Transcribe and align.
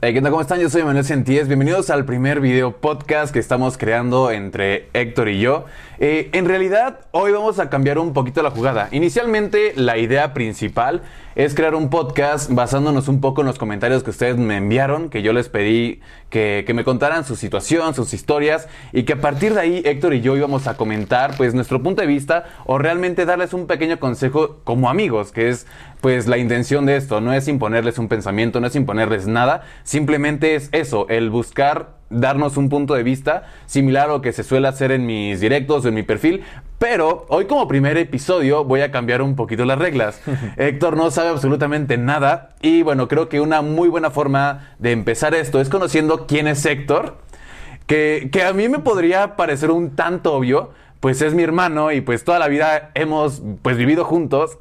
Hey, 0.00 0.14
¿qué 0.14 0.22
tal? 0.22 0.30
¿Cómo 0.30 0.42
están? 0.42 0.60
Yo 0.60 0.70
soy 0.70 0.84
Manuel 0.84 1.04
Centíes. 1.04 1.48
Bienvenidos 1.48 1.90
al 1.90 2.04
primer 2.04 2.38
video 2.40 2.70
podcast 2.70 3.32
que 3.32 3.40
estamos 3.40 3.76
creando 3.76 4.30
entre 4.30 4.88
Héctor 4.92 5.28
y 5.28 5.40
yo. 5.40 5.64
Eh, 5.98 6.30
en 6.34 6.44
realidad, 6.44 7.00
hoy 7.10 7.32
vamos 7.32 7.58
a 7.58 7.68
cambiar 7.68 7.98
un 7.98 8.12
poquito 8.12 8.40
la 8.44 8.52
jugada. 8.52 8.88
Inicialmente, 8.92 9.72
la 9.74 9.98
idea 9.98 10.34
principal 10.34 11.02
es 11.38 11.54
crear 11.54 11.76
un 11.76 11.88
podcast 11.88 12.50
basándonos 12.50 13.06
un 13.06 13.20
poco 13.20 13.42
en 13.42 13.46
los 13.46 13.58
comentarios 13.58 14.02
que 14.02 14.10
ustedes 14.10 14.36
me 14.36 14.56
enviaron, 14.56 15.08
que 15.08 15.22
yo 15.22 15.32
les 15.32 15.48
pedí 15.48 16.00
que, 16.30 16.64
que 16.66 16.74
me 16.74 16.82
contaran 16.82 17.24
su 17.24 17.36
situación, 17.36 17.94
sus 17.94 18.12
historias, 18.12 18.66
y 18.92 19.04
que 19.04 19.12
a 19.12 19.20
partir 19.20 19.54
de 19.54 19.60
ahí 19.60 19.82
Héctor 19.84 20.14
y 20.14 20.20
yo 20.20 20.36
íbamos 20.36 20.66
a 20.66 20.76
comentar 20.76 21.36
pues 21.36 21.54
nuestro 21.54 21.80
punto 21.80 22.00
de 22.00 22.08
vista 22.08 22.46
o 22.66 22.78
realmente 22.78 23.24
darles 23.24 23.54
un 23.54 23.68
pequeño 23.68 24.00
consejo 24.00 24.56
como 24.64 24.90
amigos, 24.90 25.30
que 25.30 25.48
es 25.48 25.68
pues 26.00 26.26
la 26.26 26.38
intención 26.38 26.86
de 26.86 26.96
esto, 26.96 27.20
no 27.20 27.32
es 27.32 27.46
imponerles 27.46 27.98
un 27.98 28.08
pensamiento, 28.08 28.60
no 28.60 28.66
es 28.66 28.74
imponerles 28.74 29.28
nada, 29.28 29.62
simplemente 29.84 30.56
es 30.56 30.68
eso, 30.72 31.06
el 31.08 31.30
buscar 31.30 31.97
darnos 32.10 32.56
un 32.56 32.68
punto 32.68 32.94
de 32.94 33.02
vista 33.02 33.44
similar 33.66 34.08
a 34.08 34.12
lo 34.14 34.22
que 34.22 34.32
se 34.32 34.42
suele 34.42 34.68
hacer 34.68 34.92
en 34.92 35.06
mis 35.06 35.40
directos 35.40 35.84
o 35.84 35.88
en 35.88 35.94
mi 35.94 36.02
perfil. 36.02 36.44
Pero 36.78 37.26
hoy 37.28 37.46
como 37.46 37.66
primer 37.68 37.96
episodio 37.96 38.64
voy 38.64 38.82
a 38.82 38.90
cambiar 38.90 39.22
un 39.22 39.36
poquito 39.36 39.64
las 39.64 39.78
reglas. 39.78 40.20
Héctor 40.56 40.96
no 40.96 41.10
sabe 41.10 41.30
absolutamente 41.30 41.98
nada 41.98 42.50
y 42.62 42.82
bueno, 42.82 43.08
creo 43.08 43.28
que 43.28 43.40
una 43.40 43.62
muy 43.62 43.88
buena 43.88 44.10
forma 44.10 44.74
de 44.78 44.92
empezar 44.92 45.34
esto 45.34 45.60
es 45.60 45.68
conociendo 45.68 46.26
quién 46.26 46.46
es 46.46 46.64
Héctor, 46.64 47.16
que, 47.86 48.28
que 48.32 48.44
a 48.44 48.52
mí 48.52 48.68
me 48.68 48.78
podría 48.78 49.36
parecer 49.36 49.70
un 49.70 49.96
tanto 49.96 50.34
obvio, 50.34 50.70
pues 51.00 51.22
es 51.22 51.34
mi 51.34 51.42
hermano 51.42 51.92
y 51.92 52.00
pues 52.00 52.24
toda 52.24 52.38
la 52.38 52.48
vida 52.48 52.90
hemos 52.94 53.42
pues 53.62 53.76
vivido 53.76 54.04
juntos, 54.04 54.58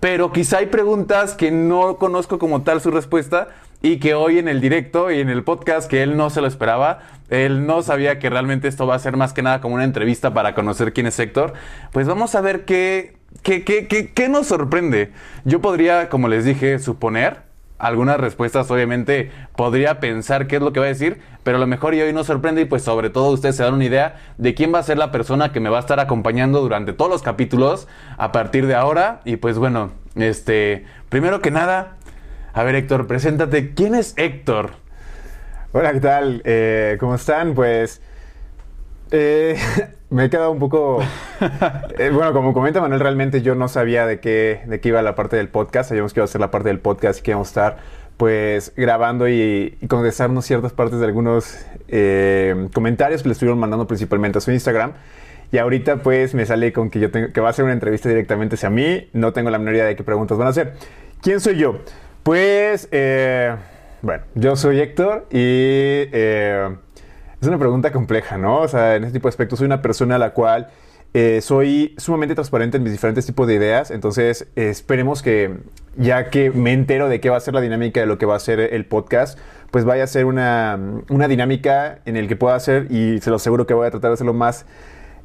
pero 0.00 0.32
quizá 0.32 0.58
hay 0.58 0.66
preguntas 0.66 1.34
que 1.34 1.50
no 1.50 1.96
conozco 1.96 2.38
como 2.38 2.62
tal 2.62 2.80
su 2.80 2.90
respuesta 2.90 3.48
y 3.82 3.98
que 3.98 4.14
hoy 4.14 4.38
en 4.38 4.48
el 4.48 4.60
directo 4.60 5.10
y 5.10 5.20
en 5.20 5.28
el 5.28 5.44
podcast 5.44 5.88
que 5.88 6.02
él 6.02 6.16
no 6.16 6.30
se 6.30 6.40
lo 6.40 6.46
esperaba, 6.46 7.00
él 7.28 7.66
no 7.66 7.82
sabía 7.82 8.18
que 8.18 8.30
realmente 8.30 8.68
esto 8.68 8.86
va 8.86 8.94
a 8.94 8.98
ser 8.98 9.16
más 9.16 9.32
que 9.32 9.42
nada 9.42 9.60
como 9.60 9.74
una 9.74 9.84
entrevista 9.84 10.32
para 10.32 10.54
conocer 10.54 10.92
quién 10.92 11.06
es 11.06 11.18
Héctor, 11.18 11.52
pues 11.92 12.06
vamos 12.06 12.34
a 12.34 12.40
ver 12.40 12.64
qué, 12.64 13.16
qué, 13.42 13.64
qué, 13.64 13.86
qué, 13.86 14.12
qué 14.12 14.28
nos 14.28 14.46
sorprende. 14.46 15.12
Yo 15.44 15.60
podría, 15.60 16.08
como 16.08 16.28
les 16.28 16.44
dije, 16.44 16.78
suponer 16.78 17.46
algunas 17.78 18.18
respuestas, 18.18 18.70
obviamente 18.70 19.30
podría 19.54 20.00
pensar 20.00 20.46
qué 20.46 20.56
es 20.56 20.62
lo 20.62 20.72
que 20.72 20.80
va 20.80 20.86
a 20.86 20.88
decir, 20.88 21.20
pero 21.42 21.58
a 21.58 21.60
lo 21.60 21.66
mejor 21.66 21.94
y 21.94 22.00
hoy 22.00 22.12
nos 22.12 22.26
sorprende 22.26 22.62
y 22.62 22.64
pues 22.64 22.82
sobre 22.82 23.10
todo 23.10 23.30
ustedes 23.30 23.56
se 23.56 23.62
dan 23.62 23.74
una 23.74 23.84
idea 23.84 24.16
de 24.38 24.54
quién 24.54 24.72
va 24.72 24.78
a 24.78 24.82
ser 24.82 24.98
la 24.98 25.12
persona 25.12 25.52
que 25.52 25.60
me 25.60 25.68
va 25.68 25.76
a 25.78 25.80
estar 25.80 26.00
acompañando 26.00 26.60
durante 26.60 26.92
todos 26.92 27.10
los 27.10 27.22
capítulos 27.22 27.86
a 28.16 28.32
partir 28.32 28.66
de 28.66 28.74
ahora 28.74 29.20
y 29.24 29.36
pues 29.36 29.58
bueno, 29.58 29.90
este, 30.14 30.86
primero 31.08 31.40
que 31.40 31.50
nada, 31.50 31.96
a 32.56 32.64
ver 32.64 32.74
Héctor, 32.74 33.06
preséntate, 33.06 33.74
¿quién 33.74 33.94
es 33.94 34.14
Héctor? 34.16 34.70
Hola, 35.72 35.92
¿qué 35.92 36.00
tal? 36.00 36.40
Eh, 36.46 36.96
¿Cómo 36.98 37.14
están? 37.16 37.52
Pues 37.52 38.00
eh, 39.10 39.58
me 40.10 40.24
he 40.24 40.30
quedado 40.30 40.52
un 40.52 40.58
poco... 40.58 41.02
eh, 41.98 42.08
bueno, 42.08 42.32
como 42.32 42.54
comenta 42.54 42.80
Manuel, 42.80 43.00
realmente 43.00 43.42
yo 43.42 43.54
no 43.54 43.68
sabía 43.68 44.06
de 44.06 44.20
qué, 44.20 44.62
de 44.64 44.80
qué 44.80 44.88
iba 44.88 45.02
la 45.02 45.14
parte 45.14 45.36
del 45.36 45.50
podcast. 45.50 45.90
Sabíamos 45.90 46.14
que 46.14 46.20
iba 46.20 46.24
a 46.24 46.28
ser 46.28 46.40
la 46.40 46.50
parte 46.50 46.70
del 46.70 46.78
podcast 46.78 47.20
y 47.20 47.22
que 47.24 47.32
íbamos 47.32 47.48
a 47.48 47.50
estar 47.50 47.76
pues 48.16 48.72
grabando 48.74 49.28
y, 49.28 49.76
y 49.78 49.86
contestarnos 49.86 50.46
ciertas 50.46 50.72
partes 50.72 50.98
de 50.98 51.04
algunos 51.04 51.58
comentarios 52.72 53.20
que 53.20 53.28
le 53.28 53.32
estuvieron 53.34 53.58
mandando 53.58 53.86
principalmente 53.86 54.38
a 54.38 54.40
su 54.40 54.50
Instagram. 54.50 54.92
Y 55.52 55.58
ahorita 55.58 55.98
pues 55.98 56.32
me 56.32 56.46
sale 56.46 56.72
con 56.72 56.88
que 56.88 57.00
yo 57.00 57.10
tengo, 57.10 57.34
que 57.34 57.40
va 57.42 57.50
a 57.50 57.52
ser 57.52 57.66
una 57.66 57.74
entrevista 57.74 58.08
directamente 58.08 58.54
hacia 58.54 58.70
mí. 58.70 59.10
No 59.12 59.34
tengo 59.34 59.50
la 59.50 59.58
menor 59.58 59.74
idea 59.74 59.84
de 59.84 59.94
qué 59.94 60.04
preguntas 60.04 60.38
van 60.38 60.46
a 60.46 60.50
hacer. 60.50 60.72
¿Quién 61.20 61.38
soy 61.38 61.58
yo? 61.58 61.80
Pues, 62.26 62.88
eh, 62.90 63.54
bueno, 64.02 64.24
yo 64.34 64.56
soy 64.56 64.80
Héctor 64.80 65.28
y 65.30 65.38
eh, 65.38 66.76
es 67.40 67.46
una 67.46 67.56
pregunta 67.56 67.92
compleja, 67.92 68.36
¿no? 68.36 68.62
O 68.62 68.66
sea, 68.66 68.96
en 68.96 69.04
este 69.04 69.20
tipo 69.20 69.28
de 69.28 69.30
aspectos 69.30 69.60
soy 69.60 69.66
una 69.66 69.80
persona 69.80 70.16
a 70.16 70.18
la 70.18 70.30
cual 70.30 70.66
eh, 71.14 71.40
soy 71.40 71.94
sumamente 71.98 72.34
transparente 72.34 72.78
en 72.78 72.82
mis 72.82 72.90
diferentes 72.90 73.26
tipos 73.26 73.46
de 73.46 73.54
ideas, 73.54 73.92
entonces 73.92 74.48
esperemos 74.56 75.22
que 75.22 75.58
ya 75.96 76.28
que 76.30 76.50
me 76.50 76.72
entero 76.72 77.08
de 77.08 77.20
qué 77.20 77.30
va 77.30 77.36
a 77.36 77.40
ser 77.40 77.54
la 77.54 77.60
dinámica 77.60 78.00
de 78.00 78.06
lo 78.06 78.18
que 78.18 78.26
va 78.26 78.34
a 78.34 78.40
ser 78.40 78.58
el 78.58 78.86
podcast, 78.86 79.38
pues 79.70 79.84
vaya 79.84 80.02
a 80.02 80.08
ser 80.08 80.24
una, 80.24 80.80
una 81.08 81.28
dinámica 81.28 82.00
en 82.06 82.16
el 82.16 82.26
que 82.26 82.34
pueda 82.34 82.56
hacer 82.56 82.88
y 82.90 83.20
se 83.20 83.30
lo 83.30 83.36
aseguro 83.36 83.68
que 83.68 83.74
voy 83.74 83.86
a 83.86 83.92
tratar 83.92 84.10
de 84.10 84.14
hacerlo 84.14 84.34
más 84.34 84.66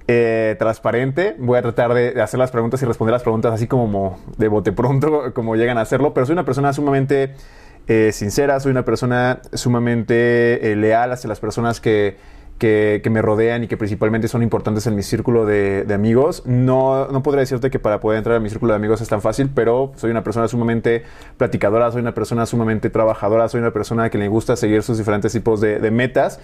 eh, 0.07 0.55
transparente. 0.57 1.35
Voy 1.37 1.57
a 1.57 1.61
tratar 1.61 1.93
de, 1.93 2.21
hacer 2.21 2.39
las 2.39 2.51
preguntas 2.51 2.81
y 2.81 2.85
responder 2.85 3.13
las 3.13 3.23
preguntas 3.23 3.53
así 3.53 3.67
como 3.67 4.19
de 4.37 4.47
bote 4.47 4.71
pronto, 4.71 5.31
como 5.33 5.55
llegan 5.55 5.77
a 5.77 5.81
hacerlo, 5.81 6.13
pero 6.13 6.25
soy 6.25 6.33
una 6.33 6.45
persona 6.45 6.73
sumamente 6.73 7.35
eh, 7.87 8.11
sincera, 8.13 8.59
soy 8.59 8.71
una 8.71 8.85
persona 8.85 9.41
sumamente 9.53 10.71
eh, 10.71 10.75
leal 10.75 11.11
hacia 11.11 11.27
las 11.27 11.39
personas 11.39 11.79
que, 11.79 12.17
que, 12.57 13.01
me 13.09 13.21
rodean 13.21 13.63
y 13.63 13.67
que 13.67 13.75
principalmente 13.75 14.27
son 14.27 14.43
importantes 14.43 14.85
en 14.85 14.95
mi 14.95 15.03
círculo 15.03 15.45
de, 15.45 15.85
amigos. 15.93 16.43
No, 16.45 17.07
no 17.07 17.23
podría 17.23 17.41
decirte 17.41 17.69
que 17.69 17.79
para 17.79 17.99
poder 17.99 18.19
entrar 18.19 18.37
a 18.37 18.39
mi 18.39 18.49
círculo 18.49 18.73
de 18.73 18.77
amigos 18.77 19.01
es 19.01 19.09
tan 19.09 19.21
fácil, 19.21 19.49
pero 19.53 19.93
soy 19.95 20.11
una 20.11 20.23
persona 20.23 20.47
sumamente 20.47 21.03
platicadora, 21.37 21.91
soy 21.91 22.01
una 22.01 22.13
persona 22.13 22.45
sumamente 22.45 22.89
trabajadora, 22.89 23.49
soy 23.49 23.61
una 23.61 23.71
persona 23.71 24.09
que 24.09 24.17
le 24.17 24.27
gusta 24.27 24.55
seguir 24.55 24.83
sus 24.83 24.97
diferentes 24.97 25.31
tipos 25.31 25.59
de 25.59 25.91
metas. 25.91 26.39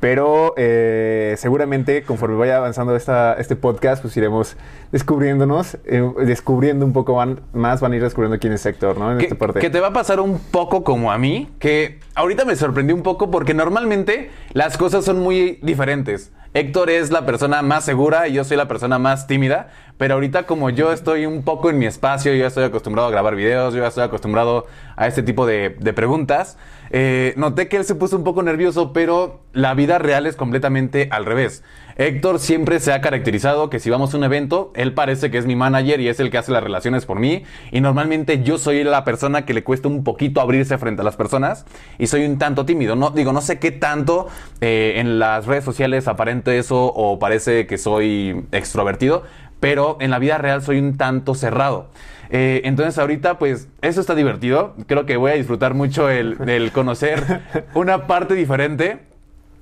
Pero 0.00 0.54
eh, 0.56 1.34
seguramente 1.36 2.02
conforme 2.04 2.36
vaya 2.36 2.56
avanzando 2.56 2.96
esta, 2.96 3.34
este 3.34 3.54
podcast, 3.54 4.00
pues 4.00 4.16
iremos 4.16 4.56
descubriéndonos, 4.92 5.76
eh, 5.84 6.02
descubriendo 6.24 6.86
un 6.86 6.92
poco 6.94 7.14
van- 7.14 7.40
más, 7.52 7.80
van 7.82 7.92
a 7.92 7.96
ir 7.96 8.02
descubriendo 8.02 8.38
quién 8.38 8.54
es 8.54 8.64
Héctor, 8.64 8.96
¿no? 8.98 9.12
En 9.12 9.18
Que, 9.18 9.24
esta 9.24 9.36
parte. 9.36 9.60
que 9.60 9.68
te 9.70 9.78
va 9.80 9.88
a 9.88 9.92
pasar 9.92 10.20
un 10.20 10.38
poco 10.38 10.84
como 10.84 11.12
a 11.12 11.18
mí, 11.18 11.50
que 11.58 11.98
ahorita 12.14 12.44
me 12.46 12.56
sorprendió 12.56 12.96
un 12.96 13.02
poco 13.02 13.30
porque 13.30 13.52
normalmente 13.54 14.30
las 14.52 14.78
cosas 14.78 15.04
son 15.04 15.20
muy 15.20 15.58
diferentes. 15.62 16.32
Héctor 16.52 16.90
es 16.90 17.12
la 17.12 17.26
persona 17.26 17.62
más 17.62 17.84
segura 17.84 18.26
y 18.26 18.32
yo 18.32 18.42
soy 18.42 18.56
la 18.56 18.66
persona 18.66 18.98
más 18.98 19.28
tímida, 19.28 19.68
pero 19.98 20.14
ahorita 20.14 20.46
como 20.46 20.68
yo 20.70 20.92
estoy 20.92 21.24
un 21.26 21.44
poco 21.44 21.70
en 21.70 21.78
mi 21.78 21.86
espacio, 21.86 22.32
yo 22.32 22.38
ya 22.38 22.46
estoy 22.48 22.64
acostumbrado 22.64 23.06
a 23.06 23.10
grabar 23.12 23.36
videos, 23.36 23.72
yo 23.72 23.82
ya 23.82 23.86
estoy 23.88 24.02
acostumbrado 24.02 24.66
a 24.96 25.06
este 25.06 25.22
tipo 25.22 25.46
de, 25.46 25.76
de 25.78 25.92
preguntas, 25.92 26.58
eh, 26.90 27.34
noté 27.36 27.68
que 27.68 27.76
él 27.76 27.84
se 27.84 27.94
puso 27.94 28.16
un 28.16 28.24
poco 28.24 28.42
nervioso, 28.42 28.92
pero 28.92 29.40
la 29.52 29.74
vida 29.74 29.98
real 29.98 30.26
es 30.26 30.36
completamente 30.36 31.08
al 31.10 31.24
revés. 31.24 31.62
Héctor 31.96 32.38
siempre 32.38 32.80
se 32.80 32.92
ha 32.92 33.00
caracterizado 33.00 33.68
que 33.68 33.78
si 33.78 33.90
vamos 33.90 34.14
a 34.14 34.16
un 34.16 34.24
evento, 34.24 34.72
él 34.74 34.94
parece 34.94 35.30
que 35.30 35.38
es 35.38 35.46
mi 35.46 35.54
manager 35.54 36.00
y 36.00 36.08
es 36.08 36.18
el 36.18 36.30
que 36.30 36.38
hace 36.38 36.50
las 36.50 36.62
relaciones 36.62 37.04
por 37.04 37.18
mí. 37.18 37.44
Y 37.72 37.80
normalmente 37.80 38.42
yo 38.42 38.58
soy 38.58 38.82
la 38.84 39.04
persona 39.04 39.44
que 39.44 39.54
le 39.54 39.62
cuesta 39.62 39.88
un 39.88 40.02
poquito 40.02 40.40
abrirse 40.40 40.78
frente 40.78 41.02
a 41.02 41.04
las 41.04 41.16
personas 41.16 41.66
y 41.98 42.06
soy 42.06 42.24
un 42.24 42.38
tanto 42.38 42.64
tímido. 42.64 42.96
No, 42.96 43.10
digo, 43.10 43.32
no 43.32 43.42
sé 43.42 43.58
qué 43.58 43.70
tanto 43.70 44.28
eh, 44.60 44.94
en 44.96 45.18
las 45.18 45.46
redes 45.46 45.64
sociales 45.64 46.08
aparente 46.08 46.58
eso 46.58 46.86
o 46.86 47.18
parece 47.18 47.66
que 47.66 47.76
soy 47.76 48.46
extrovertido, 48.50 49.24
pero 49.60 49.98
en 50.00 50.10
la 50.10 50.18
vida 50.18 50.38
real 50.38 50.62
soy 50.62 50.78
un 50.78 50.96
tanto 50.96 51.34
cerrado. 51.34 51.90
Eh, 52.30 52.62
entonces 52.64 52.96
ahorita 52.98 53.38
pues 53.38 53.68
eso 53.82 54.00
está 54.00 54.14
divertido. 54.14 54.74
Creo 54.86 55.06
que 55.06 55.16
voy 55.16 55.32
a 55.32 55.34
disfrutar 55.34 55.74
mucho 55.74 56.08
el, 56.08 56.36
el 56.48 56.72
conocer 56.72 57.42
una 57.74 58.06
parte 58.06 58.34
diferente. 58.34 59.10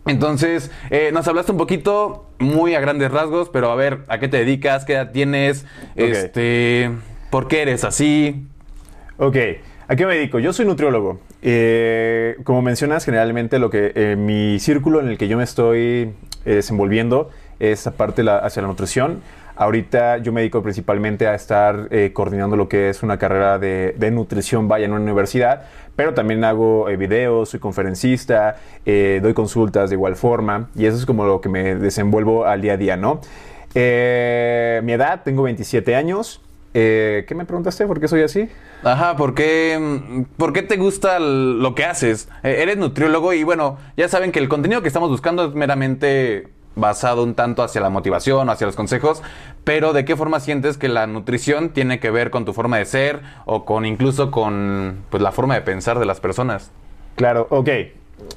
Entonces, 0.08 0.70
eh, 0.90 1.10
nos 1.12 1.28
hablaste 1.28 1.52
un 1.52 1.58
poquito, 1.58 2.26
muy 2.38 2.74
a 2.74 2.80
grandes 2.80 3.10
rasgos, 3.10 3.50
pero 3.50 3.70
a 3.70 3.74
ver, 3.74 4.04
¿a 4.08 4.18
qué 4.18 4.28
te 4.28 4.38
dedicas? 4.38 4.84
¿Qué 4.84 4.94
edad 4.94 5.12
tienes? 5.12 5.66
Este, 5.96 6.90
¿Por 7.30 7.46
qué 7.46 7.62
eres 7.62 7.84
así? 7.84 8.46
Ok, 9.18 9.36
¿a 9.86 9.96
qué 9.96 10.06
me 10.06 10.14
dedico? 10.14 10.38
Yo 10.38 10.52
soy 10.52 10.64
nutriólogo. 10.64 11.20
Eh, 11.42 12.36
como 12.44 12.62
mencionas, 12.62 13.04
generalmente 13.04 13.58
lo 13.58 13.68
que 13.68 13.92
eh, 13.94 14.16
mi 14.16 14.58
círculo 14.60 15.00
en 15.00 15.08
el 15.08 15.18
que 15.18 15.28
yo 15.28 15.36
me 15.36 15.44
estoy 15.44 16.14
desenvolviendo 16.44 17.30
es 17.60 17.86
aparte 17.86 18.22
la, 18.22 18.38
hacia 18.38 18.62
la 18.62 18.68
nutrición. 18.68 19.20
Ahorita 19.58 20.18
yo 20.18 20.32
me 20.32 20.40
dedico 20.40 20.62
principalmente 20.62 21.26
a 21.26 21.34
estar 21.34 21.88
eh, 21.90 22.12
coordinando 22.12 22.56
lo 22.56 22.68
que 22.68 22.90
es 22.90 23.02
una 23.02 23.18
carrera 23.18 23.58
de, 23.58 24.10
nutrición, 24.12 24.68
vaya, 24.68 24.84
en 24.84 24.92
una 24.92 25.02
universidad, 25.02 25.62
pero 25.96 26.14
también 26.14 26.44
hago 26.44 26.88
eh, 26.88 26.96
videos, 26.96 27.48
soy 27.48 27.58
conferencista, 27.58 28.56
eh, 28.86 29.18
doy 29.20 29.34
consultas 29.34 29.90
de 29.90 29.96
igual 29.96 30.14
forma, 30.14 30.68
y 30.76 30.86
eso 30.86 30.96
es 30.96 31.04
como 31.04 31.24
lo 31.24 31.40
que 31.40 31.48
me 31.48 31.74
desenvuelvo 31.74 32.46
al 32.46 32.60
día 32.60 32.74
a 32.74 32.76
día, 32.76 32.96
¿no? 32.96 33.20
Mi 33.74 34.92
edad, 34.92 35.22
tengo 35.24 35.42
27 35.42 35.96
años. 35.96 36.40
Eh, 36.72 37.24
¿Qué 37.26 37.34
me 37.34 37.44
preguntaste? 37.44 37.86
¿Por 37.86 37.98
qué 37.98 38.06
soy 38.06 38.22
así? 38.22 38.48
Ajá, 38.84 39.16
¿por 39.16 39.34
qué, 39.34 39.76
mm, 39.80 40.22
¿por 40.36 40.52
qué 40.52 40.62
te 40.62 40.76
gusta 40.76 41.18
lo 41.18 41.74
que 41.74 41.84
haces? 41.84 42.28
Eres 42.44 42.76
nutriólogo 42.76 43.32
y 43.32 43.42
bueno, 43.42 43.78
ya 43.96 44.08
saben 44.08 44.30
que 44.30 44.38
el 44.38 44.48
contenido 44.48 44.82
que 44.82 44.88
estamos 44.88 45.10
buscando 45.10 45.46
es 45.46 45.54
meramente 45.54 46.48
basado 46.78 47.22
un 47.22 47.34
tanto 47.34 47.62
hacia 47.62 47.80
la 47.80 47.90
motivación, 47.90 48.48
hacia 48.50 48.66
los 48.66 48.76
consejos, 48.76 49.22
pero 49.64 49.92
¿de 49.92 50.04
qué 50.04 50.16
forma 50.16 50.40
sientes 50.40 50.78
que 50.78 50.88
la 50.88 51.06
nutrición 51.06 51.70
tiene 51.70 52.00
que 52.00 52.10
ver 52.10 52.30
con 52.30 52.44
tu 52.44 52.52
forma 52.52 52.78
de 52.78 52.84
ser 52.84 53.20
o 53.44 53.64
con 53.64 53.84
incluso 53.84 54.30
con 54.30 54.98
pues, 55.10 55.22
la 55.22 55.32
forma 55.32 55.54
de 55.54 55.62
pensar 55.62 55.98
de 55.98 56.06
las 56.06 56.20
personas? 56.20 56.70
Claro, 57.16 57.46
ok. 57.50 57.68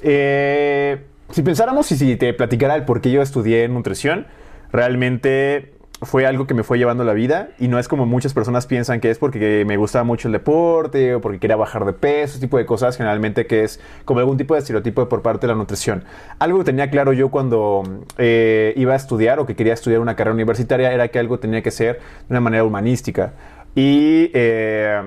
Eh, 0.02 1.04
si 1.30 1.42
pensáramos 1.42 1.90
y 1.92 1.96
si 1.96 2.16
te 2.16 2.34
platicara 2.34 2.74
el 2.74 2.84
por 2.84 3.00
qué 3.00 3.10
yo 3.10 3.22
estudié 3.22 3.68
nutrición, 3.68 4.26
realmente 4.72 5.74
fue 6.02 6.26
algo 6.26 6.46
que 6.46 6.54
me 6.54 6.62
fue 6.62 6.78
llevando 6.78 7.04
la 7.04 7.12
vida 7.12 7.50
y 7.58 7.68
no 7.68 7.78
es 7.78 7.88
como 7.88 8.06
muchas 8.06 8.34
personas 8.34 8.66
piensan 8.66 9.00
que 9.00 9.10
es 9.10 9.18
porque 9.18 9.64
me 9.66 9.76
gustaba 9.76 10.04
mucho 10.04 10.28
el 10.28 10.32
deporte 10.32 11.14
o 11.14 11.20
porque 11.20 11.38
quería 11.38 11.56
bajar 11.56 11.84
de 11.84 11.92
peso, 11.92 12.32
ese 12.32 12.40
tipo 12.40 12.58
de 12.58 12.66
cosas, 12.66 12.96
generalmente 12.96 13.46
que 13.46 13.64
es 13.64 13.80
como 14.04 14.20
algún 14.20 14.36
tipo 14.36 14.54
de 14.54 14.60
estereotipo 14.60 15.08
por 15.08 15.22
parte 15.22 15.46
de 15.46 15.52
la 15.52 15.58
nutrición. 15.58 16.04
Algo 16.38 16.58
que 16.58 16.64
tenía 16.64 16.90
claro 16.90 17.12
yo 17.12 17.30
cuando 17.30 17.82
eh, 18.18 18.74
iba 18.76 18.94
a 18.94 18.96
estudiar 18.96 19.38
o 19.38 19.46
que 19.46 19.54
quería 19.54 19.74
estudiar 19.74 20.00
una 20.00 20.16
carrera 20.16 20.34
universitaria 20.34 20.92
era 20.92 21.08
que 21.08 21.18
algo 21.18 21.38
tenía 21.38 21.62
que 21.62 21.70
ser 21.70 21.96
de 21.96 22.30
una 22.30 22.40
manera 22.40 22.64
humanística. 22.64 23.32
Y 23.74 24.30
eh, 24.34 25.00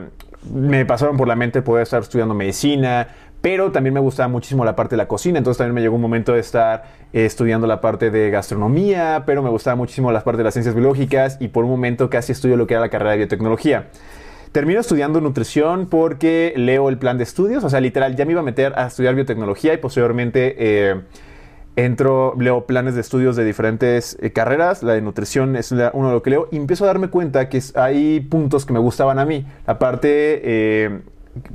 me 0.51 0.85
pasaron 0.85 1.17
por 1.17 1.27
la 1.27 1.35
mente 1.35 1.61
poder 1.61 1.83
estar 1.83 2.01
estudiando 2.01 2.33
medicina, 2.33 3.07
pero 3.45 3.71
también 3.71 3.93
me 3.93 3.99
gustaba 3.99 4.27
muchísimo 4.27 4.65
la 4.65 4.75
parte 4.75 4.95
de 4.95 4.97
la 4.97 5.07
cocina, 5.07 5.37
entonces 5.37 5.59
también 5.59 5.75
me 5.75 5.81
llegó 5.81 5.93
un 5.93 6.01
momento 6.01 6.33
de 6.33 6.39
estar 6.39 6.85
eh, 7.13 7.25
estudiando 7.25 7.67
la 7.67 7.79
parte 7.79 8.09
de 8.09 8.31
gastronomía, 8.31 9.21
pero 9.27 9.43
me 9.43 9.51
gustaba 9.51 9.75
muchísimo 9.75 10.11
la 10.11 10.23
parte 10.23 10.39
de 10.39 10.45
las 10.45 10.55
ciencias 10.55 10.73
biológicas 10.73 11.37
y 11.39 11.49
por 11.49 11.63
un 11.63 11.69
momento 11.69 12.09
casi 12.09 12.31
estudio 12.31 12.57
lo 12.57 12.65
que 12.65 12.73
era 12.73 12.81
la 12.81 12.89
carrera 12.89 13.11
de 13.11 13.17
biotecnología. 13.17 13.89
Termino 14.51 14.79
estudiando 14.79 15.21
nutrición 15.21 15.85
porque 15.85 16.53
leo 16.55 16.89
el 16.89 16.97
plan 16.97 17.19
de 17.19 17.23
estudios, 17.23 17.63
o 17.63 17.69
sea, 17.69 17.81
literal, 17.81 18.15
ya 18.15 18.25
me 18.25 18.31
iba 18.31 18.41
a 18.41 18.43
meter 18.43 18.73
a 18.75 18.87
estudiar 18.87 19.13
biotecnología 19.13 19.75
y 19.75 19.77
posteriormente... 19.77 20.55
Eh, 20.57 21.01
entro, 21.77 22.35
leo 22.39 22.65
planes 22.65 22.95
de 22.95 23.01
estudios 23.01 23.35
de 23.35 23.43
diferentes 23.43 24.17
eh, 24.21 24.31
carreras, 24.31 24.81
la 24.81 24.93
de 24.93 25.01
nutrición 25.01 25.57
es 25.57 25.73
uno 25.73 26.07
de 26.07 26.13
lo 26.13 26.23
que 26.23 26.29
leo, 26.29 26.47
y 26.49 26.55
empiezo 26.55 26.85
a 26.85 26.87
darme 26.87 27.09
cuenta 27.09 27.49
que 27.49 27.61
hay 27.75 28.21
puntos 28.21 28.65
que 28.65 28.71
me 28.71 28.79
gustaban 28.79 29.19
a 29.19 29.25
mí. 29.25 29.45
La 29.67 29.77
parte 29.77 31.03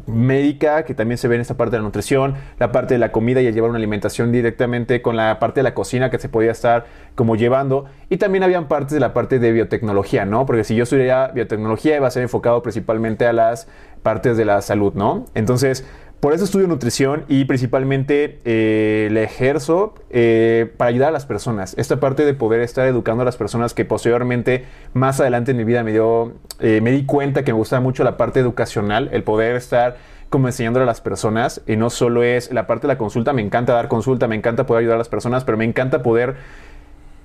médica, 0.07 0.85
que 0.85 0.95
también 0.95 1.19
se 1.19 1.29
ve 1.29 1.37
en 1.37 1.41
esta 1.41 1.57
parte 1.57 1.73
de 1.73 1.79
la 1.79 1.85
nutrición, 1.85 2.35
la 2.59 2.73
parte 2.73 2.95
de 2.95 2.99
la 2.99 3.13
comida 3.13 3.41
y 3.41 3.47
el 3.47 3.55
llevar 3.55 3.71
una 3.71 3.79
alimentación 3.79 4.33
directamente 4.33 5.03
con 5.03 5.17
la 5.17 5.39
parte 5.39 5.61
de 5.61 5.65
la 5.65 5.75
cocina 5.75 6.11
que 6.11 6.19
se 6.19 6.29
podía 6.29 6.51
estar 6.51 6.87
como 7.15 7.37
llevando, 7.37 7.87
y 8.09 8.19
también 8.19 8.45
habían 8.45 8.69
partes 8.69 8.93
de 8.93 9.01
la 9.01 9.13
parte 9.13 9.39
de 9.39 9.53
biotecnología, 9.53 10.25
¿no? 10.25 10.47
Porque 10.47 10.65
si 10.65 10.75
yo 10.75 10.85
estudiara 10.85 11.29
biotecnología 11.29 11.97
iba 11.97 12.07
a 12.07 12.11
ser 12.11 12.23
enfocado 12.23 12.63
principalmente 12.63 13.27
a 13.27 13.33
las 13.33 13.69
partes 14.03 14.37
de 14.37 14.45
la 14.45 14.61
salud, 14.63 14.95
¿no? 14.95 15.27
Entonces, 15.35 15.87
por 16.21 16.35
eso 16.35 16.45
estudio 16.45 16.67
nutrición 16.67 17.25
y 17.29 17.47
principalmente 17.47 18.41
eh, 18.45 19.09
le 19.11 19.25
ejerzo 19.25 19.95
eh, 20.11 20.71
para 20.77 20.91
ayudar 20.91 21.09
a 21.09 21.13
las 21.13 21.25
personas. 21.25 21.75
Esta 21.79 21.99
parte 21.99 22.27
de 22.27 22.35
poder 22.35 22.61
estar 22.61 22.87
educando 22.87 23.23
a 23.23 23.25
las 23.25 23.39
personas 23.39 23.73
que 23.73 23.87
posteriormente, 23.87 24.67
más 24.93 25.19
adelante 25.19 25.53
en 25.53 25.57
mi 25.57 25.65
vida, 25.65 25.83
me, 25.83 25.93
dio, 25.93 26.35
eh, 26.59 26.81
me 26.83 26.93
di 26.93 27.07
cuenta 27.07 27.43
que 27.43 27.53
me 27.53 27.59
gustaba 27.59 27.81
mucho 27.81 28.05
la 28.05 28.19
parte 28.19 28.39
educacional, 28.39 29.09
el 29.13 29.23
poder 29.23 29.57
estar 29.57 29.97
como 30.29 30.47
enseñándole 30.47 30.83
a 30.83 30.87
las 30.87 31.01
personas. 31.01 31.63
Y 31.67 31.77
no 31.77 31.89
solo 31.89 32.23
es 32.23 32.53
la 32.53 32.67
parte 32.67 32.87
de 32.87 32.93
la 32.93 32.99
consulta, 32.99 33.33
me 33.33 33.41
encanta 33.41 33.73
dar 33.73 33.89
consulta, 33.89 34.29
me 34.29 34.37
encanta 34.37 34.67
poder 34.67 34.81
ayudar 34.81 34.97
a 34.97 34.99
las 34.99 35.09
personas, 35.09 35.45
pero 35.45 35.57
me 35.57 35.65
encanta 35.65 36.03
poder 36.03 36.37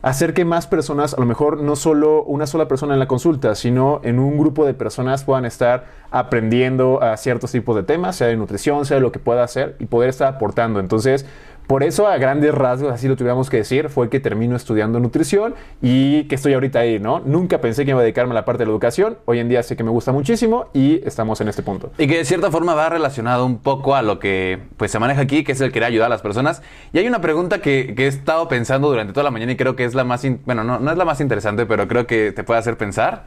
hacer 0.05 0.35
que 0.35 0.45
más 0.45 0.67
personas, 0.67 1.15
a 1.15 1.19
lo 1.19 1.25
mejor 1.25 1.61
no 1.61 1.75
solo 1.75 2.21
una 2.25 2.45
sola 2.45 2.67
persona 2.67 2.93
en 2.93 2.99
la 2.99 3.07
consulta, 3.07 3.55
sino 3.55 4.01
en 4.03 4.19
un 4.19 4.37
grupo 4.37 4.63
de 4.63 4.75
personas 4.75 5.23
puedan 5.23 5.45
estar 5.45 5.85
aprendiendo 6.11 7.01
a 7.01 7.17
ciertos 7.17 7.51
tipos 7.51 7.75
de 7.75 7.81
temas, 7.81 8.15
sea 8.15 8.27
de 8.27 8.37
nutrición, 8.37 8.85
sea 8.85 8.97
de 8.97 9.01
lo 9.01 9.11
que 9.11 9.17
pueda 9.17 9.43
hacer 9.43 9.75
y 9.79 9.87
poder 9.87 10.09
estar 10.09 10.31
aportando. 10.31 10.79
Entonces, 10.79 11.25
por 11.67 11.83
eso, 11.83 12.07
a 12.07 12.17
grandes 12.17 12.53
rasgos, 12.53 12.91
así 12.91 13.07
lo 13.07 13.15
tuviéramos 13.15 13.49
que 13.49 13.57
decir, 13.57 13.89
fue 13.89 14.09
que 14.09 14.19
termino 14.19 14.55
estudiando 14.55 14.99
nutrición 14.99 15.55
y 15.81 16.25
que 16.25 16.35
estoy 16.35 16.53
ahorita 16.53 16.79
ahí, 16.79 16.99
¿no? 16.99 17.21
Nunca 17.25 17.59
pensé 17.59 17.85
que 17.85 17.91
iba 17.91 17.99
a 17.99 18.03
dedicarme 18.03 18.31
a 18.31 18.35
la 18.35 18.45
parte 18.45 18.59
de 18.59 18.65
la 18.67 18.71
educación. 18.71 19.17
Hoy 19.25 19.39
en 19.39 19.49
día 19.49 19.63
sé 19.63 19.75
que 19.75 19.83
me 19.83 19.89
gusta 19.89 20.11
muchísimo 20.11 20.67
y 20.73 21.01
estamos 21.05 21.41
en 21.41 21.47
este 21.47 21.63
punto. 21.63 21.91
Y 21.97 22.07
que 22.07 22.17
de 22.17 22.25
cierta 22.25 22.51
forma 22.51 22.75
va 22.75 22.89
relacionado 22.89 23.45
un 23.45 23.57
poco 23.57 23.95
a 23.95 24.01
lo 24.01 24.19
que 24.19 24.59
pues 24.77 24.91
se 24.91 24.99
maneja 24.99 25.21
aquí, 25.21 25.43
que 25.43 25.53
es 25.53 25.61
el 25.61 25.71
querer 25.71 25.87
ayudar 25.87 26.07
a 26.07 26.09
las 26.09 26.21
personas. 26.21 26.61
Y 26.93 26.99
hay 26.99 27.07
una 27.07 27.21
pregunta 27.21 27.59
que, 27.61 27.95
he 27.97 28.07
estado 28.07 28.47
pensando 28.47 28.89
durante 28.89 29.13
toda 29.13 29.23
la 29.23 29.31
mañana 29.31 29.53
y 29.53 29.55
creo 29.55 29.75
que 29.75 29.85
es 29.85 29.95
la 29.95 30.03
más, 30.03 30.25
bueno, 30.45 30.63
no, 30.63 30.79
no 30.79 30.91
es 30.91 30.97
la 30.97 31.05
más 31.05 31.19
interesante, 31.19 31.65
pero 31.65 31.87
creo 31.87 32.05
que 32.05 32.31
te 32.31 32.43
puede 32.43 32.59
hacer 32.59 32.77
pensar. 32.77 33.25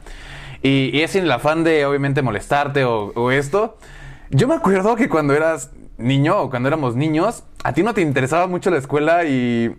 Y, 0.61 1.01
es 1.01 1.11
sin 1.11 1.23
el 1.23 1.31
afán 1.31 1.63
de 1.63 1.85
obviamente 1.85 2.21
molestarte 2.21 2.85
o 2.85 3.31
esto. 3.31 3.77
Yo 4.29 4.47
me 4.47 4.55
acuerdo 4.55 4.95
que 4.95 5.09
cuando 5.09 5.33
eras 5.33 5.71
niño 5.97 6.39
o 6.39 6.49
cuando 6.49 6.67
éramos 6.67 6.95
niños, 6.95 7.43
a 7.63 7.73
ti 7.73 7.83
no 7.83 7.93
te 7.93 8.01
interesaba 8.01 8.47
mucho 8.47 8.69
la 8.71 8.77
escuela 8.77 9.25
y, 9.25 9.75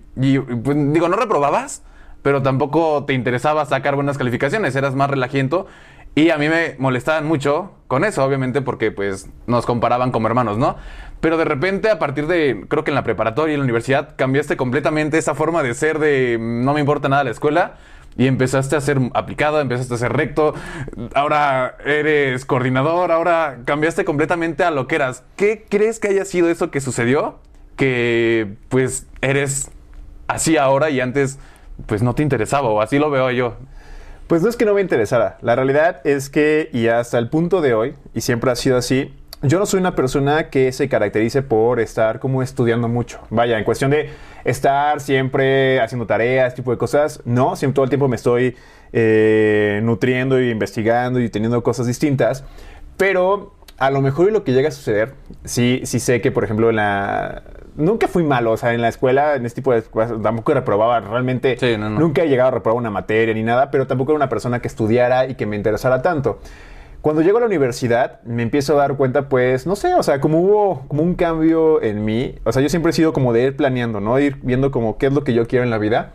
pues, 0.65 0.93
digo, 0.93 1.09
no 1.09 1.17
reprobabas, 1.17 1.83
pero 2.23 2.43
tampoco 2.43 3.05
te 3.05 3.15
interesaba 3.15 3.65
sacar 3.65 3.95
buenas 3.95 4.19
calificaciones, 4.19 4.77
eras 4.77 4.95
más 4.95 5.11
relajiento. 5.11 5.67
Y 6.15 6.31
a 6.31 6.39
mí 6.39 6.49
me 6.49 6.75
molestaban 6.79 7.25
mucho 7.27 7.71
con 7.87 8.05
eso, 8.05 8.25
obviamente, 8.25 8.63
porque 8.63 8.91
pues 8.91 9.31
nos 9.47 9.65
comparaban 9.65 10.11
como 10.11 10.27
hermanos, 10.27 10.59
¿no? 10.59 10.77
Pero 11.21 11.37
de 11.37 11.45
repente, 11.45 11.89
a 11.89 12.01
partir 12.01 12.27
de, 12.27 12.65
creo 12.69 12.83
que 12.83 12.91
en 12.91 12.97
la 12.97 13.05
preparatoria 13.05 13.53
y 13.53 13.55
en 13.55 13.61
la 13.61 13.65
universidad, 13.65 14.17
cambiaste 14.17 14.57
completamente 14.57 15.19
esa 15.19 15.35
forma 15.35 15.63
de 15.63 15.73
ser 15.75 16.01
de 16.01 16.37
no 16.41 16.75
me 16.75 16.81
importa 16.81 17.09
nada 17.09 17.23
la 17.23 17.31
escuela 17.31 17.77
y 18.17 18.27
empezaste 18.27 18.75
a 18.75 18.81
ser 18.81 18.99
aplicado, 19.15 19.61
empezaste 19.61 19.95
a 19.95 19.99
ser 19.99 20.13
recto, 20.13 20.53
ahora 21.15 21.77
eres 21.87 22.45
coordinador, 22.45 23.13
ahora 23.13 23.59
cambiaste 23.65 24.05
completamente 24.05 24.65
a 24.65 24.73
lo 24.73 24.89
que 24.89 24.97
eras. 24.97 25.23
¿Qué 25.37 25.65
crees 25.69 26.01
que 26.01 26.09
haya 26.09 26.25
sido 26.25 26.51
eso 26.51 26.73
que 26.73 26.81
sucedió? 26.81 27.39
Que 27.81 28.57
pues 28.69 29.07
eres 29.23 29.71
así 30.29 30.59
ahora 30.59 30.91
y 30.91 31.01
antes 31.01 31.39
pues 31.87 32.03
no 32.03 32.15
te 32.15 32.23
interesaba 32.23 32.69
o 32.69 32.83
así 32.83 32.99
lo 32.99 33.11
veo 33.11 33.31
yo. 33.31 33.57
Pues 34.27 34.43
no 34.43 34.51
es 34.51 34.57
que 34.57 34.67
no 34.67 34.75
me 34.75 34.83
interesara, 34.83 35.39
la 35.41 35.57
realidad 35.57 36.03
es 36.05 36.29
que 36.29 36.69
y 36.75 36.89
hasta 36.89 37.19
el 37.19 37.31
punto 37.31 37.63
de 37.63 37.73
hoy, 37.73 37.95
y 38.15 38.21
siempre 38.21 38.51
ha 38.51 38.55
sido 38.55 38.77
así, 38.77 39.13
yo 39.43 39.59
no 39.59 39.65
soy 39.65 39.81
una 39.81 39.97
persona 39.97 40.51
que 40.51 40.71
se 40.71 40.89
caracterice 40.89 41.43
por 41.43 41.81
estar 41.81 42.21
como 42.21 42.43
estudiando 42.43 42.89
mucho. 42.89 43.21
Vaya, 43.31 43.59
en 43.59 43.65
cuestión 43.65 43.91
de 43.91 44.11
estar 44.45 45.01
siempre 45.01 45.81
haciendo 45.81 46.07
tareas, 46.07 46.49
este 46.49 46.63
tipo 46.63 46.71
de 46.71 46.77
cosas, 46.77 47.23
no, 47.25 47.57
siempre 47.57 47.75
todo 47.77 47.85
el 47.85 47.89
tiempo 47.89 48.07
me 48.07 48.17
estoy 48.17 48.55
eh, 48.93 49.81
nutriendo 49.83 50.41
y 50.41 50.51
investigando 50.51 51.19
y 51.21 51.31
teniendo 51.31 51.63
cosas 51.63 51.87
distintas, 51.87 52.45
pero 52.97 53.55
a 53.81 53.91
lo 53.91 54.03
mejor 54.03 54.31
lo 54.31 54.45
que 54.45 54.53
llega 54.53 54.69
a 54.69 54.73
suceder, 54.73 55.15
sí, 55.45 55.81
sí 55.85 56.01
sé 56.01 56.21
que, 56.21 56.31
por 56.31 56.45
ejemplo, 56.45 56.69
en 56.69 56.77
la... 56.77 57.43
Nunca 57.77 58.09
fui 58.09 58.23
malo, 58.23 58.53
o 58.53 58.57
sea, 58.59 58.75
en 58.75 58.83
la 58.83 58.89
escuela, 58.89 59.37
en 59.37 59.47
este 59.47 59.63
tipo 59.63 59.73
de 59.73 59.81
cosas, 59.83 60.21
tampoco 60.23 60.53
reprobaba, 60.53 61.01
realmente 61.01 61.57
nunca 61.79 62.23
he 62.23 62.29
llegado 62.29 62.49
a 62.49 62.51
reprobar 62.51 62.77
una 62.77 62.91
materia 62.91 63.33
ni 63.33 63.43
nada, 63.43 63.71
pero 63.71 63.87
tampoco 63.87 64.13
era 64.13 64.17
una 64.17 64.29
persona 64.29 64.61
que 64.61 64.69
estudiara 64.69 65.27
y 65.27 65.35
que 65.35 65.47
me 65.47 65.57
interesara 65.57 66.03
tanto. 66.03 66.41
Cuando 67.01 67.23
llego 67.23 67.39
a 67.39 67.41
la 67.41 67.47
universidad, 67.47 68.21
me 68.25 68.43
empiezo 68.43 68.75
a 68.75 68.77
dar 68.77 68.97
cuenta, 68.97 69.31
pues, 69.31 69.67
no 69.67 69.77
sé, 69.77 69.95
o 69.95 70.03
sea, 70.03 70.21
como 70.21 70.41
hubo 70.43 70.85
como 70.87 71.03
un 71.03 71.15
cambio 71.15 71.83
en 71.83 72.05
mí. 72.05 72.35
O 72.45 72.53
sea, 72.53 72.61
yo 72.61 72.69
siempre 72.69 72.91
he 72.91 72.93
sido 72.93 73.15
como 73.15 73.33
de 73.33 73.45
ir 73.45 73.57
planeando, 73.57 74.01
¿no? 74.01 74.19
Ir 74.19 74.37
viendo 74.43 74.71
como 74.71 74.99
qué 74.99 75.07
es 75.07 75.15
lo 75.15 75.25
que 75.25 75.33
yo 75.33 75.47
quiero 75.47 75.65
en 75.65 75.71
la 75.71 75.79
vida. 75.79 76.13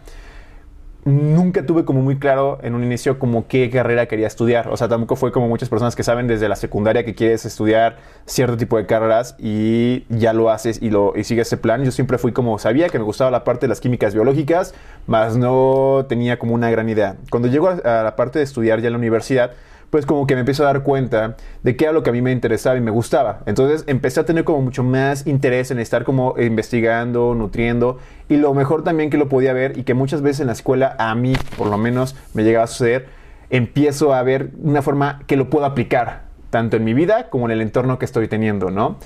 Nunca 1.06 1.64
tuve 1.68 1.86
como 1.86 2.02
muy 2.02 2.18
claro 2.18 2.58
en 2.64 2.74
un 2.74 2.84
inicio 2.84 3.20
como 3.20 3.48
qué 3.48 3.70
carrera 3.70 4.08
quería 4.08 4.26
estudiar. 4.26 4.70
O 4.70 4.78
sea, 4.78 4.88
tampoco 4.88 5.16
fue 5.16 5.32
como 5.32 5.48
muchas 5.48 5.70
personas 5.70 5.96
que 5.96 6.02
saben 6.02 6.26
desde 6.26 6.50
la 6.50 6.56
secundaria 6.56 7.06
que 7.06 7.14
quieres 7.14 7.46
estudiar 7.46 7.98
cierto 8.26 8.58
tipo 8.58 8.76
de 8.78 8.88
carreras 8.88 9.36
y 9.38 10.06
ya 10.10 10.34
lo 10.34 10.50
haces 10.50 10.82
y, 10.82 10.90
lo, 10.90 11.14
y 11.16 11.24
sigues 11.24 11.46
ese 11.46 11.58
plan. 11.58 11.84
Yo 11.84 11.92
siempre 11.92 12.18
fui 12.18 12.32
como, 12.32 12.58
sabía 12.58 12.90
que 12.90 12.98
me 12.98 13.06
gustaba 13.06 13.30
la 13.30 13.44
parte 13.44 13.66
de 13.66 13.68
las 13.68 13.82
químicas 13.82 14.16
biológicas, 14.16 14.74
más 15.06 15.38
no 15.38 16.08
tenía 16.10 16.40
como 16.40 16.56
una 16.56 16.72
gran 16.72 16.90
idea. 16.90 17.18
Cuando 17.30 17.50
llego 17.50 17.70
a 17.70 18.02
la 18.02 18.16
parte 18.16 18.40
de 18.40 18.46
estudiar 18.46 18.82
ya 18.82 18.88
en 18.88 18.94
la 18.94 19.00
universidad, 19.00 19.52
pues 19.90 20.06
como 20.06 20.28
que 20.28 20.36
me 20.36 20.42
empiezo 20.42 20.64
a 20.64 20.68
dar 20.68 20.84
cuenta 20.84 21.38
de 21.64 21.76
qué 21.76 21.86
era 21.86 21.94
lo 21.94 22.04
que 22.04 22.10
a 22.10 22.14
mí 22.14 22.22
me 22.22 22.32
interesaba 22.32 22.78
y 22.78 22.82
me 22.82 22.92
gustaba. 22.92 23.40
Entonces 23.46 23.84
empecé 23.88 24.20
a 24.20 24.26
tener 24.26 24.44
como 24.44 24.62
mucho 24.62 24.84
más 24.84 25.26
interés 25.28 25.72
en 25.72 25.80
estar 25.80 26.04
como 26.04 26.36
investigando, 26.38 27.36
nutriendo 27.36 28.00
y 28.30 28.38
lo 28.38 28.54
mejor 28.54 28.84
también 28.84 29.10
que 29.10 29.18
lo 29.18 29.30
podía 29.30 29.54
ver 29.54 29.78
y 29.78 29.84
que 29.84 29.94
muchas 29.94 30.22
veces 30.22 30.42
en 30.42 30.48
la 30.48 30.54
escuela 30.54 30.96
a 31.00 31.14
mí 31.16 31.34
por 31.58 31.68
lo 31.68 31.78
menos 31.78 32.16
me 32.34 32.44
llegaba 32.44 32.66
a 32.66 32.68
suceder, 32.68 33.08
empiezo 33.50 34.14
a 34.14 34.24
ver 34.24 34.50
una 34.62 34.82
forma 34.82 35.22
que 35.28 35.38
lo 35.38 35.50
puedo 35.50 35.66
aplicar 35.66 36.24
tanto 36.50 36.78
en 36.78 36.84
mi 36.84 36.94
vida 36.94 37.30
como 37.30 37.46
en 37.46 37.52
el 37.52 37.62
entorno 37.62 38.00
que 38.00 38.06
estoy 38.06 38.28
teniendo, 38.28 38.72
¿no? 38.72 38.98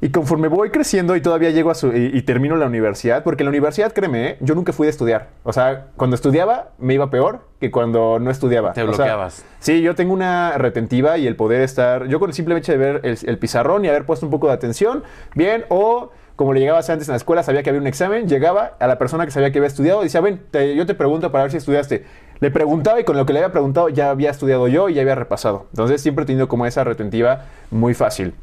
Y 0.00 0.10
conforme 0.10 0.48
voy 0.48 0.70
creciendo 0.70 1.16
y 1.16 1.20
todavía 1.20 1.50
llego 1.50 1.70
a 1.70 1.74
su, 1.74 1.92
y, 1.92 2.20
termino 2.22 2.56
la 2.56 2.66
universidad, 2.66 3.24
porque 3.24 3.42
en 3.42 3.46
la 3.46 3.50
universidad, 3.50 3.92
créeme, 3.92 4.28
¿eh? 4.28 4.36
yo 4.40 4.54
nunca 4.54 4.72
fui 4.72 4.86
de 4.86 4.90
estudiar. 4.90 5.28
O 5.42 5.52
sea, 5.52 5.88
cuando 5.96 6.16
estudiaba 6.16 6.70
me 6.78 6.94
iba 6.94 7.10
peor 7.10 7.40
que 7.60 7.70
cuando 7.70 8.18
no 8.18 8.30
estudiaba. 8.30 8.72
Te 8.72 8.84
bloqueabas. 8.84 9.44
sí, 9.58 9.80
yo 9.80 9.94
tengo 9.94 10.12
una 10.12 10.58
retentiva 10.58 11.16
y 11.18 11.26
el 11.26 11.36
poder 11.36 11.62
estar, 11.62 12.06
yo 12.08 12.20
con 12.20 12.30
el 12.30 12.34
simple 12.34 12.56
hecho 12.56 12.72
de 12.72 12.78
ver 12.78 13.00
el, 13.02 13.38
pizarrón 13.38 13.84
y 13.84 13.88
haber 13.88 14.04
puesto 14.04 14.26
un 14.26 14.30
poco 14.30 14.48
de 14.48 14.54
atención, 14.54 15.02
bien, 15.34 15.64
o 15.68 16.10
como 16.36 16.52
le 16.52 16.60
llegabas 16.60 16.90
antes 16.90 17.08
en 17.08 17.12
la 17.12 17.16
escuela, 17.16 17.42
sabía 17.42 17.62
que 17.62 17.70
había 17.70 17.80
un 17.80 17.86
examen, 17.86 18.28
llegaba 18.28 18.76
a 18.78 18.86
la 18.86 18.98
persona 18.98 19.24
que 19.24 19.30
sabía 19.30 19.50
que 19.52 19.58
había 19.58 19.68
estudiado 19.68 20.02
y 20.02 20.04
decía, 20.04 20.20
ven, 20.20 20.42
yo 20.52 20.84
te 20.84 20.94
pregunto 20.94 21.32
para 21.32 21.44
ver 21.44 21.50
si 21.50 21.56
estudiaste. 21.56 22.04
Le 22.40 22.50
preguntaba 22.50 23.00
y 23.00 23.04
con 23.04 23.16
lo 23.16 23.24
que 23.24 23.32
le 23.32 23.38
había 23.38 23.52
preguntado 23.52 23.88
ya 23.88 24.10
había 24.10 24.30
estudiado 24.30 24.68
yo 24.68 24.90
y 24.90 24.94
ya 24.94 25.00
había 25.00 25.14
repasado. 25.14 25.66
Entonces 25.70 26.02
siempre 26.02 26.24
he 26.24 26.26
tenido 26.26 26.48
como 26.48 26.66
esa 26.66 26.84
retentiva 26.84 27.46
muy 27.70 27.94
fácil. 27.94 28.34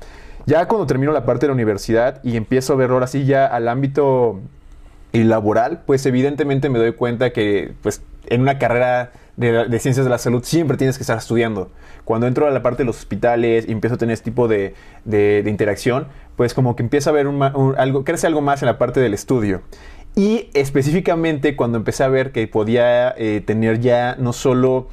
Ya 0.45 0.67
cuando 0.67 0.85
termino 0.85 1.11
la 1.11 1.25
parte 1.25 1.45
de 1.45 1.47
la 1.47 1.53
universidad 1.53 2.21
y 2.23 2.35
empiezo 2.35 2.73
a 2.73 2.75
ver 2.75 2.91
ahora 2.91 3.07
sí 3.07 3.25
ya 3.25 3.45
al 3.45 3.67
ámbito 3.67 4.41
laboral, 5.13 5.83
pues 5.85 6.05
evidentemente 6.05 6.69
me 6.69 6.79
doy 6.79 6.93
cuenta 6.93 7.31
que 7.31 7.73
pues 7.81 8.01
en 8.27 8.41
una 8.41 8.57
carrera 8.57 9.11
de, 9.37 9.79
ciencias 9.79 10.05
de 10.05 10.09
la 10.09 10.17
salud 10.17 10.43
siempre 10.43 10.77
tienes 10.77 10.97
que 10.97 11.03
estar 11.03 11.17
estudiando. 11.17 11.71
Cuando 12.03 12.27
entro 12.27 12.47
a 12.47 12.51
la 12.51 12.61
parte 12.61 12.83
de 12.83 12.85
los 12.87 12.97
hospitales 12.97 13.65
y 13.67 13.71
empiezo 13.71 13.95
a 13.95 13.97
tener 13.97 14.13
este 14.13 14.25
tipo 14.25 14.47
de, 14.47 14.73
interacción, 15.45 16.07
pues 16.35 16.53
como 16.53 16.75
que 16.75 16.83
empieza 16.83 17.09
a 17.09 17.13
haber 17.13 17.27
algo, 17.77 18.03
crece 18.03 18.27
algo 18.27 18.41
más 18.41 18.61
en 18.61 18.67
la 18.67 18.77
parte 18.77 18.99
del 18.99 19.13
estudio. 19.13 19.61
Y 20.15 20.49
específicamente 20.53 21.55
cuando 21.55 21.77
empecé 21.77 22.03
a 22.03 22.07
ver 22.07 22.31
que 22.31 22.47
podía 22.47 23.13
eh, 23.17 23.41
tener 23.45 23.79
ya 23.79 24.15
no 24.19 24.31
solo 24.33 24.87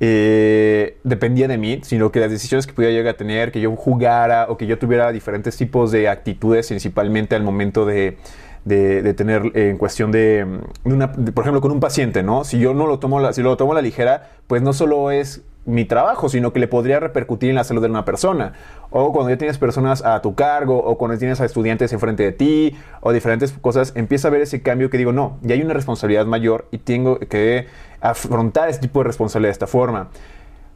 eh, 0.00 0.98
dependía 1.04 1.48
de 1.48 1.58
mí, 1.58 1.80
sino 1.82 2.10
que 2.10 2.20
las 2.20 2.30
decisiones 2.30 2.66
que 2.66 2.72
pudiera 2.72 2.94
llegar 2.94 3.14
a 3.14 3.16
tener, 3.16 3.52
que 3.52 3.60
yo 3.60 3.74
jugara 3.76 4.46
o 4.48 4.56
que 4.56 4.66
yo 4.66 4.78
tuviera 4.78 5.12
diferentes 5.12 5.56
tipos 5.56 5.92
de 5.92 6.08
actitudes, 6.08 6.68
principalmente 6.68 7.34
al 7.34 7.42
momento 7.42 7.86
de, 7.86 8.16
de, 8.64 9.14
tener 9.14 9.52
eh, 9.54 9.70
en 9.70 9.78
cuestión 9.78 10.12
de, 10.12 10.46
una, 10.84 11.12
por 11.12 11.44
ejemplo, 11.44 11.60
con 11.60 11.70
un 11.70 11.80
paciente, 11.80 12.22
¿no? 12.22 12.44
Si 12.44 12.58
yo 12.58 12.74
no 12.74 12.86
lo 12.86 12.98
tomo, 12.98 13.32
si 13.32 13.42
lo 13.42 13.56
tomo 13.56 13.72
a 13.72 13.74
la 13.76 13.82
ligera, 13.82 14.30
pues 14.46 14.62
no 14.62 14.72
solo 14.72 15.10
es 15.10 15.42
mi 15.64 15.84
trabajo, 15.84 16.28
sino 16.28 16.52
que 16.52 16.58
le 16.58 16.66
podría 16.66 16.98
repercutir 16.98 17.50
en 17.50 17.56
la 17.56 17.64
salud 17.64 17.82
de 17.82 17.88
una 17.88 18.04
persona. 18.04 18.52
O 18.90 19.12
cuando 19.12 19.30
ya 19.30 19.38
tienes 19.38 19.58
personas 19.58 20.04
a 20.04 20.20
tu 20.20 20.34
cargo, 20.34 20.78
o 20.78 20.98
cuando 20.98 21.16
tienes 21.18 21.40
a 21.40 21.44
estudiantes 21.44 21.92
enfrente 21.92 22.24
de 22.24 22.32
ti, 22.32 22.76
o 23.00 23.12
diferentes 23.12 23.52
cosas, 23.52 23.92
empieza 23.94 24.28
a 24.28 24.30
ver 24.30 24.40
ese 24.40 24.62
cambio 24.62 24.90
que 24.90 24.98
digo, 24.98 25.12
no, 25.12 25.38
ya 25.42 25.54
hay 25.54 25.62
una 25.62 25.74
responsabilidad 25.74 26.26
mayor 26.26 26.66
y 26.72 26.78
tengo 26.78 27.18
que 27.18 27.66
afrontar 28.00 28.68
este 28.68 28.82
tipo 28.82 29.00
de 29.00 29.04
responsabilidad 29.04 29.50
de 29.50 29.52
esta 29.52 29.66
forma. 29.66 30.08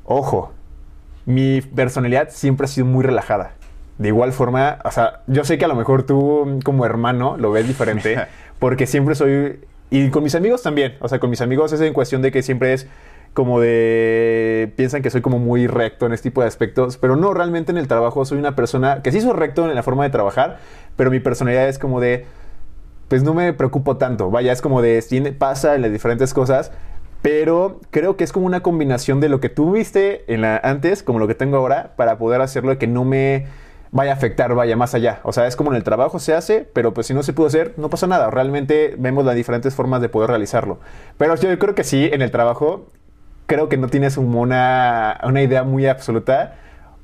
Ojo, 0.05 0.53
mi 1.25 1.61
personalidad 1.61 2.29
siempre 2.31 2.67
ha 2.67 2.69
sido 2.69 2.87
muy 2.87 3.05
relajada. 3.05 3.55
De 3.99 4.09
igual 4.09 4.33
forma, 4.33 4.79
o 4.85 4.91
sea, 4.91 5.23
yo 5.27 5.45
sé 5.45 5.59
que 5.59 5.65
a 5.65 5.69
lo 5.69 5.75
mejor 5.75 6.05
tú 6.05 6.61
como 6.65 6.87
hermano 6.87 7.37
lo 7.39 7.51
ves 7.51 7.67
diferente, 7.67 8.19
porque 8.59 8.87
siempre 8.87 9.15
soy, 9.15 9.59
y 9.91 10.11
con 10.11 10.23
mis 10.23 10.35
amigos 10.35 10.63
también, 10.63 10.95
o 11.01 11.09
sea, 11.09 11.19
con 11.19 11.31
mis 11.31 11.41
amigos 11.41 11.73
es 11.73 11.81
en 11.81 11.93
cuestión 11.93 12.23
de 12.23 12.31
que 12.31 12.43
siempre 12.43 12.75
es 12.75 12.87
como 13.37 13.61
de 13.61 14.73
piensan 14.77 15.03
que 15.03 15.11
soy 15.11 15.21
como 15.21 15.39
muy 15.39 15.67
recto 15.67 16.07
en 16.07 16.15
este 16.15 16.31
tipo 16.31 16.41
de 16.41 16.49
aspectos, 16.49 16.97
pero 16.97 17.17
no, 17.17 17.35
realmente 17.35 17.71
en 17.71 17.77
el 17.77 17.87
trabajo 17.87 18.25
soy 18.25 18.39
una 18.39 18.57
persona 18.57 19.03
que 19.03 19.13
sí 19.13 19.21
soy 19.21 19.35
recto 19.35 19.69
en 19.69 19.75
la 19.75 19.83
forma 19.83 20.05
de 20.05 20.11
trabajar, 20.11 20.57
pero 20.97 21.11
mi 21.11 21.21
personalidad 21.21 21.69
es 21.69 21.79
como 21.79 22.01
de 22.01 22.25
pues 23.09 23.23
no 23.23 23.35
me 23.35 23.53
preocupo 23.53 23.99
tanto, 23.99 24.31
vaya, 24.31 24.53
es 24.53 24.63
como 24.63 24.81
de 24.81 25.37
pasa 25.39 25.75
en 25.75 25.83
las 25.83 25.93
diferentes 25.93 26.33
cosas, 26.33 26.73
pero 27.21 27.79
creo 27.91 28.17
que 28.17 28.25
es 28.25 28.33
como 28.33 28.47
una 28.47 28.63
combinación 28.63 29.21
de 29.21 29.29
lo 29.29 29.39
que 29.39 29.51
tú 29.51 29.73
viste 29.73 30.25
en 30.33 30.41
la 30.41 30.57
antes 30.57 31.03
como 31.03 31.19
lo 31.19 31.29
que 31.29 31.35
tengo 31.35 31.59
ahora 31.59 31.93
para 31.97 32.17
poder 32.17 32.41
hacerlo 32.41 32.79
que 32.79 32.87
no 32.87 33.05
me 33.05 33.49
vaya 33.93 34.13
a 34.13 34.15
afectar, 34.15 34.55
vaya 34.55 34.77
más 34.77 34.95
allá. 34.95 35.21
O 35.25 35.33
sea, 35.33 35.47
es 35.47 35.57
como 35.57 35.71
en 35.73 35.77
el 35.77 35.85
trabajo 35.85 36.19
se 36.19 36.33
hace, 36.33 36.67
pero 36.73 36.95
pues 36.95 37.07
si 37.07 37.15
no 37.15 37.23
se 37.23 37.35
pudo 37.35 37.49
hacer, 37.49 37.75
no 37.77 37.91
pasa 37.91 38.07
nada. 38.07 38.31
Realmente 38.31 38.95
vemos 38.99 39.25
las 39.25 39.37
diferentes 39.37 39.75
formas 39.75 40.01
de 40.01 40.09
poder 40.09 40.31
realizarlo. 40.31 40.79
Pero 41.17 41.35
yo 41.37 41.59
creo 41.59 41.75
que 41.75 41.85
sí, 41.85 42.11
en 42.13 42.23
el 42.23 42.31
trabajo 42.31 42.89
creo 43.47 43.69
que 43.69 43.77
no 43.77 43.89
tienes 43.89 44.17
una, 44.17 45.21
una 45.25 45.43
idea 45.43 45.63
muy 45.63 45.87
absoluta 45.87 46.55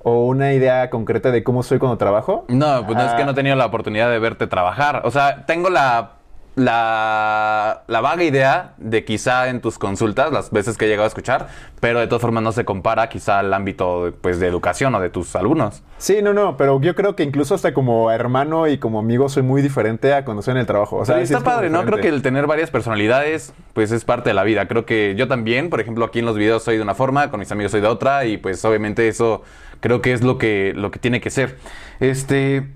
o 0.01 0.27
una 0.27 0.53
idea 0.53 0.91
concreta 0.91 1.31
de 1.31 1.45
cómo 1.45 1.63
soy 1.63 1.79
cuando 1.79 1.97
trabajo. 1.97 2.45
No, 2.49 2.85
pues 2.85 2.99
no 2.99 3.05
es 3.05 3.13
que 3.13 3.25
no 3.25 3.31
he 3.31 3.35
tenido 3.35 3.57
la 3.57 3.67
oportunidad 3.67 4.11
de 4.11 4.19
verte 4.19 4.47
trabajar. 4.47 5.03
O 5.05 5.11
sea, 5.11 5.47
tengo 5.47 5.71
la 5.71 6.22
la, 6.55 7.85
la, 7.87 8.01
vaga 8.01 8.25
idea 8.25 8.75
de 8.77 9.05
quizá 9.05 9.49
en 9.49 9.61
tus 9.61 9.79
consultas, 9.79 10.31
las 10.33 10.51
veces 10.51 10.77
que 10.77 10.85
he 10.85 10.89
llegado 10.89 11.05
a 11.05 11.09
escuchar, 11.09 11.49
pero 11.81 12.01
de 12.01 12.07
todas 12.07 12.21
formas 12.21 12.43
no 12.43 12.53
se 12.53 12.65
compara 12.65 13.09
quizá 13.09 13.39
al 13.39 13.55
ámbito 13.55 14.13
pues, 14.21 14.39
de 14.39 14.49
educación 14.49 14.95
o 14.95 15.01
de 15.01 15.09
tus 15.09 15.35
alumnos. 15.35 15.83
Sí, 15.97 16.21
no, 16.23 16.35
no, 16.35 16.57
pero 16.59 16.81
yo 16.81 16.95
creo 16.95 17.17
que 17.17 17.23
incluso 17.23 17.55
hasta 17.55 17.73
como 17.73 18.11
hermano 18.11 18.69
y 18.69 18.77
como 18.77 18.99
amigo 18.99 19.29
soy 19.29 19.43
muy 19.43 19.63
diferente 19.63 20.13
a 20.13 20.25
cuando 20.25 20.41
estoy 20.41 20.53
en 20.53 20.59
el 20.59 20.67
trabajo. 20.67 20.97
O 20.97 21.05
sea, 21.05 21.21
está 21.21 21.41
padre, 21.41 21.71
¿no? 21.71 21.85
Creo 21.85 21.99
que 21.99 22.09
el 22.09 22.21
tener 22.21 22.47
varias 22.47 22.71
personalidades 22.71 23.55
pues 23.73 23.91
es 23.91 24.05
parte 24.05 24.31
de 24.31 24.35
la 24.35 24.45
vida. 24.45 24.69
Creo 24.69 24.85
que 24.85 25.15
yo 25.17 25.29
también, 25.29 25.71
por 25.71 25.81
ejemplo, 25.81 26.05
aquí 26.05 26.19
en 26.19 26.27
los 26.27 26.37
videos 26.37 26.63
soy 26.63 26.77
de 26.77 26.83
una 26.83 26.95
forma, 26.95 27.31
con 27.31 27.41
mis 27.41 27.51
amigos 27.51 27.73
soy 27.73 27.81
de 27.81 27.89
otra 27.89 28.27
y 28.27 28.37
pues 28.37 28.63
obviamente 28.65 29.09
eso 29.09 29.43
creo 29.81 30.03
que 30.03 30.13
es 30.13 30.23
lo 30.23 30.37
que, 30.39 30.73
lo 30.77 30.91
que 30.91 30.99
tiene 30.99 31.21
que 31.21 31.31
ser. 31.31 31.57
Este 32.01 32.67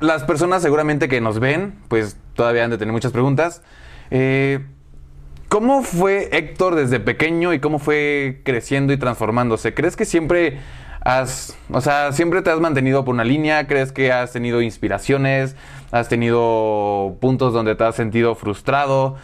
las 0.00 0.24
personas 0.24 0.62
seguramente 0.62 1.08
que 1.08 1.20
nos 1.20 1.40
ven, 1.40 1.74
pues 1.88 2.16
todavía 2.34 2.64
han 2.64 2.70
de 2.70 2.78
tener 2.78 2.92
muchas 2.92 3.12
preguntas. 3.12 3.62
Eh, 4.10 4.64
¿Cómo 5.48 5.82
fue 5.82 6.28
Héctor 6.32 6.74
desde 6.74 7.00
pequeño 7.00 7.54
y 7.54 7.58
cómo 7.58 7.78
fue 7.78 8.42
creciendo 8.44 8.92
y 8.92 8.98
transformándose? 8.98 9.72
¿Crees 9.72 9.96
que 9.96 10.04
siempre 10.04 10.58
has, 11.00 11.56
o 11.70 11.80
sea, 11.80 12.12
siempre 12.12 12.42
te 12.42 12.50
has 12.50 12.60
mantenido 12.60 13.04
por 13.04 13.14
una 13.14 13.24
línea? 13.24 13.66
¿Crees 13.66 13.90
que 13.90 14.12
has 14.12 14.32
tenido 14.32 14.60
inspiraciones? 14.60 15.56
¿Has 15.90 16.08
tenido 16.08 17.16
puntos 17.20 17.54
donde 17.54 17.74
te 17.74 17.84
has 17.84 17.96
sentido 17.96 18.34
frustrado? 18.34 19.16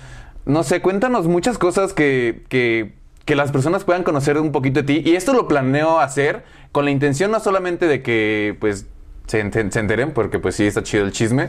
No 0.46 0.62
sé, 0.62 0.80
cuéntanos 0.80 1.26
muchas 1.26 1.58
cosas 1.58 1.92
que, 1.92 2.44
que, 2.48 2.94
que 3.26 3.36
las 3.36 3.52
personas 3.52 3.84
puedan 3.84 4.02
conocer 4.02 4.38
un 4.38 4.50
poquito 4.50 4.80
de 4.80 4.86
ti. 4.86 5.02
Y 5.04 5.16
esto 5.16 5.34
lo 5.34 5.46
planeo 5.46 6.00
hacer 6.00 6.44
con 6.72 6.86
la 6.86 6.90
intención 6.90 7.32
no 7.32 7.40
solamente 7.40 7.86
de 7.86 8.02
que, 8.02 8.56
pues, 8.60 8.86
se, 9.26 9.40
enteren, 9.40 10.12
porque 10.12 10.38
pues 10.38 10.54
sí 10.56 10.66
está 10.66 10.82
chido 10.82 11.04
el 11.04 11.12
chisme. 11.12 11.48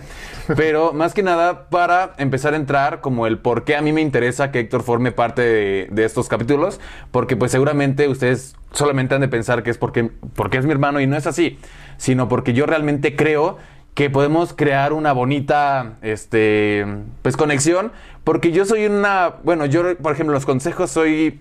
Pero 0.55 0.93
más 0.93 1.13
que 1.13 1.23
nada 1.23 1.69
para 1.69 2.13
empezar 2.17 2.53
a 2.53 2.57
entrar 2.57 3.01
como 3.01 3.27
el 3.27 3.37
por 3.39 3.63
qué 3.63 3.75
a 3.75 3.81
mí 3.81 3.91
me 3.91 4.01
interesa 4.01 4.51
que 4.51 4.59
Héctor 4.59 4.83
forme 4.83 5.11
parte 5.11 5.41
de, 5.89 6.05
estos 6.05 6.29
capítulos, 6.29 6.79
porque 7.11 7.35
pues 7.35 7.51
seguramente 7.51 8.07
ustedes 8.07 8.55
solamente 8.71 9.15
han 9.15 9.21
de 9.21 9.27
pensar 9.27 9.63
que 9.63 9.71
es 9.71 9.77
porque, 9.77 10.11
porque 10.35 10.57
es 10.57 10.65
mi 10.65 10.71
hermano 10.71 11.01
y 11.01 11.07
no 11.07 11.17
es 11.17 11.27
así, 11.27 11.59
sino 11.97 12.29
porque 12.29 12.53
yo 12.53 12.65
realmente 12.65 13.15
creo 13.15 13.57
que 13.95 14.09
podemos 14.09 14.53
crear 14.53 14.93
una 14.93 15.13
bonita 15.13 15.93
este 16.01 16.85
pues 17.21 17.37
conexión 17.37 17.93
porque 18.25 18.51
yo 18.51 18.65
soy 18.65 18.85
una 18.85 19.35
bueno 19.43 19.65
yo 19.65 19.97
por 19.97 20.11
ejemplo 20.11 20.33
los 20.33 20.45
consejos 20.45 20.91
soy 20.91 21.39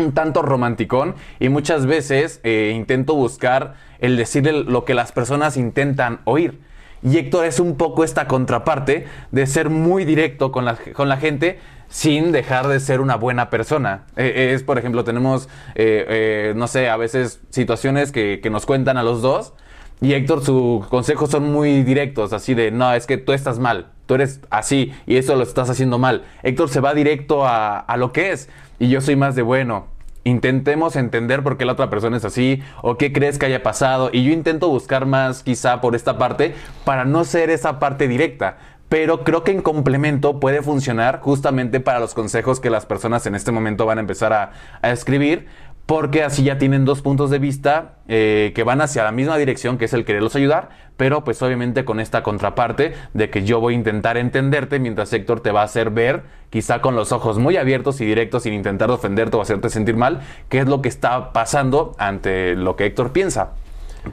un 0.00 0.12
tanto 0.12 0.42
romanticón 0.42 1.14
y 1.38 1.48
muchas 1.48 1.86
veces 1.86 2.40
eh, 2.42 2.72
intento 2.74 3.14
buscar 3.14 3.74
el 3.98 4.16
decirle 4.16 4.64
lo 4.64 4.84
que 4.84 4.94
las 4.94 5.12
personas 5.12 5.56
intentan 5.56 6.20
oír. 6.24 6.60
Y 7.02 7.16
Héctor 7.16 7.46
es 7.46 7.60
un 7.60 7.76
poco 7.76 8.04
esta 8.04 8.26
contraparte 8.26 9.06
de 9.30 9.46
ser 9.46 9.70
muy 9.70 10.04
directo 10.04 10.52
con 10.52 10.64
la, 10.64 10.76
con 10.92 11.08
la 11.08 11.16
gente 11.16 11.58
sin 11.88 12.30
dejar 12.30 12.68
de 12.68 12.78
ser 12.78 13.00
una 13.00 13.16
buena 13.16 13.50
persona. 13.50 14.04
Eh, 14.16 14.52
es, 14.54 14.62
por 14.62 14.78
ejemplo, 14.78 15.02
tenemos, 15.02 15.48
eh, 15.74 16.52
no 16.56 16.66
sé, 16.66 16.88
a 16.88 16.96
veces 16.96 17.40
situaciones 17.50 18.12
que, 18.12 18.40
que 18.42 18.50
nos 18.50 18.66
cuentan 18.66 18.96
a 18.96 19.02
los 19.02 19.22
dos 19.22 19.54
y 20.00 20.14
Héctor, 20.14 20.42
sus 20.42 20.86
consejos 20.86 21.30
son 21.30 21.52
muy 21.52 21.82
directos, 21.82 22.32
así 22.32 22.54
de, 22.54 22.70
no, 22.70 22.92
es 22.94 23.06
que 23.06 23.18
tú 23.18 23.32
estás 23.32 23.58
mal, 23.58 23.88
tú 24.06 24.14
eres 24.14 24.40
así 24.48 24.94
y 25.06 25.16
eso 25.16 25.36
lo 25.36 25.42
estás 25.42 25.68
haciendo 25.68 25.98
mal. 25.98 26.24
Héctor 26.42 26.70
se 26.70 26.80
va 26.80 26.94
directo 26.94 27.46
a, 27.46 27.84
lo 27.98 28.10
que 28.12 28.32
es 28.32 28.48
y 28.78 28.88
yo 28.88 29.02
soy 29.02 29.16
más 29.16 29.34
de, 29.34 29.42
bueno, 29.42 29.88
intentemos 30.24 30.96
entender 30.96 31.42
por 31.42 31.58
qué 31.58 31.66
la 31.66 31.72
otra 31.72 31.90
persona 31.90 32.16
es 32.16 32.24
así 32.24 32.62
o 32.80 32.96
qué 32.96 33.12
crees 33.12 33.38
que 33.38 33.46
haya 33.46 33.62
pasado 33.62 34.08
y 34.10 34.24
yo 34.24 34.32
intento 34.32 34.68
buscar 34.68 35.04
más 35.04 35.42
quizá 35.42 35.82
por 35.82 35.94
esta 35.94 36.16
parte 36.16 36.54
para 36.84 37.04
no 37.04 37.24
ser 37.24 37.50
esa 37.50 37.78
parte 37.78 38.08
directa. 38.08 38.56
Pero 38.88 39.22
creo 39.22 39.44
que 39.44 39.52
en 39.52 39.62
complemento 39.62 40.40
puede 40.40 40.62
funcionar 40.62 41.20
justamente 41.20 41.78
para 41.78 42.00
los 42.00 42.12
consejos 42.12 42.58
que 42.58 42.70
las 42.70 42.86
personas 42.86 43.24
en 43.26 43.36
este 43.36 43.52
momento 43.52 43.86
van 43.86 43.98
a 43.98 44.00
empezar 44.00 44.32
a 44.32 44.90
escribir, 44.90 45.46
porque 45.90 46.22
así 46.22 46.44
ya 46.44 46.56
tienen 46.56 46.84
dos 46.84 47.02
puntos 47.02 47.30
de 47.30 47.40
vista 47.40 47.96
eh, 48.06 48.52
que 48.54 48.62
van 48.62 48.80
hacia 48.80 49.02
la 49.02 49.10
misma 49.10 49.36
dirección, 49.38 49.76
que 49.76 49.86
es 49.86 49.92
el 49.92 50.04
quererlos 50.04 50.36
ayudar, 50.36 50.68
pero 50.96 51.24
pues 51.24 51.42
obviamente 51.42 51.84
con 51.84 51.98
esta 51.98 52.22
contraparte 52.22 52.94
de 53.12 53.28
que 53.28 53.42
yo 53.42 53.58
voy 53.58 53.74
a 53.74 53.76
intentar 53.76 54.16
entenderte 54.16 54.78
mientras 54.78 55.12
Héctor 55.12 55.40
te 55.40 55.50
va 55.50 55.62
a 55.62 55.64
hacer 55.64 55.90
ver, 55.90 56.22
quizá 56.48 56.80
con 56.80 56.94
los 56.94 57.10
ojos 57.10 57.40
muy 57.40 57.56
abiertos 57.56 58.00
y 58.00 58.04
directos, 58.04 58.44
sin 58.44 58.54
intentar 58.54 58.88
ofenderte 58.88 59.36
o 59.36 59.40
hacerte 59.40 59.68
sentir 59.68 59.96
mal, 59.96 60.20
qué 60.48 60.60
es 60.60 60.68
lo 60.68 60.80
que 60.80 60.88
está 60.88 61.32
pasando 61.32 61.96
ante 61.98 62.54
lo 62.54 62.76
que 62.76 62.86
Héctor 62.86 63.10
piensa. 63.10 63.54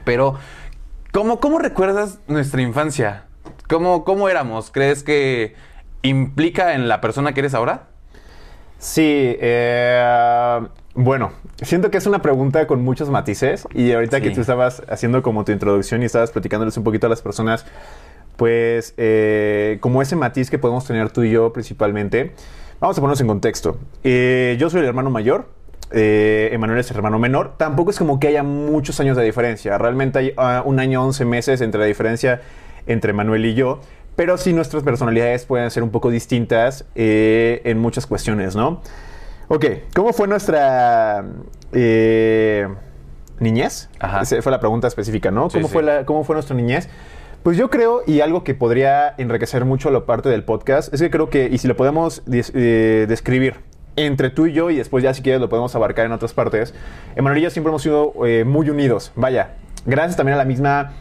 Pero, 0.02 0.34
¿cómo, 1.12 1.38
cómo 1.38 1.60
recuerdas 1.60 2.18
nuestra 2.26 2.60
infancia? 2.60 3.26
¿Cómo, 3.68 4.02
¿Cómo 4.02 4.28
éramos? 4.28 4.72
¿Crees 4.72 5.04
que 5.04 5.54
implica 6.02 6.74
en 6.74 6.88
la 6.88 7.00
persona 7.00 7.34
que 7.34 7.38
eres 7.38 7.54
ahora? 7.54 7.84
Sí, 8.80 9.36
eh, 9.40 10.60
bueno, 11.00 11.30
siento 11.62 11.92
que 11.92 11.98
es 11.98 12.06
una 12.06 12.22
pregunta 12.22 12.66
con 12.66 12.82
muchos 12.82 13.08
matices 13.08 13.68
y 13.72 13.92
ahorita 13.92 14.20
que 14.20 14.32
tú 14.32 14.40
estabas 14.40 14.82
haciendo 14.88 15.22
como 15.22 15.44
tu 15.44 15.52
introducción 15.52 16.02
y 16.02 16.06
estabas 16.06 16.32
platicándoles 16.32 16.76
un 16.76 16.82
poquito 16.82 17.06
a 17.06 17.10
las 17.10 17.22
personas, 17.22 17.64
pues 18.36 18.94
eh, 18.96 19.78
como 19.80 20.02
ese 20.02 20.16
matiz 20.16 20.50
que 20.50 20.58
podemos 20.58 20.84
tener 20.84 21.10
tú 21.10 21.22
y 21.22 21.30
yo 21.30 21.52
principalmente, 21.52 22.32
vamos 22.80 22.98
a 22.98 23.00
ponernos 23.00 23.20
en 23.20 23.28
contexto. 23.28 23.78
Eh, 24.02 24.56
yo 24.58 24.70
soy 24.70 24.80
el 24.80 24.86
hermano 24.86 25.08
mayor, 25.08 25.46
eh, 25.92 26.48
Emanuel 26.50 26.80
es 26.80 26.90
el 26.90 26.96
hermano 26.96 27.20
menor. 27.20 27.54
Tampoco 27.58 27.92
es 27.92 27.98
como 27.98 28.18
que 28.18 28.26
haya 28.26 28.42
muchos 28.42 28.98
años 28.98 29.16
de 29.16 29.22
diferencia. 29.22 29.78
Realmente 29.78 30.18
hay 30.18 30.34
uh, 30.36 30.68
un 30.68 30.80
año, 30.80 31.04
11 31.04 31.24
meses 31.26 31.60
entre 31.60 31.80
la 31.80 31.86
diferencia 31.86 32.42
entre 32.88 33.12
Manuel 33.12 33.46
y 33.46 33.54
yo. 33.54 33.82
Pero 34.16 34.36
sí 34.36 34.52
nuestras 34.52 34.82
personalidades 34.82 35.44
pueden 35.44 35.70
ser 35.70 35.84
un 35.84 35.90
poco 35.90 36.10
distintas 36.10 36.86
en 36.96 37.78
muchas 37.78 38.04
cuestiones, 38.04 38.56
¿no? 38.56 38.82
Ok, 39.50 39.64
¿cómo 39.94 40.12
fue 40.12 40.28
nuestra 40.28 41.24
eh, 41.72 42.68
niñez? 43.40 43.88
Esa 44.20 44.42
fue 44.42 44.52
la 44.52 44.60
pregunta 44.60 44.88
específica, 44.88 45.30
¿no? 45.30 45.48
¿Cómo, 45.48 45.68
Fue 45.68 45.82
la, 45.82 46.04
¿Cómo 46.04 46.22
fue 46.22 46.34
nuestra 46.34 46.54
niñez? 46.54 46.90
Pues 47.42 47.56
yo 47.56 47.70
creo, 47.70 48.02
y 48.06 48.20
algo 48.20 48.44
que 48.44 48.54
podría 48.54 49.14
enriquecer 49.16 49.64
mucho 49.64 49.90
la 49.90 50.04
parte 50.04 50.28
del 50.28 50.44
podcast, 50.44 50.92
es 50.92 51.00
que 51.00 51.08
creo 51.08 51.30
que, 51.30 51.48
y 51.50 51.56
si 51.56 51.66
lo 51.66 51.76
podemos 51.76 52.22
eh, 52.30 53.06
describir 53.08 53.54
entre 53.96 54.28
tú 54.28 54.46
y 54.46 54.52
yo, 54.52 54.68
y 54.68 54.76
después 54.76 55.02
ya 55.02 55.14
si 55.14 55.22
quieres 55.22 55.40
lo 55.40 55.48
podemos 55.48 55.74
abarcar 55.74 56.04
en 56.04 56.12
otras 56.12 56.34
partes, 56.34 56.74
Emanuel 57.16 57.38
y 57.38 57.42
yo 57.44 57.50
siempre 57.50 57.70
hemos 57.70 57.80
sido 57.80 58.12
eh, 58.26 58.44
muy 58.44 58.68
unidos. 58.68 59.12
Vaya, 59.16 59.54
gracias 59.86 60.16
también 60.18 60.34
a 60.34 60.38
la 60.38 60.44
misma 60.44 60.92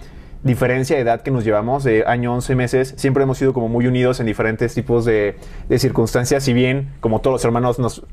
diferencia 0.44 0.96
de 0.96 1.02
edad 1.02 1.22
que 1.22 1.32
nos 1.32 1.44
llevamos, 1.44 1.84
de 1.84 2.06
año 2.08 2.34
11 2.34 2.56
meses, 2.56 2.94
siempre 2.96 3.24
hemos 3.24 3.40
sido 3.40 3.52
como 3.52 3.68
muy 3.68 3.88
unidos 3.88 4.22
en 4.22 4.26
diferentes 4.26 4.74
tipos 4.74 5.04
de, 5.04 5.36
de 5.68 5.80
circunstancias, 5.80 6.46
si 6.46 6.54
bien 6.54 6.94
como 7.02 7.20
todos 7.20 7.34
los 7.34 7.46
hermanos 7.46 7.78
nos, 7.78 8.06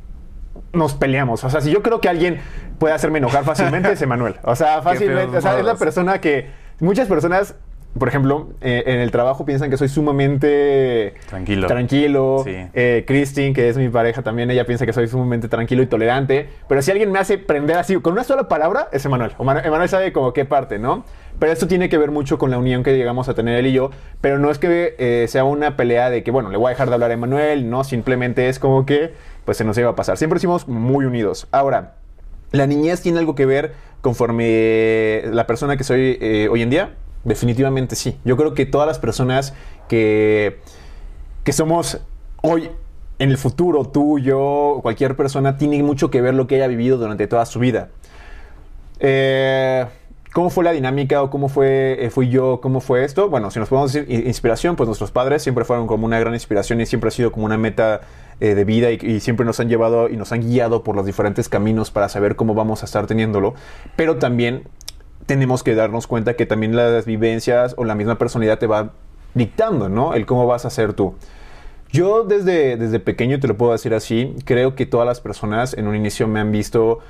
nos 0.74 0.94
peleamos. 0.94 1.44
O 1.44 1.50
sea, 1.50 1.60
si 1.60 1.70
yo 1.70 1.82
creo 1.82 2.00
que 2.00 2.08
alguien 2.08 2.40
puede 2.78 2.94
hacerme 2.94 3.18
enojar 3.18 3.44
fácilmente 3.44 3.92
es 3.92 4.02
Emanuel. 4.02 4.36
O 4.42 4.56
sea, 4.56 4.82
fácilmente, 4.82 5.36
o 5.36 5.40
sea, 5.40 5.58
es 5.58 5.64
la 5.64 5.76
persona 5.76 6.20
que 6.20 6.50
muchas 6.80 7.08
personas 7.08 7.56
por 7.98 8.08
ejemplo, 8.08 8.48
eh, 8.60 8.82
en 8.86 8.98
el 8.98 9.12
trabajo 9.12 9.44
piensan 9.44 9.70
que 9.70 9.76
soy 9.76 9.88
sumamente 9.88 11.14
tranquilo. 11.28 11.68
Tranquilo. 11.68 12.44
Eh, 12.46 13.04
Christine, 13.06 13.52
que 13.52 13.68
es 13.68 13.76
mi 13.76 13.88
pareja 13.88 14.22
también, 14.22 14.50
ella 14.50 14.66
piensa 14.66 14.84
que 14.84 14.92
soy 14.92 15.06
sumamente 15.06 15.48
tranquilo 15.48 15.80
y 15.82 15.86
tolerante. 15.86 16.48
Pero 16.68 16.82
si 16.82 16.90
alguien 16.90 17.12
me 17.12 17.20
hace 17.20 17.38
prender 17.38 17.76
así 17.76 17.94
con 18.00 18.14
una 18.14 18.24
sola 18.24 18.48
palabra, 18.48 18.88
es 18.90 19.04
Emanuel. 19.04 19.32
Emanuel 19.38 19.88
sabe 19.88 20.12
como 20.12 20.32
qué 20.32 20.44
parte, 20.44 20.80
¿no? 20.80 21.04
Pero 21.38 21.52
esto 21.52 21.68
tiene 21.68 21.88
que 21.88 21.96
ver 21.96 22.10
mucho 22.10 22.36
con 22.36 22.50
la 22.50 22.58
unión 22.58 22.82
que 22.82 22.96
llegamos 22.96 23.28
a 23.28 23.34
tener 23.34 23.56
él 23.56 23.66
y 23.68 23.72
yo. 23.72 23.90
Pero 24.20 24.40
no 24.40 24.50
es 24.50 24.58
que 24.58 24.96
eh, 24.98 25.26
sea 25.28 25.44
una 25.44 25.76
pelea 25.76 26.10
de 26.10 26.24
que, 26.24 26.32
bueno, 26.32 26.50
le 26.50 26.56
voy 26.56 26.66
a 26.66 26.70
dejar 26.70 26.88
de 26.88 26.94
hablar 26.94 27.12
a 27.12 27.14
Emanuel, 27.14 27.70
no, 27.70 27.84
simplemente 27.84 28.48
es 28.48 28.58
como 28.58 28.86
que, 28.86 29.14
pues 29.44 29.56
se 29.56 29.64
nos 29.64 29.78
iba 29.78 29.90
a 29.90 29.94
pasar. 29.94 30.16
Siempre 30.16 30.38
hicimos 30.38 30.66
muy 30.66 31.04
unidos. 31.04 31.46
Ahora, 31.52 31.94
la 32.50 32.66
niñez 32.66 33.02
tiene 33.02 33.20
algo 33.20 33.36
que 33.36 33.46
ver 33.46 33.72
conforme 34.00 35.22
la 35.26 35.46
persona 35.46 35.76
que 35.76 35.84
soy 35.84 36.18
hoy 36.50 36.60
en 36.60 36.70
día 36.70 36.90
definitivamente 37.24 37.96
sí. 37.96 38.18
Yo 38.24 38.36
creo 38.36 38.54
que 38.54 38.66
todas 38.66 38.86
las 38.86 38.98
personas 38.98 39.54
que, 39.88 40.60
que 41.42 41.52
somos 41.52 42.00
hoy 42.42 42.70
en 43.18 43.30
el 43.30 43.38
futuro, 43.38 43.84
tú, 43.84 44.18
yo, 44.18 44.80
cualquier 44.82 45.16
persona, 45.16 45.56
tiene 45.56 45.82
mucho 45.82 46.10
que 46.10 46.20
ver 46.20 46.34
lo 46.34 46.46
que 46.46 46.56
haya 46.56 46.66
vivido 46.66 46.98
durante 46.98 47.26
toda 47.26 47.46
su 47.46 47.58
vida. 47.58 47.88
Eh, 49.00 49.86
¿Cómo 50.32 50.50
fue 50.50 50.64
la 50.64 50.72
dinámica 50.72 51.22
o 51.22 51.30
cómo 51.30 51.48
fue, 51.48 52.04
eh, 52.04 52.10
fui 52.10 52.28
yo, 52.28 52.60
cómo 52.60 52.80
fue 52.80 53.04
esto? 53.04 53.28
Bueno, 53.28 53.52
si 53.52 53.60
nos 53.60 53.68
podemos 53.68 53.92
decir 53.92 54.26
inspiración, 54.26 54.74
pues 54.74 54.88
nuestros 54.88 55.12
padres 55.12 55.42
siempre 55.42 55.64
fueron 55.64 55.86
como 55.86 56.06
una 56.06 56.18
gran 56.18 56.34
inspiración 56.34 56.80
y 56.80 56.86
siempre 56.86 57.06
ha 57.06 57.10
sido 57.12 57.30
como 57.30 57.46
una 57.46 57.56
meta 57.56 58.00
eh, 58.40 58.56
de 58.56 58.64
vida 58.64 58.90
y, 58.90 58.98
y, 59.00 59.20
siempre 59.20 59.46
nos 59.46 59.60
han 59.60 59.68
llevado 59.68 60.08
y 60.08 60.16
nos 60.16 60.32
han 60.32 60.40
guiado 60.40 60.82
por 60.82 60.96
los 60.96 61.06
diferentes 61.06 61.48
caminos 61.48 61.92
para 61.92 62.08
saber 62.08 62.34
cómo 62.34 62.54
vamos 62.54 62.82
a 62.82 62.86
estar 62.86 63.06
teniéndolo. 63.06 63.54
Pero 63.94 64.16
también 64.16 64.64
tenemos 65.26 65.62
que 65.62 65.74
darnos 65.74 66.06
cuenta 66.06 66.34
que 66.34 66.46
también 66.46 66.76
las 66.76 67.06
vivencias 67.06 67.74
o 67.76 67.84
la 67.84 67.94
misma 67.94 68.18
personalidad 68.18 68.58
te 68.58 68.66
va 68.66 68.92
dictando, 69.34 69.88
¿no? 69.88 70.14
El 70.14 70.26
cómo 70.26 70.46
vas 70.46 70.64
a 70.64 70.70
ser 70.70 70.92
tú. 70.92 71.14
Yo 71.90 72.24
desde, 72.24 72.76
desde 72.76 72.98
pequeño, 72.98 73.38
te 73.38 73.46
lo 73.46 73.56
puedo 73.56 73.72
decir 73.72 73.94
así, 73.94 74.34
creo 74.44 74.74
que 74.74 74.84
todas 74.86 75.06
las 75.06 75.20
personas 75.20 75.74
en 75.74 75.86
un 75.86 75.94
inicio 75.94 76.26
me 76.26 76.40
han 76.40 76.50
visto 76.50 77.00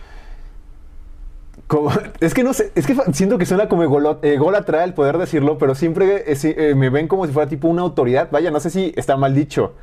es 2.20 2.34
que 2.34 2.44
no 2.44 2.52
sé, 2.52 2.72
es 2.74 2.86
que 2.86 2.94
siento 3.12 3.38
que 3.38 3.46
suena 3.46 3.68
como 3.68 3.82
ególatra 3.82 4.84
el 4.84 4.94
poder 4.94 5.18
decirlo, 5.18 5.56
pero 5.58 5.74
siempre 5.74 6.24
eh, 6.30 6.36
eh, 6.42 6.74
me 6.74 6.90
ven 6.90 7.08
como 7.08 7.26
si 7.26 7.32
fuera 7.32 7.48
tipo 7.48 7.68
una 7.68 7.82
autoridad. 7.82 8.28
Vaya, 8.30 8.50
no 8.50 8.60
sé 8.60 8.70
si 8.70 8.92
está 8.96 9.16
mal 9.16 9.34
dicho. 9.34 9.74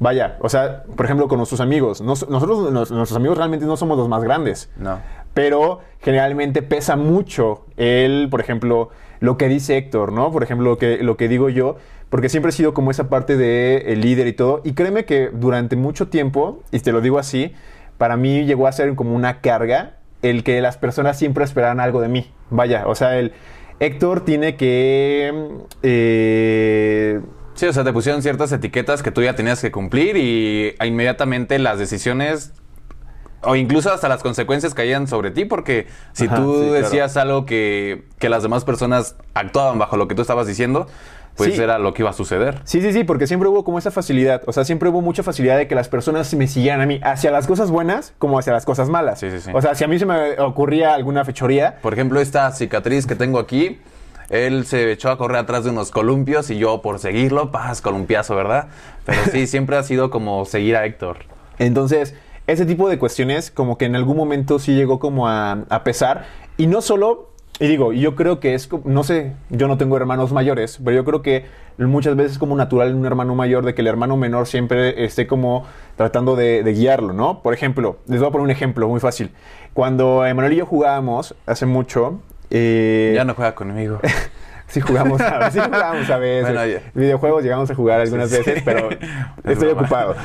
Vaya, 0.00 0.36
o 0.40 0.48
sea, 0.48 0.84
por 0.96 1.06
ejemplo, 1.06 1.28
con 1.28 1.38
nuestros 1.38 1.60
amigos. 1.60 2.00
nosotros, 2.00 2.70
nuestros 2.72 3.16
amigos 3.16 3.36
realmente 3.36 3.66
no 3.66 3.76
somos 3.76 3.98
los 3.98 4.08
más 4.08 4.22
grandes. 4.22 4.70
No. 4.76 5.00
Pero 5.34 5.80
generalmente 6.00 6.62
pesa 6.62 6.94
mucho 6.94 7.66
el, 7.76 8.28
por 8.30 8.40
ejemplo, 8.40 8.90
lo 9.18 9.36
que 9.36 9.48
dice 9.48 9.76
Héctor, 9.76 10.12
¿no? 10.12 10.30
Por 10.30 10.44
ejemplo, 10.44 10.70
lo 10.70 10.78
que, 10.78 10.98
lo 10.98 11.16
que 11.16 11.28
digo 11.28 11.48
yo, 11.48 11.76
porque 12.10 12.28
siempre 12.28 12.50
he 12.50 12.52
sido 12.52 12.74
como 12.74 12.92
esa 12.92 13.08
parte 13.08 13.36
de 13.36 13.92
el 13.92 14.00
líder 14.00 14.28
y 14.28 14.34
todo. 14.34 14.60
Y 14.62 14.74
créeme 14.74 15.04
que 15.04 15.30
durante 15.32 15.74
mucho 15.74 16.08
tiempo, 16.08 16.62
y 16.70 16.78
te 16.78 16.92
lo 16.92 17.00
digo 17.00 17.18
así, 17.18 17.52
para 17.98 18.16
mí 18.16 18.44
llegó 18.44 18.68
a 18.68 18.72
ser 18.72 18.94
como 18.94 19.16
una 19.16 19.40
carga 19.40 19.96
el 20.24 20.42
que 20.42 20.60
las 20.60 20.78
personas 20.78 21.18
siempre 21.18 21.44
esperaran 21.44 21.80
algo 21.80 22.00
de 22.00 22.08
mí. 22.08 22.30
Vaya, 22.50 22.86
o 22.86 22.94
sea, 22.94 23.18
el 23.18 23.32
Héctor 23.78 24.24
tiene 24.24 24.56
que... 24.56 25.32
Eh, 25.82 27.20
sí, 27.54 27.66
o 27.66 27.72
sea, 27.72 27.84
te 27.84 27.92
pusieron 27.92 28.22
ciertas 28.22 28.50
etiquetas 28.52 29.02
que 29.02 29.10
tú 29.10 29.22
ya 29.22 29.36
tenías 29.36 29.60
que 29.60 29.70
cumplir 29.70 30.16
y 30.16 30.74
inmediatamente 30.82 31.58
las 31.58 31.78
decisiones 31.78 32.52
o 33.46 33.56
incluso 33.56 33.92
hasta 33.92 34.08
las 34.08 34.22
consecuencias 34.22 34.74
caían 34.74 35.06
sobre 35.06 35.30
ti, 35.30 35.44
porque 35.44 35.86
si 36.12 36.28
tú 36.28 36.72
decías 36.72 37.16
algo 37.16 37.46
que, 37.46 38.04
que, 38.18 38.28
las 38.28 38.42
demás 38.42 38.64
personas 38.64 39.16
actuaban 39.34 39.78
bajo 39.78 39.96
lo 39.96 40.08
que 40.08 40.14
tú 40.14 40.22
estabas 40.22 40.46
diciendo, 40.46 40.86
pues 41.36 41.58
era 41.58 41.78
lo 41.78 41.94
que 41.94 42.02
iba 42.02 42.10
a 42.10 42.14
suceder. 42.14 42.60
Sí, 42.64 42.80
sí, 42.80 42.92
sí, 42.92 43.04
porque 43.04 43.26
siempre 43.26 43.48
hubo 43.48 43.64
como 43.64 43.78
esa 43.78 43.90
facilidad, 43.90 44.42
o 44.46 44.52
sea, 44.52 44.64
siempre 44.64 44.88
hubo 44.88 45.00
mucha 45.00 45.22
facilidad 45.22 45.56
de 45.56 45.66
que 45.66 45.74
las 45.74 45.88
personas 45.88 46.32
me 46.34 46.46
siguieran 46.46 46.80
a 46.80 46.86
mí, 46.86 47.00
hacia 47.02 47.30
las 47.30 47.46
cosas 47.46 47.70
buenas 47.70 48.14
como 48.18 48.38
hacia 48.38 48.52
las 48.52 48.64
cosas 48.64 48.88
malas. 48.88 49.20
Sí, 49.20 49.30
sí, 49.30 49.40
sí. 49.40 49.50
O 49.52 49.60
sea, 49.60 49.74
si 49.74 49.84
a 49.84 49.88
mí 49.88 49.98
se 49.98 50.06
me 50.06 50.38
ocurría 50.40 50.94
alguna 50.94 51.24
fechoría. 51.24 51.78
Por 51.82 51.92
ejemplo, 51.92 52.20
esta 52.20 52.50
cicatriz 52.52 53.06
que 53.06 53.16
tengo 53.16 53.38
aquí, 53.38 53.80
él 54.30 54.66
se 54.66 54.90
echó 54.92 55.10
a 55.10 55.18
correr 55.18 55.38
atrás 55.38 55.64
de 55.64 55.70
unos 55.70 55.90
columpios 55.90 56.50
y 56.50 56.58
yo 56.58 56.80
por 56.82 56.98
seguirlo, 56.98 57.50
paz, 57.50 57.80
columpiazo, 57.80 58.36
¿verdad? 58.36 58.68
Pero 59.04 59.22
sí, 59.30 59.46
siempre 59.48 59.76
ha 59.76 59.82
sido 59.82 60.10
como 60.10 60.44
seguir 60.44 60.76
a 60.76 60.86
Héctor. 60.86 61.18
Entonces, 61.58 62.14
ese 62.46 62.66
tipo 62.66 62.88
de 62.88 62.98
cuestiones 62.98 63.50
como 63.50 63.78
que 63.78 63.84
en 63.84 63.96
algún 63.96 64.16
momento 64.16 64.58
sí 64.58 64.74
llegó 64.74 64.98
como 64.98 65.28
a, 65.28 65.64
a 65.68 65.84
pesar. 65.84 66.26
Y 66.56 66.66
no 66.66 66.82
solo 66.82 67.34
y 67.60 67.68
digo, 67.68 67.92
yo 67.92 68.16
creo 68.16 68.40
que 68.40 68.54
es, 68.54 68.68
no 68.84 69.04
sé, 69.04 69.32
yo 69.48 69.68
no 69.68 69.78
tengo 69.78 69.96
hermanos 69.96 70.32
mayores, 70.32 70.80
pero 70.84 70.96
yo 70.96 71.04
creo 71.04 71.22
que 71.22 71.46
muchas 71.78 72.16
veces 72.16 72.32
es 72.32 72.38
como 72.38 72.56
natural 72.56 72.88
en 72.88 72.96
un 72.96 73.06
hermano 73.06 73.36
mayor 73.36 73.64
de 73.64 73.74
que 73.74 73.82
el 73.82 73.86
hermano 73.86 74.16
menor 74.16 74.48
siempre 74.48 75.04
esté 75.04 75.28
como 75.28 75.64
tratando 75.96 76.34
de, 76.34 76.64
guiarlo, 76.64 77.12
¿no? 77.12 77.42
Por 77.42 77.54
ejemplo, 77.54 77.98
les 78.08 78.18
voy 78.18 78.28
a 78.28 78.32
poner 78.32 78.44
un 78.44 78.50
ejemplo 78.50 78.88
muy 78.88 78.98
fácil. 78.98 79.30
Cuando 79.72 80.26
Emanuel 80.26 80.54
y 80.54 80.56
yo 80.56 80.66
jugábamos 80.66 81.36
hace 81.46 81.64
mucho... 81.64 82.20
Eh, 82.50 83.12
ya 83.14 83.24
no 83.24 83.34
juega 83.34 83.54
conmigo. 83.54 84.00
sí 84.66 84.80
jugamos 84.80 85.20
a, 85.20 85.48
sí 85.52 85.60
jugamos 85.60 86.10
a 86.10 86.18
veces. 86.18 86.82
Videojuegos 86.92 87.44
llegamos 87.44 87.70
a 87.70 87.74
jugar 87.76 88.00
algunas 88.00 88.32
veces, 88.32 88.62
pero 88.64 88.88
estoy 89.44 89.68
ocupado. 89.68 90.16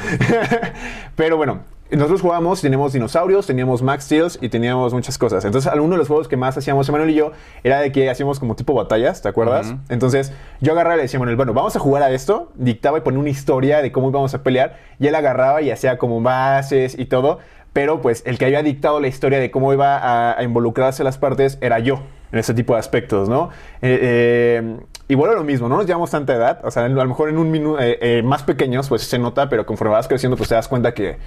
pero 1.16 1.38
bueno, 1.38 1.60
nosotros 1.92 2.22
jugábamos, 2.22 2.62
teníamos 2.62 2.94
dinosaurios, 2.94 3.48
teníamos 3.48 3.82
Max 3.82 4.06
Steels 4.06 4.38
y 4.42 4.50
teníamos 4.50 4.94
muchas 4.94 5.18
cosas. 5.18 5.44
Entonces, 5.46 5.72
uno 5.74 5.90
de 5.90 5.98
los 5.98 6.08
juegos 6.08 6.28
que 6.28 6.38
más 6.38 6.58
hacíamos 6.58 6.88
Emanuel 6.88 7.10
y 7.10 7.16
yo 7.16 7.32
era 7.64 7.80
de 7.80 7.92
que 7.92 8.10
hacíamos 8.10 8.40
como 8.40 8.56
tipo 8.56 8.74
batallas, 8.74 9.22
¿te 9.22 9.30
acuerdas? 9.30 9.74
Entonces, 9.90 10.32
yo 10.62 10.74
agarraba 10.74 10.96
y 10.96 10.98
le 10.98 11.04
decía 11.04 11.18
a 11.18 11.22
Manuel, 11.22 11.36
bueno, 11.36 11.54
vamos 11.54 11.76
a 11.76 11.80
jugar 11.80 12.04
a 12.04 12.12
esto, 12.12 12.52
dictaba 12.56 13.00
y 13.00 13.02
ponía 13.02 13.20
una 13.20 13.30
historia 13.30 13.82
de 13.82 13.92
cómo 13.92 14.10
íbamos 14.10 14.34
a 14.34 14.44
pelear, 14.44 14.78
y 15.00 15.08
él 15.08 15.16
agarraba 15.16 15.62
y 15.62 15.72
hacía 15.72 15.98
como 15.98 16.22
bases 16.22 16.98
y 16.98 17.06
todo, 17.06 17.40
pero 17.74 18.02
pues 18.02 18.24
el 18.26 18.38
que 18.38 18.46
había 18.46 18.62
dictado 18.62 19.00
la 19.00 19.08
historia 19.08 19.40
de 19.40 19.52
cómo 19.52 19.74
iba 19.74 20.38
a, 20.38 20.44
involucrarse 20.44 21.04
las 21.04 21.18
partes 21.18 21.58
era 21.62 21.80
yo 21.80 22.02
en 22.32 22.40
ese 22.40 22.54
tipo 22.54 22.74
de 22.74 22.80
aspectos, 22.80 23.30
¿no? 23.30 23.50
Eh, 23.82 24.00
eh, 24.02 24.78
y 25.08 25.16
bueno, 25.16 25.34
lo 25.34 25.44
mismo, 25.44 25.68
no 25.68 25.78
nos 25.78 25.88
llevamos 25.88 26.12
tanta 26.12 26.36
edad, 26.36 26.60
o 26.64 26.70
sea, 26.70 26.86
a 26.86 26.90
lo 26.90 27.06
mejor 27.06 27.30
en 27.30 27.40
un 27.40 27.50
minuto 27.50 27.80
eh, 27.82 28.22
más 28.24 28.44
pequeños, 28.44 28.88
pues 28.90 29.02
se 29.02 29.18
nota, 29.18 29.50
pero 29.50 29.66
conforme 29.66 29.94
vas 29.94 30.08
creciendo, 30.08 30.38
pues 30.38 30.50
te 30.50 30.56
das 30.56 30.68
cuenta 30.68 30.94
que 30.94 31.18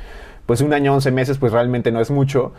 pues 0.46 0.61
un 0.61 0.72
año, 0.72 0.94
11 0.94 1.11
meses, 1.12 1.38
pues 1.38 1.52
realmente 1.52 1.92
no 1.92 2.00
es 2.00 2.11
mucho. 2.11 2.52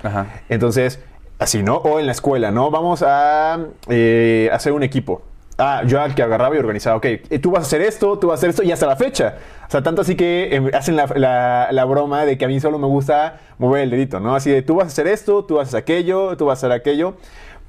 Entonces, 0.50 1.00
así, 1.40 1.64
¿no? 1.64 1.78
O 1.78 2.00
en 2.00 2.06
la 2.06 2.12
escuela, 2.12 2.52
¿no? 2.52 2.72
Vamos 2.72 3.04
a 3.06 3.60
eh, 3.90 4.50
hacer 4.52 4.74
un 4.74 4.84
equipo. 4.84 5.22
Ah, 5.58 5.84
yo 5.86 6.02
al 6.02 6.16
que 6.16 6.24
agarraba 6.24 6.56
y 6.56 6.60
organizaba, 6.60 6.98
ok, 6.98 7.06
eh, 7.06 7.40
tú 7.40 7.52
vas 7.52 7.64
a 7.64 7.68
hacer 7.68 7.82
esto, 7.82 8.18
tú 8.18 8.28
vas 8.28 8.38
a 8.38 8.40
hacer 8.40 8.50
esto, 8.50 8.64
y 8.64 8.72
hasta 8.72 8.88
la 8.88 8.96
fecha. 8.96 9.36
O 9.68 9.72
sea, 9.72 9.84
tanto 9.84 10.02
así 10.02 10.16
que 10.16 10.56
em, 10.56 10.70
hacen 10.74 10.96
la, 10.96 11.86
broma 11.88 12.26
de 12.26 12.38
que 12.38 12.46
a 12.46 12.48
mí 12.48 12.60
solo 12.60 12.80
me 12.80 12.88
gusta 12.88 13.40
mover 13.60 13.84
el 13.84 13.92
dedito, 13.92 14.20
¿no? 14.20 14.36
Así 14.36 14.50
de, 14.50 14.64
tú 14.64 14.76
vas 14.76 14.86
a 14.86 14.88
hacer 14.88 15.08
esto, 15.08 15.46
tú 15.46 15.56
vas 15.56 15.68
a 15.68 15.70
hacer 15.70 15.80
aquello, 15.82 16.36
tú 16.38 16.46
vas 16.46 16.64
a 16.64 16.68
hacer 16.68 16.72
aquello, 16.72 17.16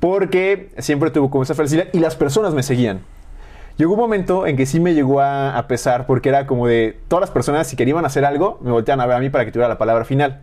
porque 0.01 0.71
siempre 0.79 1.11
tuvo 1.11 1.31
como 1.31 1.43
esa 1.43 1.55
felicidad 1.55 1.87
y 1.93 1.99
las 1.99 2.17
personas 2.17 2.55
me 2.55 2.63
seguían. 2.63 3.03
Llegó 3.77 3.95
un 3.95 3.99
momento 3.99 4.47
en 4.47 4.57
que 4.57 4.67
sí 4.67 4.79
me 4.79 4.95
llegó 4.95 5.21
a, 5.21 5.65
pesar 5.67 6.07
porque 6.07 6.29
era 6.29 6.47
como 6.47 6.69
de 6.69 6.97
todas 7.09 7.23
las 7.23 7.31
personas 7.31 7.67
si 7.67 7.75
querían 7.75 8.05
hacer 8.05 8.25
algo 8.25 8.59
me 8.63 8.71
voltean 8.71 9.01
a 9.01 9.07
ver 9.07 9.17
a 9.17 9.21
mí 9.21 9.31
para 9.31 9.45
que 9.45 9.51
tuviera 9.51 9.69
la 9.69 9.79
palabra 9.79 10.05
final. 10.05 10.43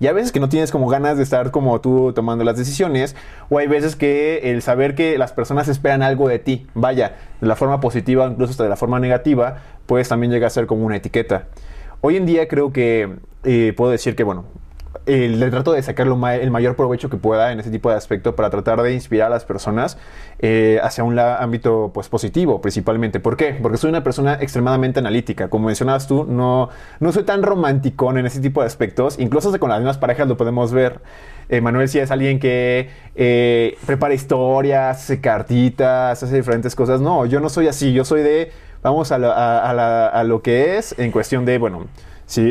Y 0.00 0.06
hay 0.06 0.14
veces 0.14 0.32
que 0.32 0.40
no 0.40 0.48
tienes 0.48 0.70
como 0.70 0.88
ganas 0.88 1.18
de 1.18 1.22
estar 1.22 1.50
como 1.50 1.78
tú 1.82 2.14
tomando 2.14 2.42
las 2.42 2.56
decisiones, 2.56 3.14
o 3.50 3.58
hay 3.58 3.66
veces 3.66 3.96
que 3.96 4.50
el 4.50 4.62
saber 4.62 4.94
que 4.94 5.18
las 5.18 5.32
personas 5.34 5.68
esperan 5.68 6.02
algo 6.02 6.26
de 6.26 6.38
ti, 6.38 6.66
vaya, 6.72 7.16
de 7.42 7.46
la 7.46 7.54
forma 7.54 7.80
positiva, 7.80 8.26
incluso 8.26 8.52
hasta 8.52 8.62
de 8.62 8.70
la 8.70 8.76
forma 8.76 8.98
negativa, 8.98 9.58
pues 9.84 10.08
también 10.08 10.32
llega 10.32 10.46
a 10.46 10.50
ser 10.50 10.66
como 10.66 10.86
una 10.86 10.96
etiqueta. 10.96 11.48
Hoy 12.00 12.16
en 12.16 12.24
día 12.24 12.48
creo 12.48 12.72
que 12.72 13.18
eh, 13.44 13.74
puedo 13.76 13.90
decir 13.90 14.16
que, 14.16 14.24
bueno, 14.24 14.46
le 15.06 15.50
trato 15.50 15.72
de 15.72 15.82
sacar 15.82 16.06
el 16.06 16.50
mayor 16.50 16.76
provecho 16.76 17.08
que 17.08 17.16
pueda 17.16 17.52
en 17.52 17.60
ese 17.60 17.70
tipo 17.70 17.90
de 17.90 17.96
aspecto 17.96 18.36
para 18.36 18.50
tratar 18.50 18.80
de 18.82 18.92
inspirar 18.92 19.28
a 19.28 19.30
las 19.30 19.44
personas 19.44 19.98
eh, 20.38 20.78
hacia 20.82 21.04
un 21.04 21.18
ámbito 21.18 21.90
pues, 21.92 22.08
positivo 22.08 22.60
principalmente. 22.60 23.18
¿Por 23.18 23.36
qué? 23.36 23.58
Porque 23.60 23.78
soy 23.78 23.90
una 23.90 24.04
persona 24.04 24.34
extremadamente 24.40 25.00
analítica. 25.00 25.48
Como 25.48 25.66
mencionabas 25.66 26.06
tú, 26.06 26.24
no, 26.24 26.68
no 27.00 27.12
soy 27.12 27.24
tan 27.24 27.42
romántico 27.42 28.10
en 28.10 28.26
ese 28.26 28.40
tipo 28.40 28.60
de 28.60 28.66
aspectos. 28.66 29.18
Incluso 29.18 29.58
con 29.58 29.70
las 29.70 29.78
mismas 29.78 29.98
parejas 29.98 30.28
lo 30.28 30.36
podemos 30.36 30.72
ver. 30.72 31.00
Eh, 31.48 31.60
Manuel 31.60 31.88
sí 31.88 31.98
es 31.98 32.10
alguien 32.10 32.38
que 32.38 32.90
eh, 33.16 33.76
prepara 33.86 34.14
historias, 34.14 34.98
hace 35.02 35.20
cartitas, 35.20 36.22
hace 36.22 36.36
diferentes 36.36 36.76
cosas. 36.76 37.00
No, 37.00 37.26
yo 37.26 37.40
no 37.40 37.48
soy 37.48 37.66
así. 37.68 37.92
Yo 37.92 38.04
soy 38.04 38.22
de, 38.22 38.52
vamos 38.82 39.10
a, 39.12 40.08
a 40.08 40.24
lo 40.24 40.42
que 40.42 40.78
es 40.78 40.96
en 40.98 41.10
cuestión 41.10 41.44
de, 41.44 41.58
bueno, 41.58 41.86
sí, 42.26 42.42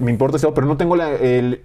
me 0.00 0.10
importa 0.10 0.36
eso, 0.36 0.52
pero 0.52 0.66
no 0.66 0.76
tengo 0.76 0.96
la, 0.96 1.10
el 1.12 1.62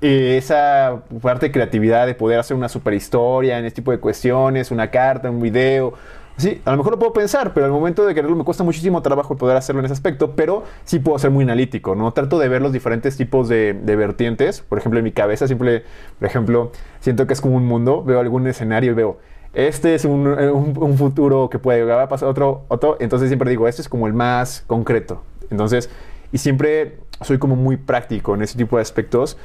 esa 0.00 1.02
parte 1.22 1.46
de 1.46 1.52
creatividad 1.52 2.06
de 2.06 2.14
poder 2.14 2.38
hacer 2.38 2.56
una 2.56 2.68
super 2.68 2.94
historia 2.94 3.58
en 3.58 3.64
este 3.64 3.76
tipo 3.76 3.90
de 3.90 3.98
cuestiones, 3.98 4.70
una 4.70 4.90
carta, 4.90 5.30
un 5.30 5.40
video, 5.40 5.94
Sí, 6.36 6.60
a 6.64 6.72
lo 6.72 6.78
mejor 6.78 6.94
lo 6.94 6.98
puedo 6.98 7.12
pensar, 7.12 7.54
pero 7.54 7.66
al 7.66 7.70
momento 7.72 8.04
de 8.04 8.12
quererlo 8.12 8.34
me 8.34 8.42
cuesta 8.42 8.64
muchísimo 8.64 9.00
trabajo 9.02 9.36
poder 9.36 9.56
hacerlo 9.56 9.78
en 9.80 9.84
ese 9.84 9.92
aspecto, 9.92 10.32
pero 10.34 10.64
sí 10.84 10.98
puedo 10.98 11.16
ser 11.20 11.30
muy 11.30 11.44
analítico, 11.44 11.94
¿no? 11.94 12.12
Trato 12.12 12.40
de 12.40 12.48
ver 12.48 12.60
los 12.60 12.72
diferentes 12.72 13.16
tipos 13.16 13.48
de, 13.48 13.72
vertientes. 13.84 14.60
Por 14.60 14.78
ejemplo, 14.78 14.98
en 14.98 15.04
mi 15.04 15.12
cabeza 15.12 15.46
siempre, 15.46 15.84
por 16.18 16.26
ejemplo, 16.26 16.72
siento 16.98 17.28
que 17.28 17.34
es 17.34 17.40
como 17.40 17.56
un 17.56 17.66
mundo, 17.66 18.02
veo 18.02 18.18
algún 18.18 18.48
escenario 18.48 18.90
y 18.90 18.94
veo, 18.94 19.18
este 19.52 19.94
es 19.94 20.04
un, 20.04 20.26
un- 20.26 20.98
futuro 20.98 21.48
que 21.48 21.60
puede 21.60 21.84
va 21.84 22.02
a 22.02 22.08
pasar 22.08 22.28
otro, 22.28 22.64
otro, 22.66 22.96
entonces 22.98 23.28
siempre 23.28 23.48
digo, 23.50 23.68
este 23.68 23.82
es 23.82 23.88
como 23.88 24.08
el 24.08 24.12
más 24.12 24.64
concreto. 24.66 25.22
Entonces, 25.52 25.88
y 26.32 26.38
siempre 26.38 26.96
soy 27.20 27.38
como 27.38 27.54
muy 27.54 27.76
práctico 27.76 28.34
en 28.34 28.42
ese 28.42 28.58
tipo 28.58 28.74
de 28.76 28.82
aspectos. 28.82 29.36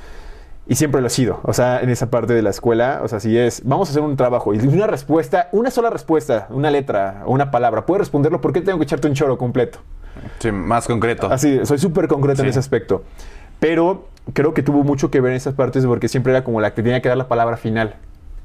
Y 0.70 0.76
siempre 0.76 1.02
lo 1.02 1.08
he 1.08 1.10
sido. 1.10 1.40
O 1.44 1.52
sea, 1.52 1.82
en 1.82 1.90
esa 1.90 2.12
parte 2.12 2.34
de 2.34 2.44
la 2.44 2.52
escuela, 2.52 3.02
o 3.04 3.08
sea, 3.08 3.20
si 3.20 3.36
es, 3.36 3.64
vamos 3.66 3.90
a 3.90 3.92
hacer 3.92 4.04
un 4.04 4.16
trabajo 4.16 4.54
y 4.54 4.60
una 4.60 4.86
respuesta, 4.86 5.50
una 5.52 5.72
sola 5.72 5.90
respuesta, 5.90 6.46
una 6.52 6.70
letra 6.70 7.24
o 7.26 7.32
una 7.34 7.50
palabra, 7.50 7.88
puedes 7.88 8.02
responderlo, 8.02 8.40
¿por 8.40 8.54
qué 8.54 8.62
tengo 8.62 8.78
que 8.78 8.84
echarte 8.84 9.08
un 9.08 9.16
choro 9.16 9.36
completo? 9.40 9.80
Sí, 10.38 10.52
más 10.52 10.86
concreto. 10.86 11.28
Así, 11.32 11.66
soy 11.66 11.80
súper 11.80 12.08
concreto 12.08 12.44
en 12.44 12.50
ese 12.50 12.60
aspecto. 12.60 13.04
Pero 13.60 14.10
creo 14.34 14.54
que 14.54 14.62
tuvo 14.62 14.84
mucho 14.84 15.10
que 15.10 15.22
ver 15.22 15.32
en 15.32 15.38
esas 15.38 15.56
partes 15.56 15.88
porque 15.88 16.08
siempre 16.08 16.34
era 16.34 16.44
como 16.44 16.62
la 16.62 16.76
que 16.76 16.84
tenía 16.84 17.02
que 17.02 17.10
dar 17.10 17.18
la 17.18 17.28
palabra 17.28 17.58
final, 17.58 17.96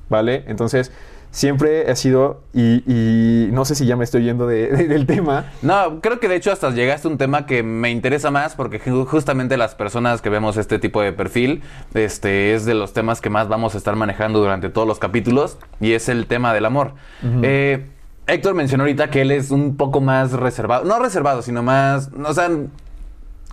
¿vale? 0.08 0.44
Entonces, 0.46 0.92
siempre 1.34 1.90
ha 1.90 1.96
sido, 1.96 2.42
y, 2.54 2.84
y 2.86 3.48
no 3.50 3.64
sé 3.64 3.74
si 3.74 3.86
ya 3.86 3.96
me 3.96 4.04
estoy 4.04 4.22
yendo 4.22 4.46
de- 4.46 4.68
de- 4.68 4.86
del 4.86 5.04
tema, 5.04 5.46
No, 5.62 6.00
creo 6.00 6.20
que 6.20 6.28
de 6.28 6.36
hecho 6.36 6.52
hasta 6.52 6.70
llegaste 6.70 7.08
a 7.08 7.10
un 7.10 7.18
tema 7.18 7.44
que 7.44 7.64
me 7.64 7.90
interesa 7.90 8.30
más 8.30 8.54
porque 8.54 8.80
ju- 8.80 9.04
justamente 9.04 9.56
las 9.56 9.74
personas 9.74 10.22
que 10.22 10.30
vemos 10.30 10.56
este 10.56 10.78
tipo 10.78 11.02
de 11.02 11.12
perfil, 11.12 11.62
este 11.92 12.54
es 12.54 12.64
de 12.66 12.74
los 12.74 12.92
temas 12.92 13.20
que 13.20 13.30
más 13.30 13.48
vamos 13.48 13.74
a 13.74 13.78
estar 13.78 13.96
manejando 13.96 14.38
durante 14.38 14.68
todos 14.70 14.86
los 14.86 15.00
capítulos 15.00 15.58
y 15.80 15.92
es 15.94 16.08
el 16.08 16.26
tema 16.26 16.54
del 16.54 16.66
amor. 16.66 16.92
Eh, 17.42 17.86
Héctor 18.28 18.54
mencionó 18.54 18.84
ahorita 18.84 19.10
que 19.10 19.22
él 19.22 19.32
es 19.32 19.50
un 19.50 19.76
poco 19.76 20.00
más 20.00 20.32
reservado, 20.32 20.84
no 20.84 21.00
reservado, 21.00 21.42
sino 21.42 21.64
más, 21.64 22.10
o 22.24 22.32
sea, 22.32 22.48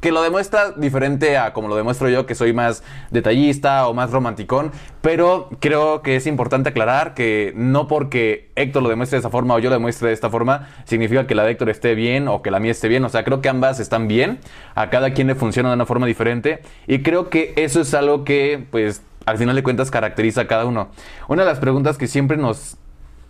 que 0.02 0.12
lo 0.12 0.22
demuestra 0.24 0.72
diferente 0.72 1.38
a 1.38 1.54
como 1.54 1.68
lo 1.68 1.76
demuestro 1.76 2.10
yo, 2.10 2.26
que 2.26 2.36
soy 2.36 2.54
más 2.54 2.84
detallista 3.12 3.88
o 3.88 3.94
más 3.94 4.12
romanticón, 4.12 4.72
pero 5.02 5.50
creo 5.60 6.02
que 6.02 6.16
es 6.16 6.28
importante 6.28 6.70
aclarar 6.70 7.14
que 7.14 7.54
no 7.56 7.88
porque 7.88 8.50
Héctor 8.56 8.82
lo 8.84 8.90
demuestre 8.90 9.18
de 9.18 9.20
esa 9.20 9.30
forma 9.30 9.54
o 9.54 9.60
yo 9.60 9.70
lo 9.70 9.76
demuestre 9.76 10.08
de 10.08 10.14
esta 10.16 10.30
forma, 10.30 10.68
significa 10.86 11.28
que 11.28 11.36
la 11.36 11.44
de 11.44 11.52
Héctor 11.52 11.70
esté 11.70 11.94
bien 11.94 12.28
o 12.28 12.42
que 12.42 12.50
la 12.50 12.60
mía 12.60 12.72
esté 12.72 12.88
bien, 12.88 13.06
o 13.06 13.10
sea, 13.10 13.24
creo 13.24 13.42
que 13.42 13.50
ambas 13.50 13.80
están 13.80 14.08
bien, 14.08 14.40
a 14.74 14.90
cada 14.90 15.14
quien 15.14 15.28
le 15.28 15.36
funciona 15.36 15.70
de 15.70 15.76
una 15.76 15.86
forma 15.86 16.08
diferente. 16.08 16.62
Y 16.88 17.04
creo 17.04 17.30
que 17.30 17.54
eso 17.56 17.82
es 17.82 17.94
algo 17.94 18.24
que, 18.24 18.66
pues, 18.72 19.04
al 19.26 19.38
final 19.38 19.56
de 19.56 19.62
cuentas 19.62 19.92
caracteriza 19.92 20.42
a 20.42 20.48
cada 20.48 20.66
uno. 20.66 20.90
Una 21.28 21.44
de 21.44 21.50
las 21.50 21.60
preguntas 21.60 22.00
que 22.00 22.08
siempre 22.08 22.38
nos, 22.38 22.78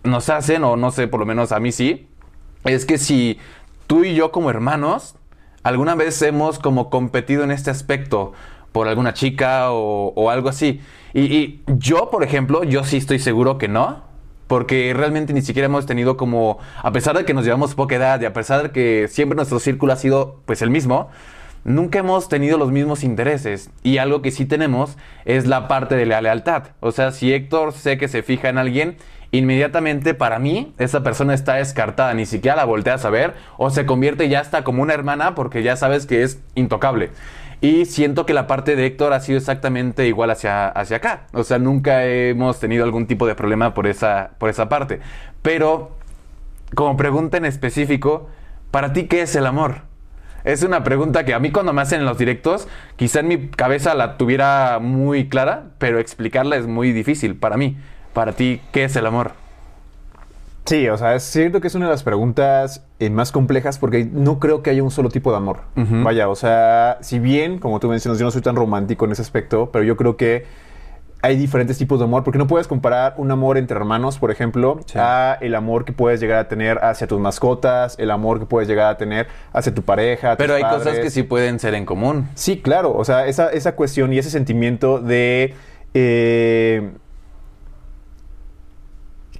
nos 0.04 0.30
hacen, 0.30 0.64
o 0.64 0.76
no 0.76 0.90
sé, 0.90 1.06
por 1.06 1.20
lo 1.20 1.26
menos 1.26 1.52
a 1.52 1.60
mí 1.60 1.70
sí, 1.70 2.08
es 2.64 2.86
que 2.86 2.96
si 2.96 3.38
tú 3.86 4.04
y 4.04 4.14
yo 4.14 4.32
como 4.32 4.48
hermanos 4.48 5.16
alguna 5.62 5.94
vez 5.94 6.20
hemos 6.22 6.58
como 6.58 6.90
competido 6.90 7.44
en 7.44 7.50
este 7.50 7.70
aspecto 7.70 8.32
por 8.72 8.88
alguna 8.88 9.14
chica 9.14 9.70
o, 9.72 10.30
algo 10.30 10.48
así. 10.48 10.80
Y, 11.12 11.22
y 11.22 11.62
yo, 11.66 12.10
por 12.10 12.24
ejemplo, 12.24 12.64
yo 12.64 12.84
sí 12.84 12.96
estoy 12.96 13.18
seguro 13.18 13.58
que 13.58 13.68
no. 13.68 14.10
Porque 14.46 14.92
realmente 14.94 15.32
ni 15.32 15.40
siquiera 15.40 15.64
hemos 15.64 15.86
tenido 15.86 16.18
como, 16.18 16.58
a 16.82 16.92
pesar 16.92 17.16
de 17.16 17.24
que 17.24 17.32
nos 17.32 17.46
llevamos 17.46 17.74
poca 17.74 17.94
edad 17.94 18.20
y 18.20 18.26
a 18.26 18.34
pesar 18.34 18.64
de 18.64 18.70
que 18.70 19.08
siempre 19.08 19.34
nuestro 19.34 19.58
círculo 19.58 19.94
ha 19.94 19.96
sido 19.96 20.42
pues 20.44 20.60
el 20.60 20.68
mismo, 20.68 21.08
nunca 21.64 22.00
hemos 22.00 22.28
tenido 22.28 22.58
los 22.58 22.70
mismos 22.70 23.02
intereses. 23.02 23.70
Y 23.82 23.98
algo 23.98 24.20
que 24.20 24.30
sí 24.30 24.44
tenemos 24.44 24.98
es 25.24 25.46
la 25.46 25.68
parte 25.68 25.94
de 25.94 26.04
la 26.04 26.20
lealtad. 26.20 26.64
O 26.80 26.92
sea, 26.92 27.12
si 27.12 27.32
Héctor 27.32 27.72
sé 27.72 27.96
que 27.96 28.08
se 28.08 28.22
fija 28.22 28.50
en 28.50 28.58
alguien, 28.58 28.96
inmediatamente 29.32 30.14
para 30.14 30.38
mí 30.38 30.72
esa 30.78 31.02
persona 31.02 31.34
está 31.34 31.54
descartada, 31.54 32.14
ni 32.14 32.26
siquiera 32.26 32.56
la 32.56 32.64
volteas 32.64 33.04
a 33.04 33.10
ver 33.10 33.34
o 33.56 33.70
se 33.70 33.86
convierte 33.86 34.28
ya 34.28 34.40
hasta 34.40 34.62
como 34.62 34.82
una 34.82 34.94
hermana 34.94 35.34
porque 35.34 35.62
ya 35.62 35.74
sabes 35.74 36.06
que 36.06 36.22
es 36.22 36.40
intocable. 36.54 37.10
Y 37.62 37.86
siento 37.86 38.26
que 38.26 38.34
la 38.34 38.48
parte 38.48 38.74
de 38.74 38.86
Héctor 38.86 39.12
ha 39.12 39.20
sido 39.20 39.38
exactamente 39.38 40.06
igual 40.08 40.30
hacia, 40.32 40.68
hacia 40.68 40.96
acá. 40.96 41.26
O 41.32 41.44
sea, 41.44 41.60
nunca 41.60 42.04
hemos 42.04 42.58
tenido 42.58 42.84
algún 42.84 43.06
tipo 43.06 43.24
de 43.24 43.36
problema 43.36 43.72
por 43.72 43.86
esa, 43.86 44.32
por 44.38 44.50
esa 44.50 44.68
parte. 44.68 44.98
Pero, 45.42 45.96
como 46.74 46.96
pregunta 46.96 47.36
en 47.36 47.44
específico, 47.44 48.28
¿para 48.72 48.92
ti 48.92 49.04
qué 49.04 49.22
es 49.22 49.36
el 49.36 49.46
amor? 49.46 49.82
Es 50.42 50.64
una 50.64 50.82
pregunta 50.82 51.24
que 51.24 51.34
a 51.34 51.38
mí 51.38 51.52
cuando 51.52 51.72
me 51.72 51.82
hacen 51.82 52.00
en 52.00 52.06
los 52.06 52.18
directos, 52.18 52.66
quizá 52.96 53.20
en 53.20 53.28
mi 53.28 53.48
cabeza 53.48 53.94
la 53.94 54.16
tuviera 54.16 54.80
muy 54.80 55.28
clara, 55.28 55.66
pero 55.78 56.00
explicarla 56.00 56.56
es 56.56 56.66
muy 56.66 56.90
difícil 56.90 57.36
para 57.36 57.56
mí. 57.56 57.76
Para 58.12 58.32
ti, 58.32 58.60
¿qué 58.72 58.84
es 58.84 58.96
el 58.96 59.06
amor? 59.06 59.32
Sí, 60.64 60.88
o 60.88 60.96
sea, 60.96 61.14
es 61.16 61.24
cierto 61.24 61.60
que 61.60 61.66
es 61.66 61.74
una 61.74 61.86
de 61.86 61.90
las 61.90 62.04
preguntas 62.04 62.84
eh, 63.00 63.10
más 63.10 63.32
complejas 63.32 63.78
porque 63.78 64.04
no 64.04 64.38
creo 64.38 64.62
que 64.62 64.70
haya 64.70 64.82
un 64.82 64.92
solo 64.92 65.08
tipo 65.08 65.30
de 65.32 65.36
amor. 65.38 65.60
Vaya, 65.74 66.28
o 66.28 66.36
sea, 66.36 66.98
si 67.00 67.18
bien, 67.18 67.58
como 67.58 67.80
tú 67.80 67.88
mencionas, 67.88 68.18
yo 68.20 68.24
no 68.26 68.30
soy 68.30 68.42
tan 68.42 68.54
romántico 68.54 69.04
en 69.04 69.12
ese 69.12 69.22
aspecto, 69.22 69.70
pero 69.72 69.84
yo 69.84 69.96
creo 69.96 70.16
que 70.16 70.44
hay 71.20 71.36
diferentes 71.36 71.78
tipos 71.78 71.98
de 71.98 72.04
amor 72.04 72.22
porque 72.22 72.38
no 72.38 72.46
puedes 72.46 72.68
comparar 72.68 73.14
un 73.16 73.30
amor 73.32 73.58
entre 73.58 73.76
hermanos, 73.76 74.18
por 74.18 74.30
ejemplo, 74.30 74.78
Sí. 74.86 74.98
a 75.00 75.36
el 75.40 75.54
amor 75.56 75.84
que 75.84 75.92
puedes 75.92 76.20
llegar 76.20 76.38
a 76.38 76.48
tener 76.48 76.78
hacia 76.84 77.08
tus 77.08 77.18
mascotas, 77.20 77.96
el 77.98 78.10
amor 78.12 78.38
que 78.38 78.46
puedes 78.46 78.68
llegar 78.68 78.86
a 78.92 78.96
tener 78.96 79.26
hacia 79.52 79.74
tu 79.74 79.82
pareja. 79.82 80.36
Pero 80.36 80.54
tus 80.56 80.64
hay 80.64 80.70
cosas 80.78 80.98
que 81.00 81.10
sí 81.10 81.24
pueden 81.24 81.58
ser 81.58 81.74
en 81.74 81.86
común. 81.86 82.28
Sí, 82.34 82.60
claro. 82.60 82.92
O 82.96 83.04
sea, 83.04 83.26
esa, 83.26 83.50
esa 83.50 83.74
cuestión 83.74 84.12
y 84.12 84.18
ese 84.18 84.30
sentimiento 84.30 85.00
de. 85.00 85.54
eh, 85.94 86.90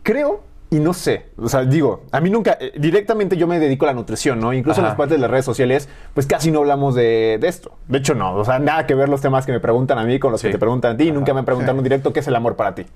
creo 0.02 0.42
y 0.70 0.80
no 0.80 0.94
sé. 0.94 1.26
O 1.36 1.48
sea, 1.48 1.64
digo, 1.64 2.04
a 2.12 2.20
mí 2.20 2.30
nunca. 2.30 2.56
eh, 2.60 2.72
directamente 2.78 3.36
yo 3.36 3.46
me 3.46 3.58
dedico 3.58 3.84
a 3.84 3.88
la 3.88 3.92
nutrición, 3.94 4.40
¿no? 4.40 4.52
Incluso 4.54 4.80
en 4.80 4.86
las 4.86 4.94
partes 4.96 5.16
de 5.16 5.20
las 5.20 5.30
redes 5.30 5.44
sociales, 5.44 5.88
pues 6.14 6.26
casi 6.26 6.50
no 6.50 6.60
hablamos 6.60 6.94
de, 6.94 7.36
de 7.40 7.48
esto. 7.48 7.72
De 7.88 7.98
hecho, 7.98 8.14
no. 8.14 8.34
O 8.36 8.44
sea, 8.44 8.58
nada 8.58 8.86
que 8.86 8.94
ver 8.94 9.08
los 9.10 9.20
temas 9.20 9.44
que 9.44 9.52
me 9.52 9.60
preguntan 9.60 9.98
a 9.98 10.04
mí 10.04 10.18
con 10.18 10.32
los 10.32 10.40
Sí. 10.40 10.46
que 10.48 10.52
te 10.54 10.58
preguntan 10.58 10.94
a 10.94 10.96
ti. 10.96 11.12
Nunca 11.12 11.34
me 11.34 11.40
han 11.40 11.44
preguntado 11.44 11.76
en 11.76 11.84
directo 11.84 12.12
qué 12.12 12.20
es 12.20 12.26
el 12.28 12.34
amor 12.36 12.56
para 12.56 12.74
ti. 12.74 12.86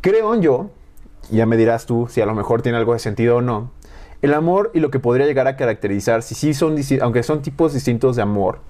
Creo 0.00 0.34
yo, 0.40 0.70
y 1.30 1.36
ya 1.36 1.46
me 1.46 1.56
dirás 1.56 1.86
tú 1.86 2.06
si 2.08 2.20
a 2.20 2.26
lo 2.26 2.34
mejor 2.34 2.62
tiene 2.62 2.78
algo 2.78 2.92
de 2.92 2.98
sentido 2.98 3.36
o 3.36 3.40
no, 3.40 3.70
el 4.22 4.34
amor 4.34 4.70
y 4.74 4.80
lo 4.80 4.90
que 4.90 4.98
podría 5.00 5.26
llegar 5.26 5.46
a 5.46 5.56
caracterizar, 5.56 6.22
si 6.22 6.34
sí 6.34 6.54
son, 6.54 6.76
aunque 7.00 7.22
son 7.22 7.42
tipos 7.42 7.72
distintos 7.74 8.16
de 8.16 8.22
amor, 8.22 8.60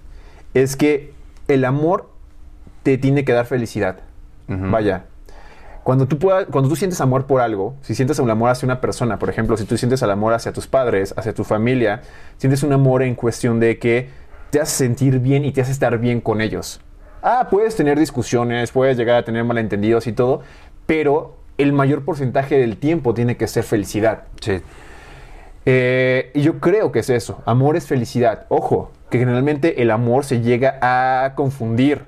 es 0.54 0.76
que 0.76 1.12
el 1.48 1.64
amor 1.64 2.08
te 2.82 2.98
tiene 2.98 3.24
que 3.24 3.32
dar 3.32 3.46
felicidad. 3.46 3.98
Vaya. 4.48 5.06
Cuando 5.86 6.08
tú, 6.08 6.18
puedas, 6.18 6.46
cuando 6.50 6.68
tú 6.68 6.74
sientes 6.74 7.00
amor 7.00 7.26
por 7.26 7.40
algo, 7.40 7.76
si 7.80 7.94
sientes 7.94 8.18
el 8.18 8.28
amor 8.28 8.50
hacia 8.50 8.66
una 8.66 8.80
persona, 8.80 9.20
por 9.20 9.30
ejemplo, 9.30 9.56
si 9.56 9.66
tú 9.66 9.78
sientes 9.78 10.02
el 10.02 10.10
amor 10.10 10.34
hacia 10.34 10.52
tus 10.52 10.66
padres, 10.66 11.14
hacia 11.16 11.32
tu 11.32 11.44
familia, 11.44 12.02
sientes 12.38 12.64
un 12.64 12.72
amor 12.72 13.04
en 13.04 13.14
cuestión 13.14 13.60
de 13.60 13.78
que 13.78 14.08
te 14.50 14.60
hace 14.60 14.78
sentir 14.78 15.20
bien 15.20 15.44
y 15.44 15.52
te 15.52 15.60
hace 15.60 15.70
estar 15.70 15.96
bien 15.98 16.20
con 16.20 16.40
ellos. 16.40 16.80
Ah, 17.22 17.46
puedes 17.52 17.76
tener 17.76 18.00
discusiones, 18.00 18.72
puedes 18.72 18.96
llegar 18.96 19.14
a 19.14 19.24
tener 19.24 19.44
malentendidos 19.44 20.08
y 20.08 20.12
todo, 20.12 20.40
pero 20.86 21.36
el 21.56 21.72
mayor 21.72 22.04
porcentaje 22.04 22.58
del 22.58 22.78
tiempo 22.78 23.14
tiene 23.14 23.36
que 23.36 23.46
ser 23.46 23.62
felicidad. 23.62 24.24
Sí. 24.40 24.60
Eh, 25.66 26.32
y 26.34 26.42
yo 26.42 26.58
creo 26.58 26.90
que 26.90 26.98
es 26.98 27.10
eso. 27.10 27.44
Amor 27.46 27.76
es 27.76 27.86
felicidad. 27.86 28.46
Ojo, 28.48 28.90
que 29.08 29.20
generalmente 29.20 29.80
el 29.80 29.92
amor 29.92 30.24
se 30.24 30.40
llega 30.40 30.80
a 30.82 31.36
confundir. 31.36 32.06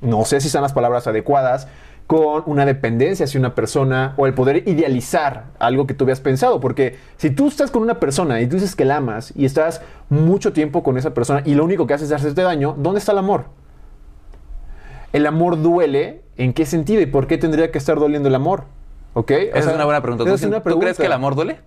No 0.00 0.24
sé 0.24 0.40
si 0.40 0.48
son 0.48 0.62
las 0.62 0.72
palabras 0.72 1.08
adecuadas 1.08 1.66
con 2.08 2.42
una 2.46 2.64
dependencia 2.64 3.24
hacia 3.24 3.38
una 3.38 3.54
persona 3.54 4.14
o 4.16 4.26
el 4.26 4.32
poder 4.32 4.66
idealizar 4.66 5.44
algo 5.58 5.86
que 5.86 5.92
tú 5.92 6.04
habías 6.04 6.20
pensado. 6.20 6.58
Porque 6.58 6.96
si 7.18 7.28
tú 7.28 7.48
estás 7.48 7.70
con 7.70 7.82
una 7.82 8.00
persona 8.00 8.40
y 8.40 8.46
tú 8.46 8.56
dices 8.56 8.74
que 8.74 8.86
la 8.86 8.96
amas 8.96 9.34
y 9.36 9.44
estás 9.44 9.82
mucho 10.08 10.54
tiempo 10.54 10.82
con 10.82 10.96
esa 10.96 11.12
persona 11.12 11.42
y 11.44 11.54
lo 11.54 11.64
único 11.64 11.86
que 11.86 11.92
haces 11.92 12.08
es 12.08 12.14
hacerte 12.14 12.40
daño, 12.40 12.74
¿dónde 12.78 12.98
está 12.98 13.12
el 13.12 13.18
amor? 13.18 13.44
¿El 15.12 15.26
amor 15.26 15.60
duele? 15.60 16.22
¿En 16.38 16.54
qué 16.54 16.64
sentido? 16.64 17.02
¿Y 17.02 17.06
por 17.06 17.26
qué 17.26 17.36
tendría 17.36 17.70
que 17.70 17.76
estar 17.76 17.98
doliendo 17.98 18.30
el 18.30 18.34
amor? 18.34 18.64
¿Ok? 19.12 19.30
O 19.30 19.34
Esa 19.34 19.52
sea, 19.52 19.70
es 19.72 19.74
una 19.74 19.84
buena 19.84 20.00
pregunta. 20.00 20.24
¿Tú, 20.24 20.32
es 20.32 20.42
una 20.44 20.62
¿tú 20.62 20.78
crees 20.78 20.96
que 20.96 21.04
el 21.04 21.12
amor 21.12 21.34
duele? 21.34 21.60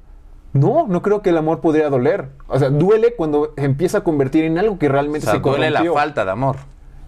No, 0.53 0.87
no 0.87 1.03
creo 1.03 1.21
que 1.21 1.29
el 1.29 1.37
amor 1.37 1.61
podría 1.61 1.87
doler. 1.91 2.29
O 2.47 2.57
sea, 2.57 2.71
duele 2.71 3.13
cuando 3.15 3.53
se 3.55 3.63
empieza 3.63 3.99
a 3.99 4.03
convertir 4.03 4.43
en 4.45 4.57
algo 4.57 4.79
que 4.79 4.87
O 4.87 4.91
realmente 4.91 5.27
sea, 5.27 5.35
se 5.35 5.39
duele 5.39 5.69
la 5.69 5.83
falta 5.93 6.25
de 6.25 6.31
amor. 6.31 6.55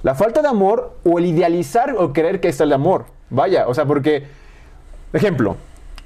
La 0.03 0.13
falta 0.13 0.43
de 0.43 0.49
amor 0.49 0.97
o 1.03 1.17
el 1.17 1.25
idealizar 1.25 1.95
o 1.97 2.13
creer 2.13 2.39
que 2.39 2.49
está 2.49 2.65
el 2.65 2.73
amor. 2.73 3.05
Vaya, 3.33 3.67
o 3.67 3.73
sea, 3.73 3.85
porque, 3.85 4.23
ejemplo, 5.11 5.57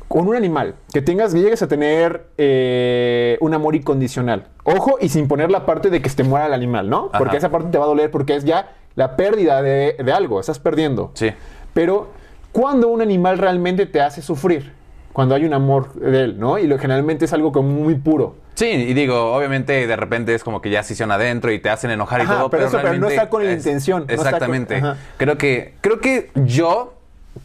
con 0.08 0.28
un 0.28 0.36
animal, 0.36 0.76
que 0.94 1.02
tengas, 1.02 1.34
que 1.34 1.42
llegues 1.42 1.62
a 1.62 1.68
tener 1.68 2.28
eh, 2.38 3.38
un 3.42 3.54
amor 3.54 3.76
incondicional. 3.76 4.46
Ojo, 4.64 4.98
y 5.02 5.10
sin 5.10 5.28
poner 5.28 5.52
la 5.52 5.66
parte 5.66 5.90
de 5.90 6.02
que 6.02 6.10
se 6.10 6.16
te 6.16 6.24
muera 6.24 6.46
el 6.46 6.54
animal, 6.54 6.90
¿no? 6.90 7.10
Ajá. 7.10 7.18
Porque 7.20 7.36
esa 7.36 7.50
parte 7.52 7.70
te 7.70 7.78
va 7.78 7.84
a 7.84 7.88
doler 7.88 8.10
porque 8.12 8.36
es 8.36 8.46
ya 8.46 8.72
la 8.96 9.18
pérdida 9.18 9.62
de, 9.62 9.98
de 10.04 10.12
algo, 10.14 10.40
estás 10.40 10.58
perdiendo. 10.58 11.12
Sí. 11.16 11.32
Pero, 11.74 12.08
cuando 12.54 12.88
un 12.88 13.02
animal 13.02 13.38
realmente 13.38 13.86
te 13.86 14.00
hace 14.00 14.22
sufrir? 14.22 14.72
Cuando 15.12 15.36
hay 15.36 15.44
un 15.44 15.54
amor 15.54 15.94
de 15.96 16.24
él, 16.24 16.40
¿no? 16.40 16.60
Y 16.60 16.68
lo, 16.68 16.80
generalmente 16.80 17.26
es 17.26 17.34
algo 17.34 17.52
como 17.52 17.68
muy 17.70 17.96
puro. 17.96 18.36
Sí, 18.54 18.68
y 18.68 18.94
digo, 18.94 19.36
obviamente 19.36 19.86
de 19.86 19.96
repente 19.96 20.34
es 20.34 20.44
como 20.44 20.62
que 20.62 20.70
ya 20.70 20.82
se 20.82 21.04
adentro 21.04 21.52
y 21.52 21.60
te 21.60 21.70
hacen 21.70 21.92
enojar 21.92 22.22
y 22.22 22.24
Ajá, 22.24 22.38
todo, 22.38 22.50
pero 22.50 22.64
pero, 22.66 22.78
eso, 22.80 22.88
pero 22.88 23.00
no 23.00 23.10
está 23.10 23.30
con 23.30 23.46
la 23.46 23.52
intención, 23.52 24.06
no 24.08 24.14
está 24.14 24.16
con- 24.16 24.28
Exactamente. 24.28 24.82
creo 25.18 25.38
que 25.38 25.76
creo 25.82 26.00
que 26.00 26.32
yo 26.34 26.97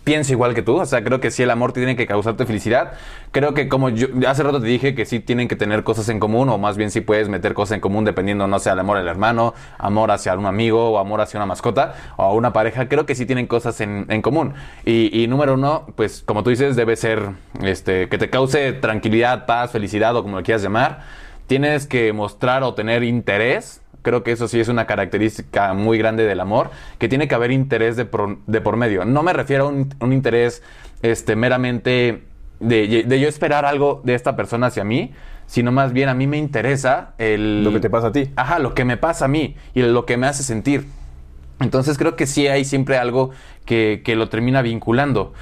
pienso 0.05 0.33
igual 0.33 0.55
que 0.55 0.63
tú, 0.63 0.81
o 0.81 0.87
sea, 0.87 1.03
creo 1.05 1.21
que 1.21 1.31
sí 1.31 1.43
el 1.43 1.51
amor 1.51 1.73
tiene 1.73 1.97
que 1.97 2.07
causarte 2.07 2.47
felicidad. 2.47 2.93
Creo 3.31 3.55
que 3.55 3.69
como 3.69 3.89
yo 3.89 4.09
hace 4.27 4.43
rato 4.43 4.61
te 4.61 4.67
dije 4.67 4.95
que 4.95 5.05
sí 5.05 5.21
tienen 5.21 5.49
que 5.49 5.57
tener 5.57 5.85
cosas 5.85 6.09
en 6.09 6.21
común, 6.21 6.49
o 6.49 6.59
más 6.59 6.77
bien 6.77 6.91
sí 6.91 7.01
puedes 7.01 7.29
meter 7.29 7.55
cosas 7.55 7.77
en 7.77 7.81
común 7.81 8.05
dependiendo, 8.05 8.47
no 8.47 8.59
sé, 8.59 8.71
el 8.71 8.79
amor 8.79 8.97
al 8.97 9.09
hermano, 9.09 9.55
amor 9.79 10.11
hacia 10.11 10.35
un 10.35 10.47
amigo, 10.47 10.91
o 10.91 10.99
amor 10.99 11.21
hacia 11.21 11.39
una 11.39 11.47
mascota, 11.47 11.95
o 12.17 12.23
a 12.23 12.33
una 12.33 12.53
pareja, 12.53 12.89
creo 12.89 13.07
que 13.07 13.15
sí 13.15 13.27
tienen 13.27 13.47
cosas 13.47 13.81
en, 13.81 14.07
en 14.09 14.23
común. 14.23 14.55
Y, 14.85 15.23
y, 15.23 15.27
número 15.27 15.55
uno, 15.55 15.87
pues 15.97 16.23
como 16.25 16.43
tú 16.43 16.51
dices, 16.51 16.77
debe 16.77 16.97
ser 16.97 17.31
este, 17.63 18.09
que 18.09 18.19
te 18.19 18.31
cause 18.31 18.73
tranquilidad, 18.75 19.47
paz, 19.47 19.73
felicidad, 19.73 20.17
o 20.17 20.23
como 20.23 20.37
lo 20.39 20.43
quieras 20.43 20.63
llamar. 20.63 21.01
Tienes 21.47 21.87
que 21.87 22.13
mostrar 22.13 22.63
o 22.63 22.75
tener 22.75 23.03
interés 23.03 23.82
Creo 24.03 24.23
que 24.23 24.33
eso 24.33 24.49
sí 24.49 24.61
es 24.61 24.69
una 24.69 24.87
característica 24.87 25.73
muy 25.75 25.99
grande 25.99 26.25
del 26.25 26.41
amor, 26.41 26.71
que 26.99 27.09
tiene 27.09 27.29
que 27.29 27.35
haber 27.35 27.51
interés 27.51 27.97
de 27.97 28.05
por, 28.05 28.39
de 28.47 28.61
por 28.61 28.77
medio. 28.77 29.05
No 29.05 29.23
me 29.23 29.33
refiero 29.33 29.67
a 29.67 29.69
un, 29.69 29.95
un 30.01 30.13
interés 30.13 30.63
este, 31.03 31.37
meramente 31.37 32.25
de, 32.61 33.05
de, 33.07 33.21
yo 33.21 33.29
esperar 33.29 33.65
algo 33.65 34.01
de 34.05 34.15
esta 34.15 34.37
persona 34.37 34.69
hacia 34.69 34.85
mí, 34.85 35.13
sino 35.47 35.73
más 35.73 35.93
bien 35.93 36.09
a 36.09 36.15
mí 36.15 36.27
me 36.27 36.39
interesa 36.39 37.15
el... 37.19 37.65
Lo 37.65 37.73
que 37.73 37.81
te 37.81 37.91
pasa 37.91 38.09
a 38.09 38.13
ti. 38.13 38.31
Ajá, 38.37 38.59
lo 38.59 38.75
que 38.75 38.85
me 38.85 38.97
pasa 38.97 39.27
a 39.27 39.29
mí 39.29 39.57
y 39.75 39.83
lo 39.83 40.07
que 40.07 40.17
me 40.17 40.27
hace 40.27 40.43
sentir. 40.43 40.87
Entonces 41.61 41.99
creo 41.99 42.17
que 42.17 42.27
sí 42.27 42.47
hay 42.49 42.65
siempre 42.65 42.97
algo 42.97 43.31
que, 43.65 44.03
que 44.05 44.17
lo 44.17 44.29
termina 44.29 44.63
vinculando. 44.63 45.33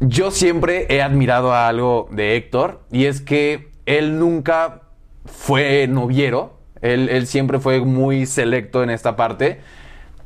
Yo 0.00 0.30
siempre 0.30 0.86
he 0.90 1.00
admirado 1.00 1.52
a 1.52 1.68
algo 1.68 2.08
de 2.10 2.36
Héctor 2.36 2.82
y 2.90 3.04
es 3.04 3.20
que 3.20 3.70
él 3.86 4.18
nunca 4.18 4.82
fue 5.24 5.86
noviero, 5.86 6.55
él, 6.82 7.26
siempre 7.26 7.58
fue 7.58 7.80
muy 7.80 8.26
selecto 8.26 8.82
en 8.82 8.90
esta 8.90 9.16
parte 9.16 9.60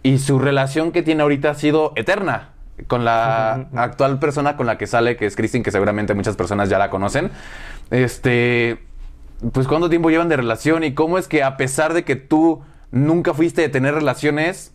y 0.03 0.19
su 0.19 0.39
relación 0.39 0.93
que 0.93 1.03
tiene 1.03 1.23
ahorita 1.23 1.51
ha 1.51 1.55
sido 1.55 1.93
eterna 1.97 2.51
con 2.87 3.05
la 3.05 3.69
actual 3.75 4.19
persona 4.19 4.57
con 4.57 4.67
la 4.67 4.79
que 4.79 4.87
sale, 4.87 5.17
que 5.17 5.27
es 5.27 5.37
Christine, 5.37 5.63
que 5.63 5.71
seguramente 5.71 6.15
muchas 6.15 6.37
personas 6.37 6.69
ya 6.69 6.79
la 6.79 6.91
conocen. 6.91 7.31
Este, 7.91 8.79
pues 9.53 9.67
cuánto 9.67 9.89
tiempo 9.91 10.11
llevan 10.11 10.29
de 10.29 10.37
relación 10.37 10.85
y 10.85 10.95
cómo 10.95 11.19
es 11.19 11.29
que 11.29 11.43
a 11.43 11.57
pesar 11.57 11.95
de 11.95 12.05
que 12.05 12.17
tú 12.17 12.63
nunca 12.91 13.35
fuiste 13.35 13.63
de 13.63 13.69
tener 13.69 13.95
relaciones, 13.95 14.73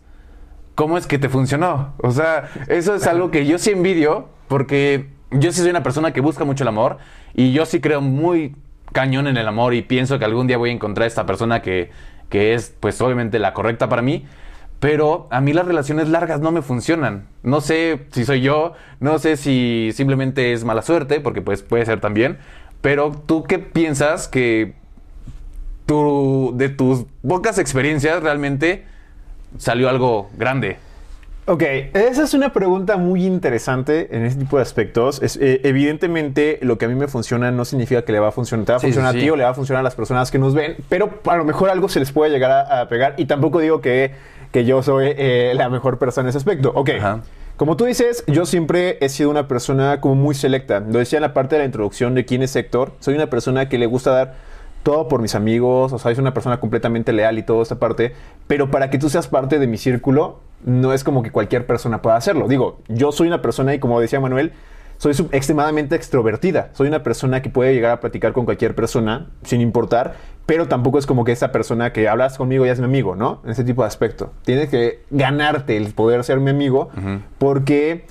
cómo 0.74 0.98
es 0.98 1.06
que 1.06 1.18
te 1.18 1.28
funcionó. 1.28 1.94
O 1.98 2.12
sea, 2.12 2.50
eso 2.68 2.94
es 2.94 3.06
algo 3.06 3.30
que 3.30 3.46
yo 3.46 3.58
sí 3.58 3.70
envidio 3.70 4.28
porque 4.48 5.08
yo 5.30 5.50
sí 5.52 5.60
soy 5.60 5.70
una 5.70 5.82
persona 5.82 6.12
que 6.12 6.20
busca 6.20 6.44
mucho 6.44 6.64
el 6.64 6.68
amor 6.68 6.98
y 7.34 7.52
yo 7.52 7.66
sí 7.66 7.80
creo 7.80 8.00
muy 8.00 8.54
cañón 8.92 9.26
en 9.26 9.36
el 9.36 9.48
amor 9.48 9.74
y 9.74 9.82
pienso 9.82 10.18
que 10.18 10.24
algún 10.24 10.46
día 10.46 10.56
voy 10.56 10.70
a 10.70 10.72
encontrar 10.72 11.04
a 11.04 11.08
esta 11.08 11.26
persona 11.26 11.62
que, 11.62 11.90
que 12.28 12.54
es, 12.54 12.74
pues 12.80 13.00
obviamente, 13.00 13.38
la 13.38 13.52
correcta 13.52 13.88
para 13.88 14.02
mí. 14.02 14.26
Pero 14.78 15.26
a 15.30 15.40
mí 15.40 15.52
las 15.52 15.66
relaciones 15.66 16.08
largas 16.08 16.40
no 16.40 16.52
me 16.52 16.60
funcionan. 16.60 17.26
No 17.42 17.60
sé 17.60 18.06
si 18.12 18.24
soy 18.24 18.42
yo, 18.42 18.74
no 19.00 19.18
sé 19.18 19.36
si 19.36 19.90
simplemente 19.94 20.52
es 20.52 20.64
mala 20.64 20.82
suerte, 20.82 21.20
porque 21.20 21.40
pues 21.40 21.62
puede 21.62 21.86
ser 21.86 22.00
también. 22.00 22.38
Pero 22.82 23.10
tú 23.10 23.44
qué 23.44 23.58
piensas 23.58 24.28
que 24.28 24.74
tu, 25.86 26.52
de 26.56 26.68
tus 26.68 27.06
pocas 27.26 27.58
experiencias 27.58 28.22
realmente 28.22 28.84
salió 29.58 29.88
algo 29.88 30.30
grande? 30.36 30.76
Ok, 31.48 31.62
esa 31.62 32.24
es 32.24 32.34
una 32.34 32.52
pregunta 32.52 32.96
muy 32.96 33.24
interesante 33.24 34.08
en 34.10 34.24
este 34.24 34.40
tipo 34.40 34.56
de 34.56 34.64
aspectos. 34.64 35.22
Es, 35.22 35.36
eh, 35.36 35.60
evidentemente, 35.62 36.58
lo 36.60 36.76
que 36.76 36.86
a 36.86 36.88
mí 36.88 36.96
me 36.96 37.06
funciona 37.06 37.52
no 37.52 37.64
significa 37.64 38.02
que 38.02 38.10
le 38.10 38.18
va 38.18 38.28
a 38.28 38.32
funcionar, 38.32 38.66
te 38.66 38.72
va 38.72 38.78
a 38.78 38.80
funcionar 38.80 39.12
sí, 39.12 39.18
a 39.18 39.20
ti 39.20 39.30
o 39.30 39.36
le 39.36 39.44
va 39.44 39.50
a 39.50 39.54
funcionar 39.54 39.80
a 39.80 39.84
las 39.84 39.94
personas 39.94 40.32
que 40.32 40.40
nos 40.40 40.54
ven, 40.54 40.74
pero 40.88 41.20
a 41.24 41.36
lo 41.36 41.44
mejor 41.44 41.70
algo 41.70 41.88
se 41.88 42.00
les 42.00 42.10
puede 42.10 42.32
llegar 42.32 42.50
a, 42.50 42.80
a 42.80 42.88
pegar. 42.88 43.14
Y 43.16 43.26
tampoco 43.26 43.60
digo 43.60 43.80
que, 43.80 44.10
que 44.50 44.64
yo 44.64 44.82
soy 44.82 45.14
eh, 45.16 45.52
la 45.54 45.68
mejor 45.68 45.98
persona 45.98 46.24
en 46.24 46.30
ese 46.30 46.38
aspecto. 46.38 46.72
Ok. 46.74 46.90
Ajá. 46.98 47.20
Como 47.56 47.76
tú 47.76 47.84
dices, 47.84 48.24
yo 48.26 48.44
siempre 48.44 48.98
he 49.00 49.08
sido 49.08 49.30
una 49.30 49.46
persona 49.46 50.00
como 50.00 50.16
muy 50.16 50.34
selecta. 50.34 50.80
Lo 50.80 50.98
decía 50.98 51.18
en 51.18 51.22
la 51.22 51.32
parte 51.32 51.54
de 51.54 51.60
la 51.60 51.64
introducción 51.64 52.14
de 52.14 52.24
quién 52.24 52.42
es 52.42 52.54
Héctor. 52.56 52.92
Soy 52.98 53.14
una 53.14 53.30
persona 53.30 53.68
que 53.68 53.78
le 53.78 53.86
gusta 53.86 54.10
dar 54.10 54.34
todo 54.86 55.08
por 55.08 55.20
mis 55.20 55.34
amigos, 55.34 55.92
o 55.92 55.98
sea, 55.98 56.14
soy 56.14 56.22
una 56.22 56.32
persona 56.32 56.60
completamente 56.60 57.12
leal 57.12 57.38
y 57.38 57.42
toda 57.42 57.60
esta 57.60 57.80
parte, 57.80 58.12
pero 58.46 58.70
para 58.70 58.88
que 58.88 58.98
tú 58.98 59.10
seas 59.10 59.26
parte 59.26 59.58
de 59.58 59.66
mi 59.66 59.78
círculo, 59.78 60.38
no 60.64 60.92
es 60.92 61.02
como 61.02 61.24
que 61.24 61.32
cualquier 61.32 61.66
persona 61.66 62.02
pueda 62.02 62.14
hacerlo. 62.14 62.46
Digo, 62.46 62.78
yo 62.86 63.10
soy 63.10 63.26
una 63.26 63.42
persona 63.42 63.74
y 63.74 63.80
como 63.80 64.00
decía 64.00 64.20
Manuel, 64.20 64.52
soy 64.98 65.12
extremadamente 65.32 65.96
extrovertida. 65.96 66.70
Soy 66.72 66.86
una 66.86 67.02
persona 67.02 67.42
que 67.42 67.50
puede 67.50 67.74
llegar 67.74 67.90
a 67.90 68.00
platicar 68.00 68.32
con 68.32 68.44
cualquier 68.44 68.76
persona 68.76 69.26
sin 69.42 69.60
importar, 69.60 70.14
pero 70.46 70.68
tampoco 70.68 71.00
es 71.00 71.06
como 71.06 71.24
que 71.24 71.32
esa 71.32 71.50
persona 71.50 71.92
que 71.92 72.08
hablas 72.08 72.38
conmigo 72.38 72.64
ya 72.64 72.70
es 72.70 72.78
mi 72.78 72.84
amigo, 72.84 73.16
¿no? 73.16 73.40
En 73.44 73.50
ese 73.50 73.64
tipo 73.64 73.82
de 73.82 73.88
aspecto. 73.88 74.34
Tienes 74.44 74.68
que 74.68 75.00
ganarte 75.10 75.76
el 75.76 75.94
poder 75.94 76.22
ser 76.22 76.38
mi 76.38 76.50
amigo 76.50 76.90
uh 76.96 77.00
-huh. 77.00 77.20
porque 77.38 78.06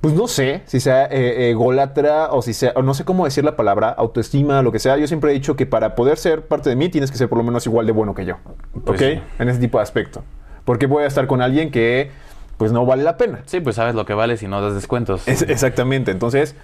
pues 0.00 0.14
no 0.14 0.28
sé 0.28 0.62
si 0.64 0.80
sea 0.80 1.06
eh, 1.06 1.50
ególatra 1.50 2.32
o 2.32 2.40
si 2.40 2.54
sea, 2.54 2.72
o 2.74 2.82
no 2.82 2.94
sé 2.94 3.04
cómo 3.04 3.24
decir 3.24 3.44
la 3.44 3.56
palabra, 3.56 3.90
autoestima, 3.90 4.62
lo 4.62 4.72
que 4.72 4.78
sea. 4.78 4.96
Yo 4.96 5.06
siempre 5.06 5.30
he 5.30 5.34
dicho 5.34 5.56
que 5.56 5.66
para 5.66 5.94
poder 5.94 6.16
ser 6.16 6.46
parte 6.46 6.70
de 6.70 6.76
mí 6.76 6.88
tienes 6.88 7.10
que 7.10 7.18
ser 7.18 7.28
por 7.28 7.38
lo 7.38 7.44
menos 7.44 7.66
igual 7.66 7.86
de 7.86 7.92
bueno 7.92 8.14
que 8.14 8.24
yo. 8.24 8.36
Pues 8.84 9.00
¿Ok? 9.00 9.06
Sí. 9.06 9.22
En 9.38 9.48
ese 9.48 9.60
tipo 9.60 9.78
de 9.78 9.82
aspecto. 9.82 10.22
Porque 10.64 10.86
voy 10.86 11.04
a 11.04 11.06
estar 11.06 11.26
con 11.26 11.42
alguien 11.42 11.70
que 11.70 12.10
pues 12.56 12.72
no 12.72 12.86
vale 12.86 13.02
la 13.02 13.16
pena. 13.16 13.42
Sí, 13.44 13.60
pues 13.60 13.76
sabes 13.76 13.94
lo 13.94 14.06
que 14.06 14.14
vale 14.14 14.36
si 14.36 14.48
no 14.48 14.60
das 14.62 14.74
descuentos. 14.74 15.26
Es, 15.28 15.42
exactamente. 15.42 16.10
Entonces, 16.10 16.54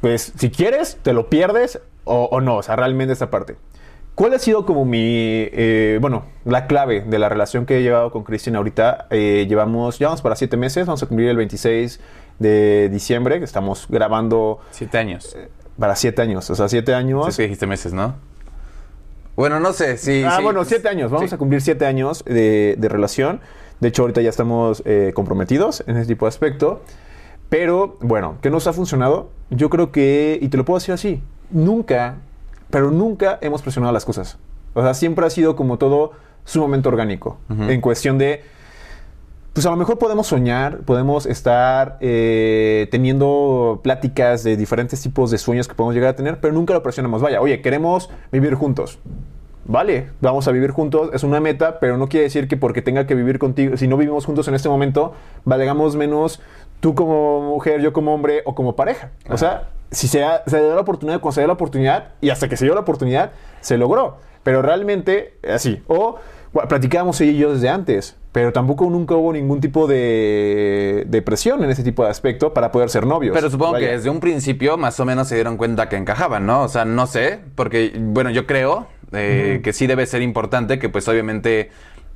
pues 0.00 0.32
si 0.36 0.50
quieres, 0.50 0.98
te 1.02 1.12
lo 1.12 1.28
pierdes 1.28 1.80
o, 2.04 2.24
o 2.24 2.40
no. 2.40 2.56
O 2.56 2.62
sea, 2.62 2.76
realmente 2.76 3.12
esta 3.12 3.30
parte. 3.30 3.56
¿Cuál 4.20 4.34
ha 4.34 4.38
sido 4.38 4.66
como 4.66 4.84
mi, 4.84 4.98
eh, 5.00 5.98
bueno, 6.00 6.24
la 6.44 6.66
clave 6.66 7.00
de 7.00 7.18
la 7.18 7.30
relación 7.30 7.64
que 7.64 7.78
he 7.78 7.82
llevado 7.82 8.10
con 8.10 8.22
Cristian 8.22 8.54
ahorita? 8.54 9.06
Eh, 9.08 9.46
llevamos, 9.48 9.98
llevamos 9.98 10.20
para 10.20 10.36
siete 10.36 10.58
meses, 10.58 10.86
vamos 10.86 11.02
a 11.02 11.06
cumplir 11.06 11.30
el 11.30 11.38
26 11.38 12.00
de 12.40 12.88
diciembre, 12.88 13.38
que 13.38 13.44
estamos 13.44 13.86
grabando... 13.88 14.58
Siete 14.72 14.98
años. 14.98 15.36
Eh, 15.36 15.48
para 15.78 15.94
siete 15.94 16.20
años, 16.22 16.50
o 16.50 16.56
sea, 16.56 16.68
siete 16.68 16.92
años... 16.92 17.26
Sí, 17.26 17.30
es 17.30 17.36
que 17.36 17.42
dijiste 17.44 17.68
meses, 17.68 17.92
¿no? 17.92 18.16
Bueno, 19.36 19.60
no 19.60 19.72
sé, 19.72 19.96
sí. 19.96 20.24
Ah, 20.26 20.38
sí, 20.38 20.42
bueno, 20.42 20.64
siete 20.64 20.88
años, 20.88 21.12
vamos 21.12 21.30
sí. 21.30 21.34
a 21.36 21.38
cumplir 21.38 21.60
siete 21.62 21.86
años 21.86 22.24
de, 22.24 22.74
de, 22.76 22.88
relación. 22.88 23.40
De 23.78 23.88
hecho, 23.88 24.02
ahorita 24.02 24.20
ya 24.20 24.30
estamos 24.30 24.82
eh, 24.84 25.12
comprometidos 25.14 25.84
en 25.86 25.96
ese 25.96 26.08
tipo 26.08 26.26
de 26.26 26.30
aspecto. 26.30 26.82
Pero, 27.48 27.96
bueno, 28.00 28.38
¿qué 28.42 28.50
nos 28.50 28.66
ha 28.66 28.72
funcionado? 28.72 29.30
Yo 29.50 29.70
creo 29.70 29.92
que, 29.92 30.38
y 30.42 30.48
te 30.48 30.56
lo 30.56 30.64
puedo 30.64 30.78
decir 30.78 30.92
así, 30.92 31.22
nunca 31.50 32.16
pero 32.70 32.90
nunca 32.90 33.38
hemos 33.42 33.62
presionado 33.62 33.92
las 33.92 34.04
cosas. 34.04 34.38
O 34.74 34.82
sea, 34.82 34.94
siempre 34.94 35.26
ha 35.26 35.30
sido 35.30 35.56
como 35.56 35.76
todo 35.76 36.12
sumamente 36.44 36.88
orgánico. 36.88 37.38
Uh 37.48 37.54
-huh. 37.54 37.70
En 37.70 37.80
cuestión 37.80 38.16
de. 38.16 38.42
Pues 39.52 39.66
a 39.66 39.70
lo 39.70 39.76
mejor 39.76 39.98
podemos 39.98 40.28
soñar, 40.28 40.78
podemos 40.80 41.26
estar 41.26 41.98
eh, 42.00 42.86
teniendo 42.92 43.80
pláticas 43.82 44.44
de 44.44 44.56
diferentes 44.56 45.02
tipos 45.02 45.32
de 45.32 45.38
sueños 45.38 45.66
que 45.66 45.74
podemos 45.74 45.94
llegar 45.94 46.10
a 46.10 46.16
tener, 46.16 46.40
pero 46.40 46.54
nunca 46.54 46.72
lo 46.72 46.82
presionamos. 46.84 47.20
Vaya, 47.20 47.40
oye, 47.40 47.60
queremos 47.60 48.10
vivir 48.30 48.54
juntos. 48.54 49.00
Vale, 49.64 50.10
vamos 50.20 50.46
a 50.46 50.52
vivir 50.52 50.70
juntos, 50.70 51.10
es 51.12 51.24
una 51.24 51.40
meta, 51.40 51.80
pero 51.80 51.96
no 51.96 52.08
quiere 52.08 52.24
decir 52.24 52.48
que 52.48 52.56
porque 52.56 52.80
tenga 52.80 53.06
que 53.06 53.14
vivir 53.14 53.38
contigo, 53.38 53.76
si 53.76 53.86
no 53.88 53.96
vivimos 53.96 54.24
juntos 54.24 54.48
en 54.48 54.54
este 54.54 54.68
momento, 54.68 55.12
valgamos 55.44 55.96
menos 55.96 56.40
tú 56.80 56.94
como 56.94 57.40
mujer, 57.40 57.80
yo 57.80 57.92
como 57.92 58.14
hombre 58.14 58.42
o 58.46 58.54
como 58.54 58.76
pareja. 58.76 59.10
Ajá. 59.24 59.34
O 59.34 59.38
sea, 59.38 59.68
si 59.90 60.08
se, 60.08 60.20
da, 60.20 60.42
se 60.46 60.60
dio 60.60 60.74
la 60.74 60.80
oportunidad, 60.80 61.20
cuando 61.20 61.34
se 61.34 61.40
dio 61.40 61.48
la 61.48 61.54
oportunidad, 61.54 62.08
y 62.20 62.30
hasta 62.30 62.48
que 62.48 62.56
se 62.56 62.64
dio 62.64 62.74
la 62.74 62.80
oportunidad, 62.80 63.32
se 63.60 63.76
logró. 63.78 64.18
Pero 64.42 64.62
realmente, 64.62 65.34
así. 65.48 65.82
O 65.86 66.16
bueno, 66.52 66.68
platicábamos 66.68 67.20
ella 67.20 67.32
y 67.32 67.36
yo 67.38 67.52
desde 67.52 67.68
antes, 67.68 68.16
pero 68.32 68.52
tampoco 68.52 68.88
nunca 68.90 69.14
hubo 69.14 69.32
ningún 69.32 69.60
tipo 69.60 69.86
de, 69.86 71.04
de, 71.06 71.22
presión 71.22 71.62
en 71.62 71.70
ese 71.70 71.84
tipo 71.84 72.04
de 72.04 72.10
aspecto 72.10 72.52
para 72.52 72.72
poder 72.72 72.90
ser 72.90 73.06
novios. 73.06 73.34
Pero 73.34 73.50
supongo 73.50 73.72
Vaya. 73.72 73.86
que 73.86 73.92
desde 73.94 74.10
un 74.10 74.20
principio 74.20 74.76
más 74.76 74.98
o 74.98 75.04
menos 75.04 75.28
se 75.28 75.36
dieron 75.36 75.56
cuenta 75.56 75.88
que 75.88 75.96
encajaban, 75.96 76.46
¿no? 76.46 76.62
O 76.62 76.68
sea, 76.68 76.84
no 76.84 77.06
sé, 77.06 77.38
porque, 77.54 77.92
bueno, 77.98 78.30
yo 78.30 78.46
creo 78.46 78.88
eh, 79.12 79.56
uh 79.56 79.58
-huh. 79.58 79.62
que 79.62 79.72
sí 79.72 79.86
debe 79.86 80.06
ser 80.06 80.22
importante 80.22 80.78
que 80.78 80.88
pues 80.88 81.06
obviamente 81.08 81.70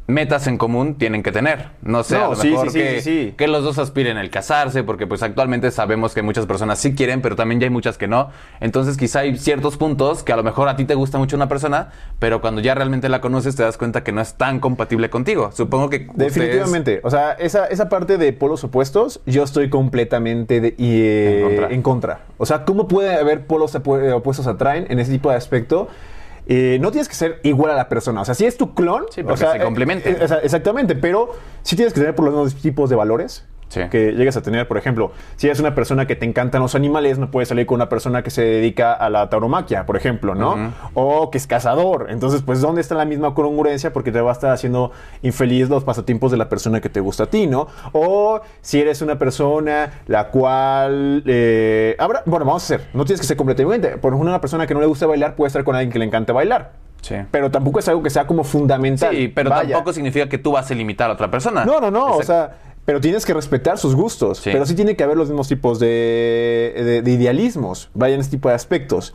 metas 0.06 0.46
en 0.46 0.58
común 0.58 0.96
tienen 0.96 1.22
que 1.22 1.32
tener. 1.32 1.68
No 1.82 2.02
sé, 2.02 2.16
no, 2.16 2.26
a 2.26 2.34
lo 2.34 2.36
mejor 2.36 2.70
sí, 2.70 2.72
sí, 2.72 2.78
que, 2.78 3.00
sí, 3.00 3.34
que, 3.36 3.48
los 3.48 3.64
dos 3.64 3.78
aspiren 3.78 4.18
el 4.18 4.30
casarse, 4.30 4.82
porque 4.82 5.06
pues 5.06 5.22
actualmente 5.22 5.70
sabemos 5.70 6.14
que 6.14 6.22
muchas 6.22 6.46
personas 6.46 6.78
sí 6.78 6.94
quieren, 6.94 7.22
pero 7.22 7.36
también 7.36 7.60
ya 7.60 7.66
hay 7.66 7.70
muchas 7.70 7.96
que 7.96 8.06
no. 8.06 8.30
Entonces 8.60 8.96
quizá 8.96 9.20
hay 9.20 9.38
ciertos 9.38 9.76
puntos 9.76 10.22
que 10.22 10.32
a 10.32 10.36
lo 10.36 10.42
mejor 10.42 10.68
a 10.68 10.76
ti 10.76 10.84
te 10.84 10.94
gusta 10.94 11.18
mucho 11.18 11.36
una 11.36 11.48
persona, 11.48 11.90
pero 12.18 12.40
cuando 12.40 12.60
ya 12.60 12.74
realmente 12.74 13.08
la 13.08 13.20
conoces 13.20 13.56
te 13.56 13.62
das 13.62 13.78
cuenta 13.78 14.04
que 14.04 14.12
no 14.12 14.20
es 14.20 14.34
tan 14.34 14.60
compatible 14.60 15.08
contigo. 15.08 15.50
Supongo 15.52 15.88
que... 15.88 16.06
Definitivamente. 16.14 16.96
Ustedes... 16.96 17.04
O 17.04 17.10
sea, 17.10 17.32
esa, 17.32 17.66
esa 17.66 17.88
parte 17.88 18.18
de 18.18 18.32
polos 18.32 18.62
opuestos, 18.64 19.20
yo 19.26 19.42
estoy 19.42 19.70
completamente 19.70 20.60
de, 20.60 20.74
y, 20.76 21.00
eh, 21.00 21.40
en, 21.40 21.46
contra. 21.48 21.74
en 21.74 21.82
contra. 21.82 22.20
O 22.36 22.46
sea, 22.46 22.64
¿cómo 22.64 22.88
puede 22.88 23.14
haber 23.14 23.46
polos 23.46 23.74
opuestos 23.74 24.46
atraen 24.46 24.86
en 24.90 24.98
ese 24.98 25.12
tipo 25.12 25.30
de 25.30 25.36
aspecto? 25.36 25.88
Eh, 26.46 26.78
no 26.80 26.90
tienes 26.90 27.08
que 27.08 27.14
ser 27.14 27.40
igual 27.42 27.72
a 27.72 27.74
la 27.74 27.88
persona. 27.88 28.20
O 28.20 28.24
sea, 28.24 28.34
si 28.34 28.44
es 28.44 28.56
tu 28.56 28.74
clon, 28.74 29.06
sí, 29.10 29.22
o 29.26 29.36
sea, 29.36 29.52
se 29.52 29.60
complementen. 29.60 30.14
Eh, 30.14 30.18
eh, 30.20 30.40
exactamente, 30.42 30.94
pero 30.94 31.32
sí 31.62 31.76
tienes 31.76 31.94
que 31.94 32.00
tener 32.00 32.14
por 32.14 32.26
los 32.26 32.34
mismos 32.34 32.62
tipos 32.62 32.90
de 32.90 32.96
valores. 32.96 33.44
Sí. 33.74 33.80
que 33.90 34.12
llegues 34.12 34.36
a 34.36 34.42
tener. 34.42 34.66
Por 34.68 34.78
ejemplo, 34.78 35.12
si 35.36 35.46
eres 35.48 35.60
una 35.60 35.74
persona 35.74 36.06
que 36.06 36.16
te 36.16 36.24
encantan 36.24 36.62
los 36.62 36.74
animales, 36.74 37.18
no 37.18 37.30
puedes 37.30 37.48
salir 37.48 37.66
con 37.66 37.76
una 37.76 37.88
persona 37.88 38.22
que 38.22 38.30
se 38.30 38.42
dedica 38.42 38.92
a 38.92 39.10
la 39.10 39.28
tauromaquia, 39.28 39.84
por 39.86 39.96
ejemplo, 39.96 40.34
¿no? 40.34 40.72
O 40.94 41.30
que 41.30 41.38
es 41.38 41.46
cazador. 41.46 42.06
Entonces, 42.10 42.42
pues, 42.42 42.60
¿dónde 42.60 42.80
está 42.80 42.94
la 42.94 43.04
misma 43.04 43.34
congruencia? 43.34 43.92
Porque 43.92 44.12
te 44.12 44.20
va 44.20 44.30
a 44.30 44.32
estar 44.32 44.50
haciendo 44.52 44.92
infeliz 45.22 45.68
los 45.68 45.84
pasatiempos 45.84 46.30
de 46.30 46.36
la 46.38 46.48
persona 46.48 46.80
que 46.80 46.88
te 46.88 47.00
gusta 47.00 47.24
a 47.24 47.26
ti, 47.26 47.46
¿no? 47.46 47.66
O 47.92 48.40
si 48.60 48.80
eres 48.80 49.02
una 49.02 49.18
persona 49.18 50.02
la 50.06 50.28
cual... 50.28 51.22
eh, 51.26 51.96
habrá- 51.98 52.22
bueno, 52.26 52.44
vamos 52.44 52.62
a 52.62 52.66
hacer, 52.74 52.88
no 52.94 53.04
tienes 53.04 53.20
que 53.20 53.26
ser 53.26 53.36
completamente. 53.36 53.88
Por 53.98 54.12
ejemplo, 54.12 54.28
una 54.30 54.40
persona 54.40 54.66
que 54.66 54.74
no 54.74 54.80
le 54.80 54.86
gusta 54.86 55.06
bailar 55.06 55.34
puede 55.36 55.48
estar 55.48 55.64
con 55.64 55.74
alguien 55.74 55.92
que 55.92 55.98
le 55.98 56.04
encanta 56.04 56.32
bailar. 56.32 56.72
Sí. 57.00 57.16
Pero 57.30 57.50
tampoco 57.50 57.80
es 57.80 57.88
algo 57.88 58.02
que 58.02 58.08
sea 58.10 58.26
como 58.26 58.44
fundamental. 58.44 59.14
Sí, 59.14 59.28
pero 59.28 59.50
Vaya. 59.50 59.72
tampoco 59.74 59.92
significa 59.92 60.26
que 60.28 60.38
tú 60.38 60.52
vas 60.52 60.70
a 60.70 60.74
limitar 60.74 61.10
a 61.10 61.12
otra 61.12 61.30
persona. 61.30 61.64
No, 61.64 61.78
no, 61.80 61.90
no. 61.90 62.16
O 62.16 62.22
sea, 62.22 62.52
pero 62.84 63.00
tienes 63.00 63.24
que 63.24 63.34
respetar 63.34 63.78
sus 63.78 63.94
gustos. 63.94 64.38
Sí. 64.38 64.50
Pero 64.52 64.66
sí 64.66 64.74
tiene 64.74 64.96
que 64.96 65.04
haber 65.04 65.16
los 65.16 65.28
mismos 65.28 65.48
tipos 65.48 65.78
de, 65.78 66.72
de- 66.76 67.02
de 67.02 67.10
idealismos. 67.10 67.90
Vaya 67.94 68.14
en 68.14 68.20
ese 68.20 68.30
tipo 68.30 68.48
de 68.48 68.54
aspectos. 68.54 69.14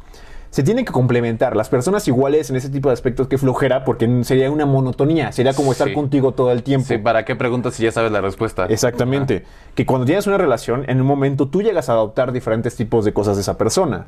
Se 0.51 0.63
tienen 0.63 0.84
que 0.84 0.91
complementar. 0.91 1.55
Las 1.55 1.69
personas 1.69 2.08
iguales 2.08 2.49
en 2.49 2.55
ese 2.55 2.69
tipo 2.69 2.89
de 2.89 2.93
aspectos, 2.93 3.27
que 3.27 3.38
flojera, 3.38 3.86
porque 3.86 4.23
sería 4.23 4.49
una 4.49 4.65
monotonía. 4.65 5.32
Sería 5.32 5.53
como 5.53 5.71
estar 5.71 5.89
Sí. 5.89 5.93
contigo 5.93 6.32
todo 6.34 6.51
el 6.51 6.63
tiempo. 6.63 6.88
Sí, 6.88 6.97
¿para 6.97 7.23
qué 7.23 7.36
preguntas 7.36 7.75
si 7.75 7.84
ya 7.84 7.91
sabes 7.91 8.12
la 8.12 8.19
respuesta? 8.21 8.65
Exactamente. 8.65 9.43
Que 9.75 9.86
cuando 9.86 10.08
tienes 10.08 10.25
una 10.25 10.39
relación, 10.39 10.86
en 10.88 10.99
un 11.01 11.05
momento 11.05 11.47
tú 11.49 11.62
llegas 11.62 11.88
a 11.89 11.91
adoptar 11.91 12.32
diferentes 12.32 12.75
tipos 12.75 13.05
de 13.05 13.13
cosas 13.13 13.36
de 13.38 13.41
esa 13.43 13.60
persona. 13.60 14.08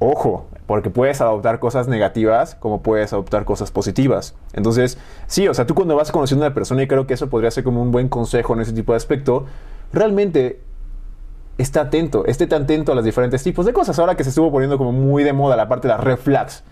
Ojo, 0.00 0.46
porque 0.66 0.90
puedes 0.90 1.20
adoptar 1.20 1.58
cosas 1.58 1.88
negativas 1.88 2.54
como 2.54 2.82
puedes 2.82 3.12
adoptar 3.12 3.44
cosas 3.44 3.72
positivas. 3.72 4.34
Entonces, 4.52 4.96
sí, 5.26 5.48
o 5.48 5.54
sea, 5.54 5.66
tú 5.66 5.74
cuando 5.74 5.96
vas 5.96 6.12
conociendo 6.12 6.44
a 6.44 6.48
una 6.48 6.54
persona, 6.54 6.82
y 6.82 6.86
creo 6.86 7.06
que 7.06 7.14
eso 7.14 7.28
podría 7.28 7.50
ser 7.50 7.64
como 7.64 7.82
un 7.82 7.90
buen 7.90 8.08
consejo 8.08 8.54
en 8.54 8.60
ese 8.60 8.72
tipo 8.72 8.92
de 8.92 8.96
aspecto, 8.96 9.46
realmente 9.92 10.60
está 11.58 11.80
atento, 11.82 12.24
esté 12.26 12.46
tan 12.46 12.62
atento 12.62 12.92
a 12.92 12.94
los 12.94 13.04
diferentes 13.04 13.42
tipos 13.42 13.66
de 13.66 13.72
cosas. 13.72 13.98
Ahora 13.98 14.14
que 14.14 14.22
se 14.22 14.30
estuvo 14.30 14.52
poniendo 14.52 14.78
como 14.78 14.92
muy 14.92 15.24
de 15.24 15.32
moda 15.32 15.56
la 15.56 15.68
parte 15.68 15.88
de 15.88 15.94
las 15.94 16.04
red 16.04 16.16
flags. 16.16 16.62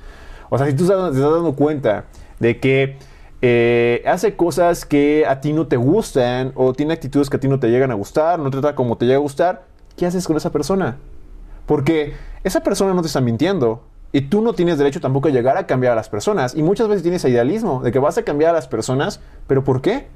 O 0.49 0.59
sea, 0.59 0.69
si 0.69 0.75
tú 0.75 0.87
te 0.87 0.93
estás 0.93 1.19
dando 1.19 1.55
cuenta 1.55 2.05
de 2.39 2.61
que 2.61 2.97
eh, 3.43 4.03
hace 4.07 4.37
cosas 4.37 4.85
que 4.85 5.27
a 5.27 5.41
ti 5.41 5.53
no 5.53 5.67
te 5.67 5.77
gustan 5.77 6.53
o 6.55 6.73
tiene 6.73 6.95
actitudes 6.95 7.29
que 7.29 7.39
a 7.39 7.41
ti 7.41 7.49
no 7.49 7.59
te 7.59 7.69
llegan 7.69 7.91
a 7.91 7.95
gustar, 7.95 8.39
no 8.39 8.51
trata 8.51 8.77
como 8.77 8.97
te 8.97 9.07
llega 9.07 9.17
a 9.17 9.21
gustar, 9.21 9.65
¿qué 9.97 10.07
haces 10.07 10.27
con 10.27 10.37
esa 10.37 10.53
persona? 10.53 10.99
Porque 11.67 12.15
esa 12.45 12.61
persona 12.63 12.95
no 12.95 13.03
te 13.03 13.09
está 13.09 13.21
mintiendo. 13.21 13.83
Y 14.13 14.23
tú 14.23 14.41
no 14.41 14.55
tienes 14.55 14.79
derecho 14.79 15.01
tampoco 15.01 15.29
a 15.29 15.31
llegar 15.31 15.59
a 15.59 15.67
cambiar 15.67 15.93
a 15.93 15.97
las 15.97 16.09
personas. 16.09 16.55
Y 16.55 16.63
muchas 16.63 16.89
veces 16.89 17.03
tienes 17.03 17.25
idealismo 17.25 17.83
de 17.83 17.93
que 17.93 17.99
vas 17.99 18.17
a 18.17 18.23
cambiar 18.23 18.51
a 18.51 18.53
las 18.55 18.69
personas, 18.69 19.21
pero 19.47 19.63
¿por 19.65 19.83
qué? 19.83 20.07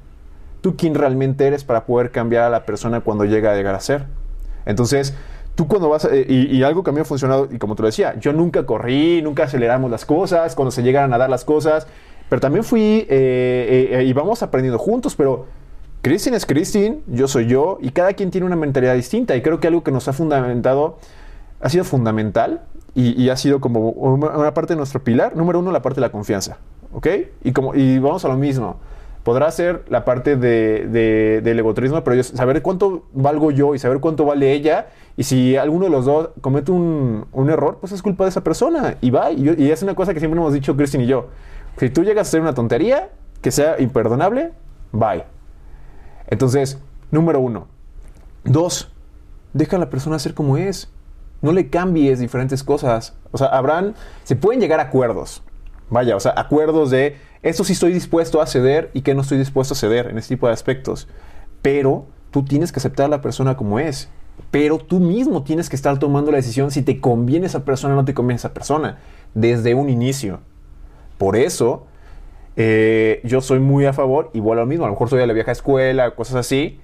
Tú 0.61 0.75
quién 0.75 0.95
realmente 0.95 1.45
eres 1.45 1.63
para 1.63 1.85
poder 1.85 2.09
cambiar 2.09 2.45
a 2.45 2.49
la 2.49 2.65
persona 2.65 3.01
cuando 3.01 3.25
llega 3.25 3.51
a 3.51 3.55
llegar 3.55 3.75
a 3.75 3.79
ser. 3.79 4.05
Entonces, 4.65 5.13
tú 5.55 5.67
cuando 5.67 5.89
vas, 5.89 6.05
eh, 6.05 6.25
y, 6.27 6.63
algo 6.63 6.83
que 6.83 6.89
a 6.89 6.93
mí 6.93 7.01
ha 7.01 7.05
funcionado, 7.05 7.47
y 7.51 7.59
como 7.59 7.75
te 7.75 7.83
lo 7.83 7.87
decía, 7.87 8.17
yo 8.19 8.33
nunca 8.33 8.65
corrí, 8.65 9.21
nunca 9.21 9.43
aceleramos 9.43 9.91
las 9.91 10.05
cosas, 10.05 10.55
cuando 10.55 10.71
se 10.71 10.81
llegaran 10.81 11.13
a 11.13 11.17
dar 11.17 11.29
las 11.29 11.45
cosas, 11.45 11.85
pero 12.31 12.39
también 12.39 12.63
fui, 12.63 12.79
eh, 12.81 13.07
eh, 13.09 13.89
eh, 13.91 14.03
y 14.05 14.13
vamos 14.13 14.41
aprendiendo 14.41 14.79
juntos, 14.79 15.15
pero 15.17 15.47
Christine 16.01 16.37
es 16.37 16.45
Christine, 16.45 17.01
yo 17.07 17.27
soy 17.27 17.47
yo, 17.47 17.77
y 17.81 17.89
cada 17.89 18.13
quien 18.13 18.31
tiene 18.31 18.47
una 18.47 18.55
mentalidad 18.55 18.95
distinta, 18.95 19.35
y 19.35 19.41
creo 19.41 19.59
que 19.59 19.67
algo 19.67 19.83
que 19.83 19.91
nos 19.91 20.07
ha 20.07 20.13
fundamentado, 20.13 20.97
ha 21.61 21.69
sido 21.69 21.83
fundamental, 21.83 22.61
y, 22.93 23.29
ha 23.29 23.37
sido 23.37 23.61
como 23.61 23.89
una, 23.89 24.53
parte 24.53 24.73
de 24.73 24.77
nuestro 24.77 25.01
pilar, 25.01 25.35
número 25.35 25.59
uno, 25.59 25.71
la 25.71 25.81
parte 25.81 26.01
de 26.01 26.07
la 26.07 26.11
confianza, 26.11 26.57
¿ok? 26.91 27.07
Y, 27.43 27.53
como, 27.53 27.73
y 27.73 27.99
vamos 27.99 28.25
a 28.25 28.27
lo 28.27 28.35
mismo. 28.35 28.77
Podrá 29.23 29.49
ser 29.51 29.85
la 29.87 30.03
parte 30.03 30.35
de, 30.35 30.87
de- 30.87 31.41
del 31.41 31.59
egotrismo, 31.59 32.03
pero 32.03 32.17
yo 32.17 32.23
saber 32.23 32.61
cuánto 32.61 33.05
valgo 33.13 33.51
yo 33.51 33.75
y 33.75 33.79
saber 33.79 33.99
cuánto 33.99 34.25
vale 34.25 34.51
ella. 34.51 34.87
Y 35.15 35.23
si 35.23 35.55
alguno 35.55 35.85
de 35.85 35.91
los 35.91 36.05
dos 36.05 36.31
comete 36.41 36.71
un, 36.71 37.27
un 37.31 37.49
error, 37.51 37.77
pues 37.79 37.93
es 37.93 38.01
culpa 38.01 38.23
de 38.23 38.31
esa 38.31 38.43
persona. 38.43 38.97
Y 38.99 39.11
va. 39.11 39.31
Y 39.31 39.69
es 39.69 39.83
una 39.83 39.93
cosa 39.93 40.13
que 40.15 40.19
siempre 40.19 40.39
hemos 40.39 40.53
dicho 40.53 40.75
Christine 40.75 41.03
y 41.03 41.07
yo. 41.07 41.27
Si 41.77 41.91
tú 41.91 42.03
llegas 42.03 42.27
a 42.27 42.29
hacer 42.29 42.41
una 42.41 42.55
tontería 42.55 43.09
que 43.41 43.51
sea 43.51 43.79
imperdonable, 43.79 44.53
bye. 44.91 45.23
Entonces, 46.27 46.79
número 47.11 47.39
uno. 47.39 47.67
Dos, 48.43 48.91
deja 49.53 49.75
a 49.75 49.79
la 49.79 49.89
persona 49.91 50.17
ser 50.17 50.33
como 50.33 50.57
es. 50.57 50.91
No 51.41 51.51
le 51.51 51.69
cambies 51.69 52.19
diferentes 52.19 52.63
cosas. 52.63 53.15
O 53.31 53.37
sea, 53.37 53.47
habrán, 53.47 53.95
se 54.23 54.35
pueden 54.35 54.61
llegar 54.61 54.79
a 54.79 54.83
acuerdos. 54.83 55.43
Vaya, 55.89 56.15
o 56.15 56.19
sea, 56.19 56.33
acuerdos 56.37 56.91
de 56.91 57.17
esto 57.41 57.63
sí 57.63 57.73
estoy 57.73 57.91
dispuesto 57.91 58.41
a 58.41 58.47
ceder 58.47 58.91
y 58.93 59.01
que 59.01 59.15
no 59.15 59.21
estoy 59.21 59.37
dispuesto 59.37 59.73
a 59.73 59.77
ceder 59.77 60.07
en 60.07 60.17
este 60.17 60.35
tipo 60.35 60.47
de 60.47 60.53
aspectos. 60.53 61.07
Pero 61.61 62.05
tú 62.29 62.43
tienes 62.43 62.71
que 62.71 62.79
aceptar 62.79 63.07
a 63.07 63.09
la 63.09 63.21
persona 63.21 63.57
como 63.57 63.79
es. 63.79 64.09
Pero 64.51 64.77
tú 64.77 64.99
mismo 64.99 65.43
tienes 65.43 65.69
que 65.69 65.75
estar 65.75 65.97
tomando 65.99 66.31
la 66.31 66.37
decisión 66.37 66.71
si 66.71 66.81
te 66.81 66.99
conviene 66.99 67.47
esa 67.47 67.65
persona 67.65 67.93
o 67.93 67.97
no 67.97 68.05
te 68.05 68.13
conviene 68.13 68.37
esa 68.37 68.53
persona. 68.53 68.99
Desde 69.33 69.73
un 69.73 69.89
inicio. 69.89 70.39
Por 71.17 71.35
eso, 71.35 71.85
eh, 72.55 73.21
yo 73.23 73.41
soy 73.41 73.59
muy 73.59 73.85
a 73.85 73.93
favor, 73.93 74.29
igual 74.33 74.57
lo 74.57 74.65
mismo, 74.65 74.85
a 74.85 74.87
lo 74.87 74.93
mejor 74.93 75.09
soy 75.09 75.19
de 75.19 75.27
la 75.27 75.33
vieja 75.33 75.51
escuela, 75.51 76.15
cosas 76.15 76.35
así, 76.35 76.79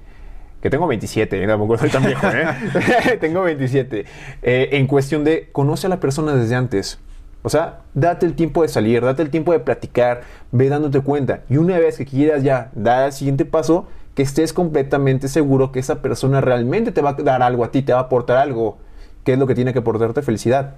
que 0.67 0.71
tengo 0.71 0.87
27, 0.87 1.43
¿eh? 1.43 1.47
tampoco 1.47 1.77
soy 1.77 1.89
tan 1.89 2.03
viejo, 2.03 2.27
¿eh? 2.27 3.17
tengo 3.21 3.41
27. 3.41 4.05
Eh, 4.41 4.69
en 4.73 4.85
cuestión 4.85 5.23
de, 5.23 5.47
conoce 5.53 5.87
a 5.87 5.89
la 5.89 6.01
persona 6.01 6.35
desde 6.35 6.55
antes. 6.55 6.99
O 7.41 7.49
sea, 7.49 7.83
date 7.93 8.25
el 8.25 8.33
tiempo 8.33 8.63
de 8.63 8.67
salir, 8.67 9.01
date 9.01 9.21
el 9.21 9.29
tiempo 9.29 9.53
de 9.53 9.59
platicar, 9.59 10.23
ve 10.51 10.67
dándote 10.67 10.99
cuenta. 10.99 11.43
Y 11.49 11.55
una 11.55 11.79
vez 11.79 11.97
que 11.97 12.05
quieras 12.05 12.43
ya 12.43 12.69
dar 12.75 13.05
el 13.05 13.13
siguiente 13.13 13.45
paso, 13.45 13.87
que 14.13 14.23
estés 14.23 14.51
completamente 14.51 15.29
seguro 15.29 15.71
que 15.71 15.79
esa 15.79 16.01
persona 16.01 16.41
realmente 16.41 16.91
te 16.91 17.01
va 17.01 17.11
a 17.11 17.13
dar 17.13 17.41
algo 17.41 17.63
a 17.63 17.71
ti, 17.71 17.81
te 17.81 17.93
va 17.93 17.99
a 17.99 18.03
aportar 18.03 18.35
algo. 18.35 18.77
¿Qué 19.23 19.33
es 19.33 19.39
lo 19.39 19.47
que 19.47 19.55
tiene 19.55 19.71
que 19.71 19.79
aportarte? 19.79 20.21
Felicidad 20.21 20.75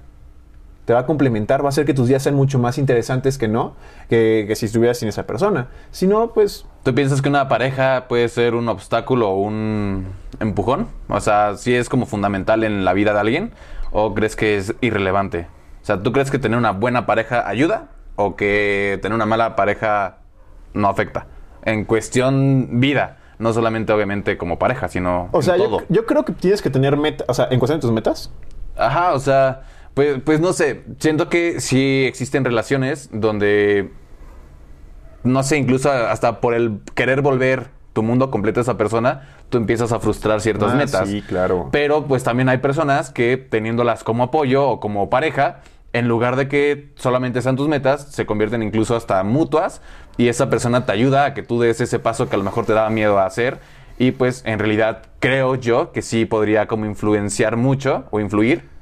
te 0.89 0.93
va 0.95 1.01
a 1.01 1.05
complementar, 1.05 1.61
va 1.61 1.67
a 1.67 1.69
hacer 1.69 1.85
que 1.85 1.93
tus 1.93 2.07
días 2.07 2.23
sean 2.23 2.33
mucho 2.33 2.57
más 2.57 2.79
interesantes 2.79 3.37
que 3.37 3.47
no, 3.47 3.75
que, 4.09 4.45
que 4.47 4.55
si 4.55 4.65
estuvieras 4.65 4.97
sin 4.97 5.07
esa 5.07 5.27
persona. 5.27 5.67
Si 5.91 6.07
no, 6.07 6.33
pues 6.33 6.65
¿Tú 6.81 6.95
piensas 6.95 7.21
que 7.21 7.29
una 7.29 7.47
pareja 7.47 8.07
puede 8.07 8.27
ser 8.27 8.55
un 8.55 8.67
obstáculo 8.69 9.29
o 9.29 9.39
un 9.39 10.07
empujón? 10.39 10.87
O 11.07 11.19
sea, 11.19 11.57
¿sí 11.57 11.75
es 11.75 11.89
como 11.89 12.07
fundamental 12.07 12.63
en 12.63 12.85
la 12.85 12.93
vida 12.93 13.13
de 13.13 13.19
alguien? 13.19 13.51
¿O 13.91 14.15
crees 14.15 14.35
que 14.35 14.57
es 14.57 14.73
irrelevante? 14.81 15.45
O 15.83 15.85
sea, 15.85 16.01
¿tú 16.01 16.11
crees 16.11 16.31
que 16.31 16.39
tener 16.39 16.57
una 16.57 16.71
buena 16.71 17.05
pareja 17.05 17.47
ayuda? 17.47 17.89
¿O 18.15 18.35
que 18.35 18.97
tener 19.03 19.15
una 19.15 19.27
mala 19.27 19.55
pareja 19.55 20.17
no 20.73 20.87
afecta? 20.87 21.27
En 21.65 21.85
cuestión 21.85 22.79
vida, 22.79 23.19
no 23.37 23.53
solamente 23.53 23.93
obviamente 23.93 24.39
como 24.39 24.57
pareja, 24.57 24.87
sino 24.87 25.29
O 25.33 25.37
en 25.37 25.43
sea, 25.43 25.55
yo, 25.55 25.65
todo. 25.65 25.83
yo 25.87 26.07
creo 26.07 26.25
que 26.25 26.33
tienes 26.33 26.63
que 26.63 26.71
tener 26.71 26.97
meta, 26.97 27.25
o 27.27 27.33
sea, 27.35 27.47
en 27.51 27.59
cuestión 27.59 27.77
de 27.77 27.81
tus 27.81 27.91
metas. 27.91 28.31
Ajá, 28.75 29.13
o 29.13 29.19
sea, 29.19 29.61
pues, 29.99 30.21
pues 30.23 30.39
no 30.39 30.53
sé, 30.53 30.83
siento 30.99 31.27
que 31.27 31.59
sí 31.59 32.05
existen 32.07 32.45
relaciones 32.45 33.09
donde, 33.11 33.91
no 35.25 35.43
sé, 35.43 35.57
incluso 35.57 35.91
hasta 35.91 36.39
por 36.39 36.53
el 36.53 36.79
querer 36.95 37.21
volver 37.21 37.67
tu 37.91 38.01
mundo 38.01 38.31
completo 38.31 38.61
a 38.61 38.63
esa 38.63 38.77
persona, 38.77 39.27
tú 39.49 39.57
empiezas 39.57 39.91
a 39.91 39.99
frustrar 39.99 40.39
ciertas 40.39 40.71
Ah, 40.71 40.75
metas. 40.77 41.09
sí, 41.09 41.21
claro. 41.21 41.67
Pero 41.73 42.05
pues 42.05 42.23
también 42.23 42.47
hay 42.47 42.59
personas 42.59 43.09
que 43.09 43.35
teniéndolas 43.35 44.05
como 44.05 44.23
apoyo 44.23 44.69
o 44.69 44.79
como 44.79 45.09
pareja, 45.09 45.59
en 45.91 46.07
lugar 46.07 46.37
de 46.37 46.47
que 46.47 46.93
solamente 46.95 47.41
sean 47.41 47.57
tus 47.57 47.67
metas, 47.67 48.03
se 48.09 48.25
convierten 48.25 48.63
incluso 48.63 48.95
hasta 48.95 49.21
mutuas 49.25 49.81
y 50.15 50.29
esa 50.29 50.49
persona 50.49 50.85
te 50.85 50.93
ayuda 50.93 51.25
a 51.25 51.33
que 51.33 51.43
tú 51.43 51.59
des 51.59 51.81
ese 51.81 51.99
paso 51.99 52.29
que 52.29 52.35
a 52.35 52.39
lo 52.39 52.45
mejor 52.45 52.65
te 52.65 52.71
daba 52.71 52.89
miedo 52.89 53.19
a 53.19 53.25
hacer. 53.25 53.59
Y 53.97 54.11
pues 54.11 54.43
en 54.45 54.59
realidad 54.59 55.01
creo 55.19 55.55
yo 55.55 55.91
que 55.91 56.01
sí 56.01 56.23
podría 56.23 56.67
como 56.67 56.85
influenciar 56.85 57.57
mucho 57.57 58.05
o 58.11 58.21
influir 58.21 58.78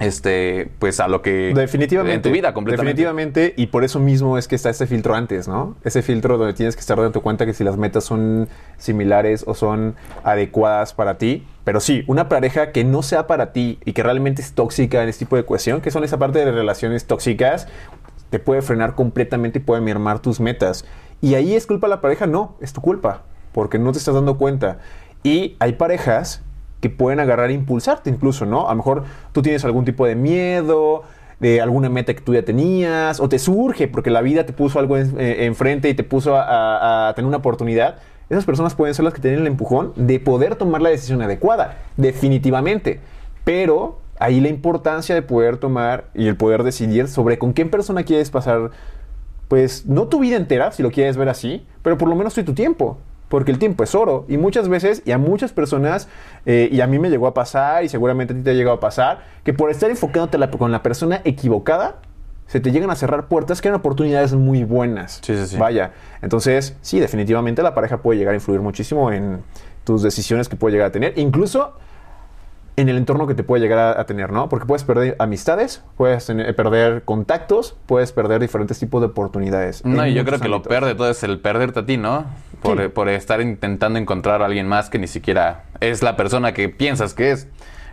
este 0.00 0.70
pues 0.78 0.98
a 0.98 1.08
lo 1.08 1.22
que 1.22 1.52
Definitivamente. 1.54 2.14
en 2.14 2.22
tu 2.22 2.30
vida 2.30 2.52
completamente. 2.52 2.90
Definitivamente, 2.90 3.54
y 3.56 3.66
por 3.66 3.84
eso 3.84 4.00
mismo 4.00 4.38
es 4.38 4.48
que 4.48 4.56
está 4.56 4.70
este 4.70 4.86
filtro 4.86 5.14
antes, 5.14 5.46
¿no? 5.46 5.76
Ese 5.84 6.02
filtro 6.02 6.38
donde 6.38 6.54
tienes 6.54 6.74
que 6.74 6.80
estar 6.80 7.00
dando 7.00 7.20
cuenta 7.20 7.46
que 7.46 7.52
si 7.52 7.62
las 7.62 7.76
metas 7.76 8.04
son 8.04 8.48
similares 8.78 9.44
o 9.46 9.54
son 9.54 9.94
adecuadas 10.24 10.94
para 10.94 11.18
ti. 11.18 11.46
Pero 11.64 11.80
sí, 11.80 12.02
una 12.06 12.28
pareja 12.28 12.72
que 12.72 12.82
no 12.82 13.02
sea 13.02 13.26
para 13.26 13.52
ti 13.52 13.78
y 13.84 13.92
que 13.92 14.02
realmente 14.02 14.40
es 14.40 14.52
tóxica 14.54 15.02
en 15.02 15.10
este 15.10 15.26
tipo 15.26 15.36
de 15.36 15.44
cuestión, 15.44 15.82
que 15.82 15.90
son 15.90 16.02
esa 16.02 16.18
parte 16.18 16.38
de 16.38 16.50
relaciones 16.50 17.06
tóxicas, 17.06 17.68
te 18.30 18.38
puede 18.38 18.62
frenar 18.62 18.94
completamente 18.94 19.58
y 19.58 19.62
puede 19.62 19.82
mermar 19.82 20.20
tus 20.20 20.40
metas. 20.40 20.86
Y 21.20 21.34
ahí 21.34 21.54
es 21.54 21.66
culpa 21.66 21.86
de 21.86 21.90
la 21.90 22.00
pareja, 22.00 22.26
no, 22.26 22.56
es 22.60 22.72
tu 22.72 22.80
culpa, 22.80 23.24
porque 23.52 23.78
no 23.78 23.92
te 23.92 23.98
estás 23.98 24.14
dando 24.14 24.38
cuenta. 24.38 24.78
Y 25.22 25.56
hay 25.58 25.74
parejas 25.74 26.42
que 26.80 26.90
pueden 26.90 27.20
agarrar 27.20 27.50
e 27.50 27.54
impulsarte 27.54 28.10
incluso, 28.10 28.46
¿no? 28.46 28.66
A 28.68 28.70
lo 28.72 28.76
mejor 28.76 29.04
tú 29.32 29.42
tienes 29.42 29.64
algún 29.64 29.84
tipo 29.84 30.06
de 30.06 30.14
miedo, 30.14 31.02
de 31.38 31.60
alguna 31.60 31.88
meta 31.88 32.12
que 32.14 32.20
tú 32.20 32.34
ya 32.34 32.42
tenías, 32.42 33.20
o 33.20 33.28
te 33.28 33.38
surge 33.38 33.88
porque 33.88 34.10
la 34.10 34.20
vida 34.22 34.44
te 34.46 34.52
puso 34.52 34.78
algo 34.78 34.96
eh, 34.98 35.44
enfrente 35.46 35.88
y 35.88 35.94
te 35.94 36.04
puso 36.04 36.36
a, 36.36 37.08
a- 37.08 37.14
tener 37.14 37.26
una 37.28 37.38
oportunidad. 37.38 37.96
Esas 38.28 38.44
personas 38.44 38.74
pueden 38.74 38.94
ser 38.94 39.04
las 39.04 39.14
que 39.14 39.20
tienen 39.20 39.40
el 39.40 39.46
empujón 39.46 39.92
de 39.96 40.20
poder 40.20 40.54
tomar 40.56 40.80
la 40.82 40.90
decisión 40.90 41.20
adecuada, 41.22 41.78
definitivamente. 41.96 43.00
Pero 43.44 43.98
ahí 44.18 44.40
la 44.40 44.48
importancia 44.48 45.14
de 45.14 45.22
poder 45.22 45.56
tomar 45.56 46.04
y 46.14 46.28
el 46.28 46.36
poder 46.36 46.62
decidir 46.62 47.08
sobre 47.08 47.38
con 47.38 47.52
qué 47.54 47.64
persona 47.66 48.04
quieres 48.04 48.30
pasar, 48.30 48.70
pues 49.48 49.86
no 49.86 50.06
tu 50.06 50.20
vida 50.20 50.36
entera, 50.36 50.70
si 50.72 50.82
lo 50.82 50.90
quieres 50.90 51.16
ver 51.16 51.28
así, 51.28 51.66
pero 51.82 51.98
por 51.98 52.08
lo 52.08 52.14
menos 52.14 52.34
tu 52.34 52.52
tiempo. 52.54 52.98
Porque 53.30 53.50
el 53.52 53.58
tiempo 53.58 53.82
es 53.84 53.94
oro. 53.94 54.26
Y 54.28 54.36
muchas 54.36 54.68
veces, 54.68 55.02
y 55.06 55.12
a 55.12 55.18
muchas 55.18 55.52
personas, 55.52 56.08
eh, 56.44 56.68
y 56.70 56.82
a 56.82 56.86
mí 56.86 56.98
me 56.98 57.08
llegó 57.08 57.26
a 57.28 57.32
pasar, 57.32 57.84
y 57.84 57.88
seguramente 57.88 58.34
a 58.34 58.36
ti 58.36 58.42
te 58.42 58.50
ha 58.50 58.54
llegado 58.54 58.76
a 58.76 58.80
pasar, 58.80 59.20
que 59.44 59.54
por 59.54 59.70
estar 59.70 59.88
enfocándote 59.88 60.36
la- 60.36 60.50
con 60.50 60.70
la 60.72 60.82
persona 60.82 61.22
equivocada, 61.24 61.96
se 62.48 62.58
te 62.58 62.72
llegan 62.72 62.90
a 62.90 62.96
cerrar 62.96 63.28
puertas 63.28 63.60
que 63.62 63.68
eran 63.68 63.78
oportunidades 63.78 64.34
muy 64.34 64.64
buenas. 64.64 65.20
Sí, 65.22 65.36
sí, 65.36 65.46
sí. 65.46 65.56
Vaya. 65.56 65.92
Entonces, 66.20 66.76
sí, 66.82 66.98
definitivamente 66.98 67.62
la 67.62 67.72
pareja 67.74 67.98
puede 68.02 68.18
llegar 68.18 68.32
a 68.32 68.36
influir 68.36 68.60
muchísimo 68.60 69.12
en 69.12 69.42
tus 69.84 70.02
decisiones 70.02 70.48
que 70.48 70.56
puede 70.56 70.72
llegar 70.72 70.88
a 70.88 70.92
tener. 70.92 71.16
Incluso 71.16 71.74
en 72.80 72.88
el 72.88 72.96
entorno 72.96 73.26
que 73.26 73.34
te 73.34 73.42
puede 73.42 73.62
llegar 73.62 73.78
a, 73.78 74.00
a 74.00 74.06
tener, 74.06 74.32
¿no? 74.32 74.48
Porque 74.48 74.66
puedes 74.66 74.84
perder 74.84 75.16
amistades, 75.18 75.82
puedes 75.96 76.26
tener- 76.26 76.54
perder 76.56 77.02
contactos, 77.04 77.76
puedes 77.86 78.12
perder 78.12 78.40
diferentes 78.40 78.78
tipos 78.78 79.00
de 79.00 79.06
oportunidades. 79.08 79.84
No, 79.84 80.06
y 80.06 80.14
yo 80.14 80.24
creo 80.24 80.40
que 80.40 80.48
lo 80.48 80.56
ámbitos. 80.56 80.70
peor 80.70 80.84
de 80.86 80.94
todo 80.94 81.10
es 81.10 81.22
el 81.22 81.38
perderte 81.40 81.80
a 81.80 81.86
ti, 81.86 81.96
¿no? 81.96 82.24
Por, 82.62 82.80
Sí. 82.82 82.88
por 82.88 83.08
estar 83.08 83.40
intentando 83.40 83.98
encontrar 83.98 84.42
a 84.42 84.46
alguien 84.46 84.66
más 84.66 84.90
que 84.90 84.98
ni 84.98 85.06
siquiera 85.06 85.64
es 85.80 86.02
la 86.02 86.16
persona 86.16 86.52
que 86.52 86.68
piensas 86.68 87.14
que 87.14 87.30
es. 87.30 87.48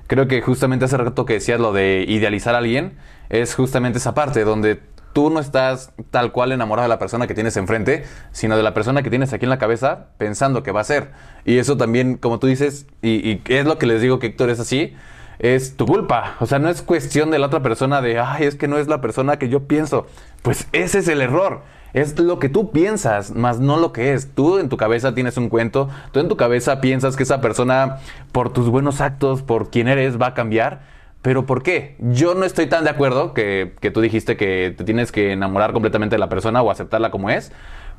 Creo 0.07 0.27
que 0.27 0.41
justamente 0.41 0.85
hace 0.85 0.97
rato 0.97 1.25
que 1.25 1.33
decías 1.33 1.59
lo 1.59 1.73
de 1.73 2.05
idealizar 2.07 2.55
a 2.55 2.59
alguien, 2.59 2.97
es 3.29 3.55
justamente 3.55 3.97
esa 3.99 4.13
parte 4.13 4.43
donde 4.43 4.79
tú 5.17 5.31
no 5.31 5.39
estás 5.39 5.93
tal 6.11 6.31
cual 6.31 6.51
enamorado 6.51 6.83
de 6.83 6.89
la 6.89 6.99
persona 6.99 7.25
que 7.25 7.33
tienes 7.33 7.57
enfrente, 7.57 8.03
sino 8.31 8.55
de 8.55 8.61
la 8.61 8.75
persona 8.75 9.01
que 9.01 9.09
tienes 9.09 9.33
aquí 9.33 9.45
en 9.45 9.49
la 9.49 9.57
cabeza 9.57 10.09
pensando 10.19 10.61
que 10.61 10.71
va 10.71 10.81
a 10.81 10.83
ser. 10.83 11.09
Y 11.43 11.57
eso 11.57 11.75
también, 11.75 12.17
como 12.17 12.37
tú 12.37 12.45
dices, 12.45 12.85
y, 13.01 13.41
es 13.51 13.65
lo 13.65 13.79
que 13.79 13.87
les 13.87 13.99
digo 13.99 14.19
que 14.19 14.27
Héctor 14.27 14.51
es 14.51 14.59
así, 14.59 14.93
es 15.39 15.75
tu 15.75 15.87
culpa. 15.87 16.35
O 16.39 16.45
sea, 16.45 16.59
no 16.59 16.69
es 16.69 16.83
cuestión 16.83 17.31
de 17.31 17.39
la 17.39 17.47
otra 17.47 17.63
persona 17.63 17.99
de, 17.99 18.19
ay, 18.19 18.43
es 18.43 18.53
que 18.53 18.67
no 18.67 18.77
es 18.77 18.87
la 18.87 19.01
persona 19.01 19.39
que 19.39 19.49
yo 19.49 19.67
pienso. 19.67 20.05
Pues 20.43 20.67
ese 20.71 20.99
es 20.99 21.07
el 21.07 21.21
error. 21.21 21.63
Es 21.93 22.19
lo 22.19 22.37
que 22.37 22.47
tú 22.47 22.69
piensas, 22.69 23.31
más 23.31 23.59
no 23.59 23.77
lo 23.77 23.93
que 23.93 24.13
es. 24.13 24.35
Tú 24.35 24.59
en 24.59 24.69
tu 24.69 24.77
cabeza 24.77 25.15
tienes 25.15 25.35
un 25.37 25.49
cuento, 25.49 25.89
tú 26.11 26.19
en 26.19 26.27
tu 26.27 26.37
cabeza 26.37 26.79
piensas 26.79 27.15
que 27.15 27.23
esa 27.23 27.41
persona, 27.41 27.97
por 28.31 28.53
tus 28.53 28.69
buenos 28.69 29.01
actos, 29.01 29.41
por 29.41 29.71
quien 29.71 29.87
eres, 29.87 30.21
va 30.21 30.27
a 30.27 30.33
cambiar. 30.35 30.95
Pero 31.21 31.45
¿por 31.45 31.63
qué? 31.63 31.95
Yo 31.99 32.35
no 32.35 32.45
estoy 32.45 32.67
tan 32.67 32.83
de 32.83 32.89
acuerdo 32.89 33.33
que, 33.33 33.73
que 33.81 33.91
tú 33.91 34.01
dijiste 34.01 34.37
que 34.37 34.73
te 34.77 34.83
tienes 34.83 35.11
que 35.11 35.31
enamorar 35.33 35.73
completamente 35.73 36.15
de 36.15 36.19
la 36.19 36.29
persona 36.29 36.61
o 36.61 36.71
aceptarla 36.71 37.11
como 37.11 37.29
es. 37.29 37.51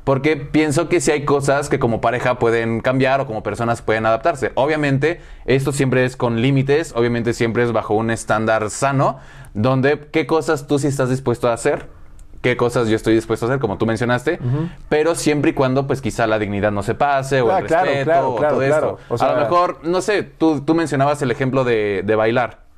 Porque 0.05 0.37
pienso 0.37 0.87
que 0.89 1.01
sí 1.01 1.11
hay 1.11 1.25
cosas 1.25 1.67
que 1.69 1.77
como 1.77 1.99
pareja 2.01 2.39
pueden 2.39 2.79
cambiar 2.79 3.19
o 3.19 3.27
como 3.27 3.43
personas 3.43 3.81
pueden 3.81 4.05
adaptarse. 4.05 4.51
Obviamente, 4.55 5.19
esto 5.45 5.71
siempre 5.73 6.05
es 6.05 6.15
con 6.15 6.41
límites, 6.41 6.93
obviamente 6.95 7.33
siempre 7.33 7.63
es 7.63 7.73
bajo 7.73 7.93
un 7.93 8.09
estándar 8.09 8.69
sano, 8.69 9.19
donde 9.53 10.07
qué 10.11 10.25
cosas 10.25 10.65
tú 10.67 10.79
sí 10.79 10.87
estás 10.87 11.09
dispuesto 11.09 11.49
a 11.49 11.53
hacer, 11.53 11.87
qué 12.41 12.55
cosas 12.55 12.87
yo 12.87 12.95
estoy 12.95 13.13
dispuesto 13.13 13.45
a 13.45 13.49
hacer, 13.49 13.59
como 13.59 13.77
tú 13.77 13.85
mencionaste, 13.85 14.39
pero 14.87 15.13
siempre 15.15 15.51
y 15.51 15.53
cuando 15.53 15.85
pues 15.85 16.01
quizá 16.01 16.25
la 16.27 16.39
dignidad 16.39 16.71
no 16.71 16.81
se 16.81 16.95
pase 16.95 17.41
o 17.41 17.51
Ah, 17.51 17.59
el 17.59 17.65
claro, 17.67 17.85
respeto 17.85 18.05
claro, 18.05 18.29
o 18.31 18.35
claro, 18.37 18.55
todo 18.55 18.65
claro. 18.65 18.87
esto. 18.99 19.13
O 19.13 19.17
sea- 19.17 19.29
a 19.29 19.33
lo 19.35 19.41
mejor, 19.41 19.79
no 19.83 20.01
sé, 20.01 20.23
tú, 20.23 20.61
tú 20.61 20.73
mencionabas 20.75 21.21
el 21.21 21.29
ejemplo 21.29 21.65
de, 21.65 22.03
de 22.05 22.15
bailar. 22.15 22.68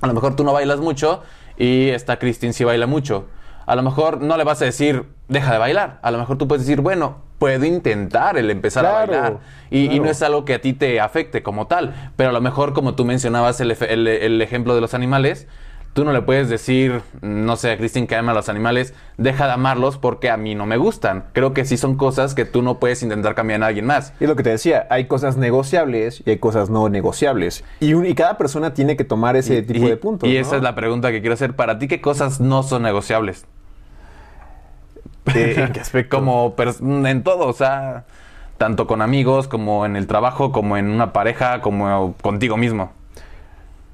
A 0.00 0.06
lo 0.06 0.14
mejor 0.14 0.36
tú 0.36 0.44
no 0.44 0.52
bailas 0.52 0.80
mucho 0.80 1.22
y 1.56 1.88
esta 1.90 2.18
Christine 2.18 2.52
sí 2.52 2.64
baila 2.64 2.86
mucho. 2.86 3.26
A 3.66 3.76
lo 3.76 3.82
mejor 3.82 4.20
no 4.20 4.36
le 4.36 4.44
vas 4.44 4.60
a 4.60 4.66
decir, 4.66 5.06
deja 5.28 5.52
de 5.52 5.58
bailar. 5.58 5.98
A 6.02 6.10
lo 6.10 6.18
mejor 6.18 6.36
tú 6.36 6.46
puedes 6.46 6.66
decir, 6.66 6.82
bueno, 6.82 7.22
puedo 7.38 7.64
intentar 7.64 8.36
el 8.36 8.50
empezar 8.50 8.84
a 8.84 8.92
bailar. 8.92 9.38
Y, 9.70 9.88
no 10.00 10.10
es 10.10 10.22
algo 10.22 10.44
que 10.44 10.54
a 10.54 10.60
ti 10.60 10.74
te 10.74 11.00
afecte 11.00 11.42
como 11.42 11.66
tal. 11.66 11.94
Pero 12.16 12.28
a 12.30 12.32
lo 12.34 12.42
mejor, 12.42 12.74
como 12.74 12.94
tú 12.94 13.04
mencionabas 13.06 13.60
el, 13.60 13.70
el- 13.72 14.06
el 14.08 14.42
ejemplo 14.42 14.74
de 14.74 14.82
los 14.82 14.92
animales, 14.92 15.46
tú 15.94 16.04
no 16.04 16.12
le 16.12 16.20
puedes 16.22 16.48
decir, 16.48 17.00
no 17.22 17.56
sé, 17.56 17.70
a 17.70 17.78
Christine 17.78 18.06
que 18.06 18.16
ama 18.16 18.32
a 18.32 18.34
los 18.34 18.48
animales, 18.48 18.92
deja 19.16 19.46
de 19.46 19.52
amarlos 19.52 19.96
porque 19.96 20.28
a 20.28 20.36
mí 20.36 20.54
no 20.54 20.66
me 20.66 20.76
gustan. 20.76 21.24
Creo 21.32 21.54
que 21.54 21.64
sí 21.64 21.76
son 21.76 21.96
cosas 21.96 22.34
que 22.34 22.44
tú 22.44 22.62
no 22.62 22.78
puedes 22.80 23.02
intentar 23.02 23.34
cambiar 23.36 23.62
a 23.62 23.68
alguien 23.68 23.86
más. 23.86 24.12
Y 24.20 24.24
es 24.24 24.28
lo 24.28 24.36
que 24.36 24.42
te 24.42 24.50
decía, 24.50 24.86
hay 24.90 25.06
cosas 25.06 25.36
negociables 25.36 26.22
y 26.26 26.30
hay 26.30 26.38
cosas 26.38 26.68
no 26.68 26.88
negociables. 26.88 27.64
Y, 27.80 27.94
un- 27.94 28.04
y 28.06 28.14
cada 28.14 28.36
persona 28.36 28.74
tiene 28.74 28.96
que 28.96 29.04
tomar 29.04 29.36
ese 29.36 29.62
tipo 29.62 29.86
y, 29.86 29.88
de 29.88 29.96
puntos. 29.96 30.28
Y 30.28 30.34
¿no? 30.34 30.40
esa 30.40 30.56
es 30.56 30.62
la 30.62 30.74
pregunta 30.74 31.12
que 31.12 31.20
quiero 31.20 31.34
hacer. 31.34 31.54
Para 31.56 31.78
ti, 31.78 31.86
¿qué 31.88 32.00
cosas 32.00 32.40
no 32.40 32.62
son 32.64 32.82
negociables? 32.82 33.46
¿En 35.26 35.72
qué 35.72 35.80
aspecto? 35.80 36.16
Como 36.18 36.54
en 37.06 37.22
todo, 37.22 37.46
o 37.46 37.52
sea, 37.52 38.04
tanto 38.58 38.86
con 38.86 39.00
amigos, 39.00 39.48
como 39.48 39.86
en 39.86 39.96
el 39.96 40.06
trabajo, 40.06 40.52
como 40.52 40.76
en 40.76 40.90
una 40.90 41.12
pareja, 41.12 41.60
como 41.60 42.14
contigo 42.20 42.56
mismo. 42.56 42.92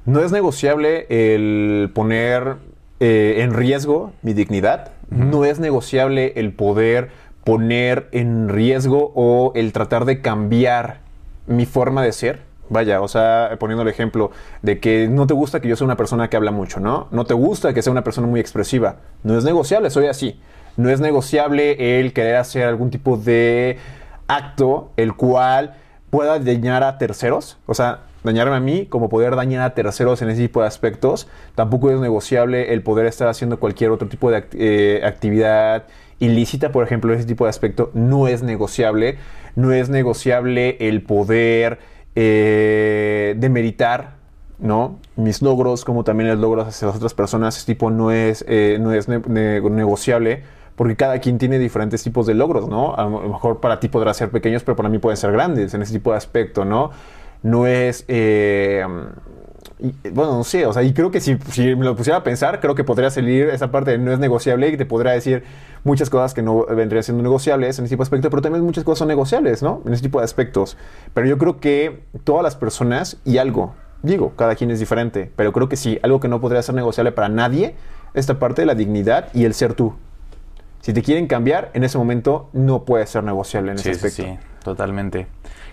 No 0.07 0.20
es 0.20 0.32
negociable 0.32 1.07
el 1.09 1.90
poner 1.94 2.57
eh, 3.01 3.36
en 3.38 3.55
riesgo 3.55 4.12
mi 4.22 4.32
dignidad. 4.32 4.92
No 5.11 5.44
es 5.44 5.59
negociable 5.59 6.34
el 6.36 6.53
poder 6.53 7.11
poner 7.44 8.09
en 8.12 8.48
riesgo 8.48 9.12
o 9.14 9.53
el 9.55 9.72
tratar 9.72 10.05
de 10.05 10.20
cambiar 10.20 11.01
mi 11.46 11.66
forma 11.66 12.03
de 12.03 12.12
ser. 12.12 12.42
Vaya, 12.68 13.01
o 13.01 13.09
sea, 13.09 13.57
poniendo 13.59 13.82
el 13.82 13.88
ejemplo 13.88 14.30
de 14.62 14.78
que 14.78 15.09
no 15.09 15.26
te 15.26 15.34
gusta 15.34 15.61
que 15.61 15.68
yo 15.68 15.74
sea 15.74 15.84
una 15.84 15.96
persona 15.96 16.30
que 16.30 16.36
habla 16.36 16.53
mucho, 16.53 16.78
¿no? 16.78 17.09
No 17.11 17.24
te 17.24 17.34
gusta 17.34 17.74
que 17.74 17.82
sea 17.82 17.90
una 17.90 18.05
persona 18.05 18.28
muy 18.28 18.38
expresiva. 18.38 18.96
No 19.24 19.36
es 19.36 19.42
negociable, 19.42 19.90
soy 19.90 20.07
así. 20.07 20.40
No 20.76 20.88
es 20.88 21.01
negociable 21.01 21.98
el 21.98 22.12
querer 22.12 22.36
hacer 22.36 22.64
algún 22.64 22.90
tipo 22.90 23.16
de 23.16 23.78
acto 24.28 24.92
el 24.96 25.14
cual 25.14 25.74
pueda 26.11 26.38
dañar 26.38 26.84
a 26.84 26.98
terceros, 26.98 27.59
o 27.66 27.74
sea, 27.74 28.01
dañarme 28.25 28.57
a 28.57 28.61
mí 28.61 28.87
como 28.87 29.09
poder 29.09 29.37
dañar 29.37 29.62
a 29.62 29.75
terceros 29.75 30.23
en 30.23 30.31
ese 30.31 30.43
tipo 30.43 30.61
de 30.61 30.66
aspectos. 30.68 31.29
Tampoco 31.55 31.91
es 31.91 32.01
negociable 32.01 32.73
el 32.73 32.83
poder 32.83 33.07
estar 33.07 33.29
haciendo 33.29 33.59
cualquier 33.61 33.91
otro 33.91 34.09
tipo 34.09 34.31
de 34.31 34.45
eh, 34.55 35.03
actividad 35.05 35.85
ilícita, 36.18 36.71
por 36.73 36.85
ejemplo, 36.85 37.12
ese 37.14 37.25
tipo 37.25 37.45
de 37.45 37.51
aspecto 37.51 37.91
no 37.95 38.29
es 38.29 38.43
negociable. 38.43 39.18
No 39.57 39.73
es 39.73 39.89
negociable 39.89 40.77
el 40.81 41.03
poder 41.03 41.79
eh, 42.14 43.35
demeritar 43.39 44.18
¿no? 44.59 44.99
Mis 45.16 45.41
logros, 45.41 45.87
como 45.87 46.05
también 46.05 46.29
los 46.29 46.39
logros 46.39 46.68
hacia 46.68 46.89
las 46.89 46.97
otras 46.97 47.14
personas, 47.14 47.64
tipo 47.64 47.91
no 47.91 48.11
es, 48.11 48.45
eh, 48.47 48.77
no 48.79 48.93
es 48.93 49.09
ne- 49.09 49.23
ne- 49.27 49.61
negociable, 49.62 50.43
porque 50.77 50.97
cada 50.97 51.18
quien 51.18 51.39
tiene 51.39 51.59
diferentes 51.59 52.03
tipos 52.03 52.27
de 52.27 52.35
logros, 52.35 52.68
¿no? 52.68 52.95
A 52.95 53.05
lo 53.05 53.21
mejor 53.21 53.61
para 53.61 53.81
ti 53.81 53.89
podrá 53.89 54.12
ser 54.12 54.31
pequeños, 54.31 54.62
pero 54.62 54.77
para 54.77 54.91
mí 54.91 54.99
pueden 54.99 55.16
ser 55.16 55.33
grandes 55.33 55.73
en 55.73 55.81
ese 55.81 55.95
tipo 55.95 56.11
de 56.11 56.18
aspecto, 56.18 56.66
¿no? 56.66 56.91
No 57.43 57.66
es... 57.66 58.05
eh, 58.09 58.84
y, 59.82 59.95
bueno, 60.11 60.36
no 60.36 60.45
sé, 60.45 60.66
o 60.66 60.72
sea, 60.74 60.82
y 60.82 60.93
creo 60.93 61.11
que 61.11 61.20
si, 61.20 61.38
si 61.51 61.74
me 61.74 61.86
lo 61.86 61.97
pusiera 61.97 62.18
a 62.18 62.22
pensar, 62.22 62.61
creo 62.61 62.74
que 62.74 62.84
podría 62.84 63.09
salir 63.11 63.49
esa 63.49 63.70
parte 63.70 63.93
de 63.93 63.99
no 63.99 64.12
es 64.12 64.18
negociable 64.18 64.68
y 64.68 64.76
te 64.76 64.84
podría 64.84 65.12
decir 65.12 65.43
muchas 65.84 66.11
cosas 66.11 66.34
que 66.34 66.43
no 66.43 66.66
vendrían 66.66 67.03
siendo 67.03 67.22
negociables 67.22 67.78
en 67.78 67.86
ese 67.86 67.95
tipo 67.95 68.03
de 68.03 68.05
aspecto, 68.05 68.28
pero 68.28 68.43
también 68.43 68.62
muchas 68.62 68.84
cosas 68.84 68.99
son 68.99 69.09
negociables, 69.09 69.62
¿no? 69.62 69.80
En 69.86 69.95
ese 69.95 70.03
tipo 70.03 70.18
de 70.18 70.26
aspectos. 70.26 70.76
Pero 71.14 71.26
yo 71.26 71.38
creo 71.38 71.61
que 71.61 72.03
todas 72.24 72.43
las 72.43 72.57
personas 72.57 73.16
y 73.24 73.38
algo, 73.38 73.74
digo, 74.03 74.34
cada 74.36 74.55
quien 74.55 74.70
es 74.70 74.78
diferente, 74.80 75.32
pero 75.34 75.51
creo 75.55 75.70
que 75.70 75.76
sí, 75.76 75.99
algo 76.03 76.20
que 76.20 76.28
no 76.28 76.43
podría 76.43 76.61
ser 76.62 76.74
negociable 76.74 77.12
para 77.12 77.30
nadie, 77.30 77.74
esta 78.12 78.38
parte 78.38 78.61
de 78.62 78.66
la 78.66 78.74
dignidad 78.74 79.28
y 79.32 79.47
el 79.47 79.55
ser 79.55 79.72
tú. 79.72 79.95
Si 80.82 80.93
te 80.93 81.03
quieren 81.03 81.26
cambiar, 81.26 81.70
en 81.72 81.84
ese 81.84 81.97
momento 81.97 82.51
no 82.53 82.84
puede 82.84 83.07
ser 83.07 83.24
negociable 83.24 83.72
en 83.72 83.78
Sí, 83.78 83.88
ese 83.91 84.11
sí, 84.11 84.22
aspecto. 84.22 84.43
sí, 84.43 84.49
totalmente. 84.62 85.26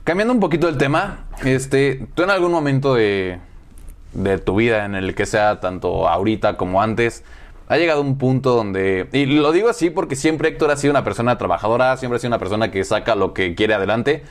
Cambiando 0.08 0.34
un 0.34 0.40
poquito 0.40 0.70
el 0.70 0.78
tema, 0.78 1.26
este, 1.44 2.08
tú 2.16 2.24
en 2.24 2.30
algún 2.30 2.50
momento 2.50 2.96
de, 2.96 3.40
de 4.14 4.38
tu 4.38 4.56
vida, 4.56 4.86
en 4.86 4.96
el 4.96 5.14
que 5.16 5.26
sea 5.26 5.60
tanto 5.60 6.08
ahorita 6.08 6.56
como 6.56 6.82
antes, 6.82 7.26
ha 7.68 7.76
llegado 7.76 8.00
un 8.00 8.18
punto 8.18 8.56
donde, 8.56 9.10
y 9.12 9.26
lo 9.26 9.52
digo 9.52 9.68
así 9.68 9.90
porque 9.90 10.16
siempre 10.16 10.48
Héctor 10.48 10.72
ha 10.72 10.78
sido 10.78 10.92
una 10.92 11.04
persona 11.04 11.38
trabajadora, 11.38 11.98
siempre 11.98 12.16
ha 12.16 12.20
sido 12.22 12.30
una 12.30 12.40
persona 12.40 12.72
que 12.72 12.86
saca 12.86 13.16
lo 13.16 13.34
que 13.34 13.54
quiere 13.54 13.74
adelante, 13.74 14.24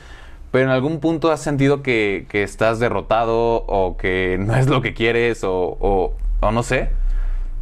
pero 0.49 0.65
en 0.65 0.71
algún 0.71 0.99
punto 0.99 1.31
has 1.31 1.41
sentido 1.41 1.83
que, 1.83 2.25
que 2.27 2.41
estás 2.41 2.79
derrotado 2.79 3.63
o 3.67 3.97
que 3.97 4.37
no 4.39 4.55
es 4.55 4.65
lo 4.65 4.81
que 4.81 4.95
quieres 4.95 5.43
o, 5.43 5.77
o, 6.41 6.51
no 6.51 6.63
sé. 6.63 6.89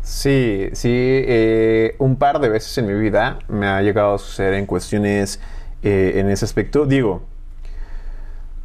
Sí, 0.04 0.70
sí, 0.72 0.90
eh, 0.94 1.96
un 2.00 2.16
par 2.16 2.40
de 2.40 2.48
veces 2.48 2.78
en 2.78 2.88
mi 2.88 2.94
vida 2.94 3.40
me 3.50 3.68
ha 3.68 3.82
llegado 3.82 4.16
a 4.16 4.20
suceder 4.20 4.54
en 4.54 4.68
cuestiones 4.68 5.42
eh, 5.84 6.14
en 6.16 6.30
ese 6.30 6.46
aspecto. 6.46 6.86
Digo, 6.86 7.35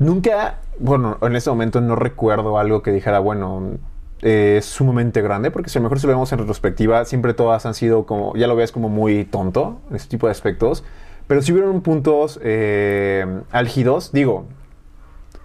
nunca, 0.01 0.59
bueno, 0.81 1.19
en 1.23 1.37
ese 1.37 1.49
momento 1.51 1.81
no 1.81 1.95
recuerdo 1.95 2.59
algo 2.59 2.83
que 2.83 2.91
dijera, 2.91 3.21
bueno, 3.21 3.79
eh, 4.23 4.57
es 4.59 4.65
sumamente 4.65 5.23
grande, 5.23 5.53
porque 5.53 5.71
si 5.71 5.79
a 5.79 5.81
lo 5.81 5.85
mejor 5.85 6.01
si 6.01 6.09
lo 6.09 6.15
vemos 6.15 6.33
en 6.33 6.41
retrospectiva, 6.41 7.05
siempre 7.05 7.35
todas 7.35 7.65
han 7.67 7.75
sido 7.75 8.05
como, 8.05 8.35
ya 8.35 8.49
lo 8.49 8.57
ves 8.57 8.73
como 8.73 8.89
muy 8.89 9.25
tonto 9.25 9.81
en 9.91 9.97
ese 9.97 10.09
tipo 10.09 10.27
de 10.27 10.33
aspectos, 10.33 10.83
pero 11.29 11.43
si 11.43 11.53
hubieron 11.53 11.81
puntos 11.83 12.41
eh, 12.43 13.25
álgidos, 13.53 14.11
digo, 14.11 14.47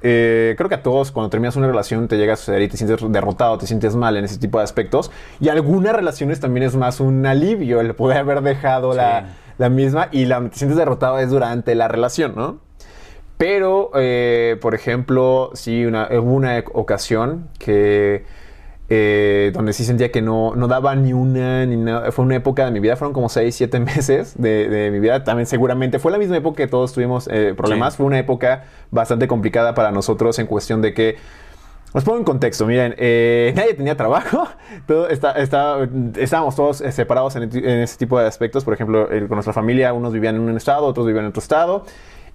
eh, 0.02 0.56
creo 0.58 0.70
que 0.70 0.76
a 0.76 0.84
todos 0.84 1.12
cuando 1.12 1.30
terminas 1.30 1.56
una 1.56 1.68
relación 1.68 2.08
te 2.08 2.18
llega 2.18 2.34
a 2.34 2.36
suceder 2.38 2.62
y 2.62 2.68
te 2.68 2.78
sientes 2.78 3.00
derrotado, 3.12 3.58
te 3.58 3.68
sientes 3.68 3.96
mal 3.96 4.18
en 4.18 4.26
ese 4.26 4.38
tipo 4.38 4.58
de 4.58 4.64
aspectos. 4.64 5.12
Y 5.40 5.50
algunas 5.50 5.96
relaciones 5.96 6.40
también 6.40 6.66
es 6.66 6.76
más 6.76 7.00
un 7.00 7.26
alivio 7.26 7.82
el 7.82 7.94
poder 7.96 8.18
haber 8.18 8.42
dejado 8.42 8.94
la, 8.94 9.36
la 9.58 9.70
misma 9.70 10.10
y 10.12 10.26
la, 10.26 10.42
te 10.50 10.58
sientes 10.58 10.78
derrotado 10.78 11.20
es 11.20 11.30
durante 11.30 11.76
la 11.76 11.88
relación, 11.88 12.34
¿no? 12.36 12.65
Pero, 13.38 13.92
eh, 13.96 14.58
por 14.62 14.76
ejemplo, 14.76 15.52
sí, 15.54 15.86
una, 15.86 16.08
hubo 16.12 16.34
una 16.34 16.64
ocasión 16.74 17.50
que 17.60 18.24
eh, 18.88 19.52
donde 19.54 19.74
sí 19.74 19.84
sentía 19.84 20.12
que 20.12 20.22
no, 20.22 20.56
no 20.56 20.68
daba 20.68 20.96
ni 20.96 21.12
una, 21.12 21.66
ni 21.66 21.76
nada. 21.76 22.12
Fue 22.14 22.24
una 22.24 22.36
época 22.36 22.64
de 22.66 22.72
mi 22.72 22.80
vida, 22.80 22.96
fueron 22.96 23.14
como 23.14 23.28
6, 23.28 23.54
7 23.54 23.80
meses 23.82 24.36
de, 24.42 24.70
de 24.70 24.90
mi 24.92 25.00
vida. 25.00 25.24
También 25.24 25.48
seguramente 25.48 26.00
fue 26.00 26.12
la 26.12 26.18
misma 26.18 26.38
época 26.38 26.58
que 26.58 26.68
todos 26.68 26.94
tuvimos 26.94 27.28
eh, 27.32 27.54
problemas. 27.58 27.94
Sí. 27.94 27.98
Fue 27.98 28.06
una 28.06 28.20
época 28.20 28.66
bastante 28.92 29.28
complicada 29.28 29.74
para 29.74 29.92
nosotros 29.92 30.40
en 30.40 30.48
cuestión 30.48 30.82
de 30.82 30.94
que 30.94 31.18
os 31.94 32.04
pongo 32.04 32.18
en 32.18 32.26
contexto, 32.26 32.66
miren, 32.66 32.94
eh, 32.98 33.54
nadie 33.56 33.74
tenía 33.74 33.96
trabajo, 33.96 34.46
todo 34.86 35.08
está, 35.08 35.32
está- 35.34 35.78
estábamos 36.18 36.54
todos 36.54 36.78
separados 36.78 37.38
en, 37.38 37.44
en 37.44 37.80
ese 37.80 37.98
tipo 37.98 38.20
de 38.20 38.28
aspectos, 38.28 38.66
por 38.66 38.74
ejemplo, 38.74 39.10
el- 39.10 39.28
con 39.30 39.38
nuestra 39.38 39.54
familia, 39.54 39.94
unos 39.94 40.12
vivían 40.12 40.36
en 40.36 40.42
un 40.42 40.58
estado, 40.58 40.86
otros 40.86 41.06
vivían 41.08 41.24
en 41.24 41.30
otro 41.30 41.42
estado, 41.42 41.86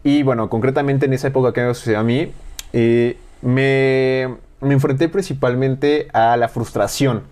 y 0.03 0.23
bueno, 0.23 0.49
concretamente 0.49 1.07
en 1.07 1.13
esa 1.13 1.29
época 1.29 1.53
que 1.53 1.63
me 1.63 1.75
sucedió 1.75 2.01
a 2.01 2.03
mí, 2.03 2.33
eh, 2.73 3.19
me, 3.43 4.37
me 4.61 4.75
enfrenté 4.75 5.09
principalmente 5.09 6.09
a 6.13 6.37
la 6.37 6.49
frustración. 6.49 7.23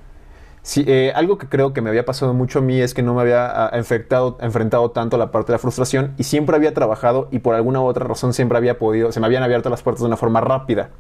Sí, 0.63 0.85
eh, 0.87 1.13
algo 1.15 1.39
que 1.39 1.49
creo 1.49 1.73
que 1.73 1.81
me 1.81 1.89
había 1.89 2.05
pasado 2.05 2.35
mucho 2.35 2.59
a 2.59 2.63
mí 2.63 2.79
es 2.79 2.93
que 2.93 3.03
no 3.03 3.15
me 3.15 3.23
había 3.23 3.47
ah, 3.47 3.71
enfrentado, 3.73 4.37
enfrentado 4.41 4.91
tanto 4.91 5.17
a 5.17 5.19
la 5.19 5.31
parte 5.31 5.53
de 5.53 5.55
la 5.55 5.59
frustración 5.61 6.13
y 6.19 6.25
siempre 6.25 6.57
había 6.57 6.75
trabajado 6.75 7.29
y 7.31 7.39
por 7.39 7.55
alguna 7.55 7.81
u 7.81 7.85
otra 7.85 8.07
razón 8.07 8.35
siempre 8.35 8.59
había 8.59 8.79
podido, 8.79 9.11
se 9.11 9.19
me 9.19 9.27
habían 9.27 9.43
abierto 9.43 9.71
las 9.71 9.83
puertas 9.83 10.03
de 10.03 10.09
una 10.09 10.19
forma 10.19 10.43
rápida. 10.43 10.91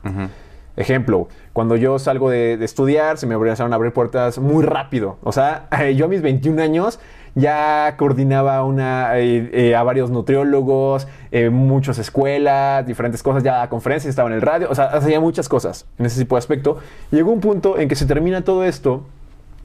Ejemplo, 0.76 1.28
cuando 1.52 1.76
yo 1.76 1.98
salgo 1.98 2.30
de, 2.30 2.56
de 2.56 2.64
estudiar, 2.64 3.18
se 3.18 3.26
me 3.26 3.34
empezaron 3.34 3.72
a 3.72 3.76
abrir 3.76 3.92
puertas 3.92 4.38
muy 4.38 4.64
rápido. 4.64 5.18
O 5.22 5.32
sea, 5.32 5.68
yo 5.94 6.06
a 6.06 6.08
mis 6.08 6.22
21 6.22 6.62
años 6.62 6.98
ya 7.38 7.94
coordinaba 7.96 8.64
una, 8.64 9.16
eh, 9.18 9.48
eh, 9.52 9.76
a 9.76 9.82
varios 9.84 10.10
nutriólogos, 10.10 11.06
eh, 11.30 11.50
muchas 11.50 11.98
escuelas, 11.98 12.84
diferentes 12.84 13.22
cosas, 13.22 13.42
ya 13.44 13.52
daba 13.52 13.68
conferencias, 13.68 14.10
estaba 14.10 14.28
en 14.28 14.34
el 14.34 14.42
radio, 14.42 14.68
o 14.70 14.74
sea, 14.74 14.86
hacía 14.86 15.20
muchas 15.20 15.48
cosas 15.48 15.86
en 15.98 16.06
ese 16.06 16.20
tipo 16.20 16.34
de 16.34 16.38
aspecto. 16.38 16.78
Llegó 17.10 17.30
un 17.30 17.40
punto 17.40 17.78
en 17.78 17.88
que 17.88 17.94
se 17.94 18.06
termina 18.06 18.42
todo 18.42 18.64
esto 18.64 19.04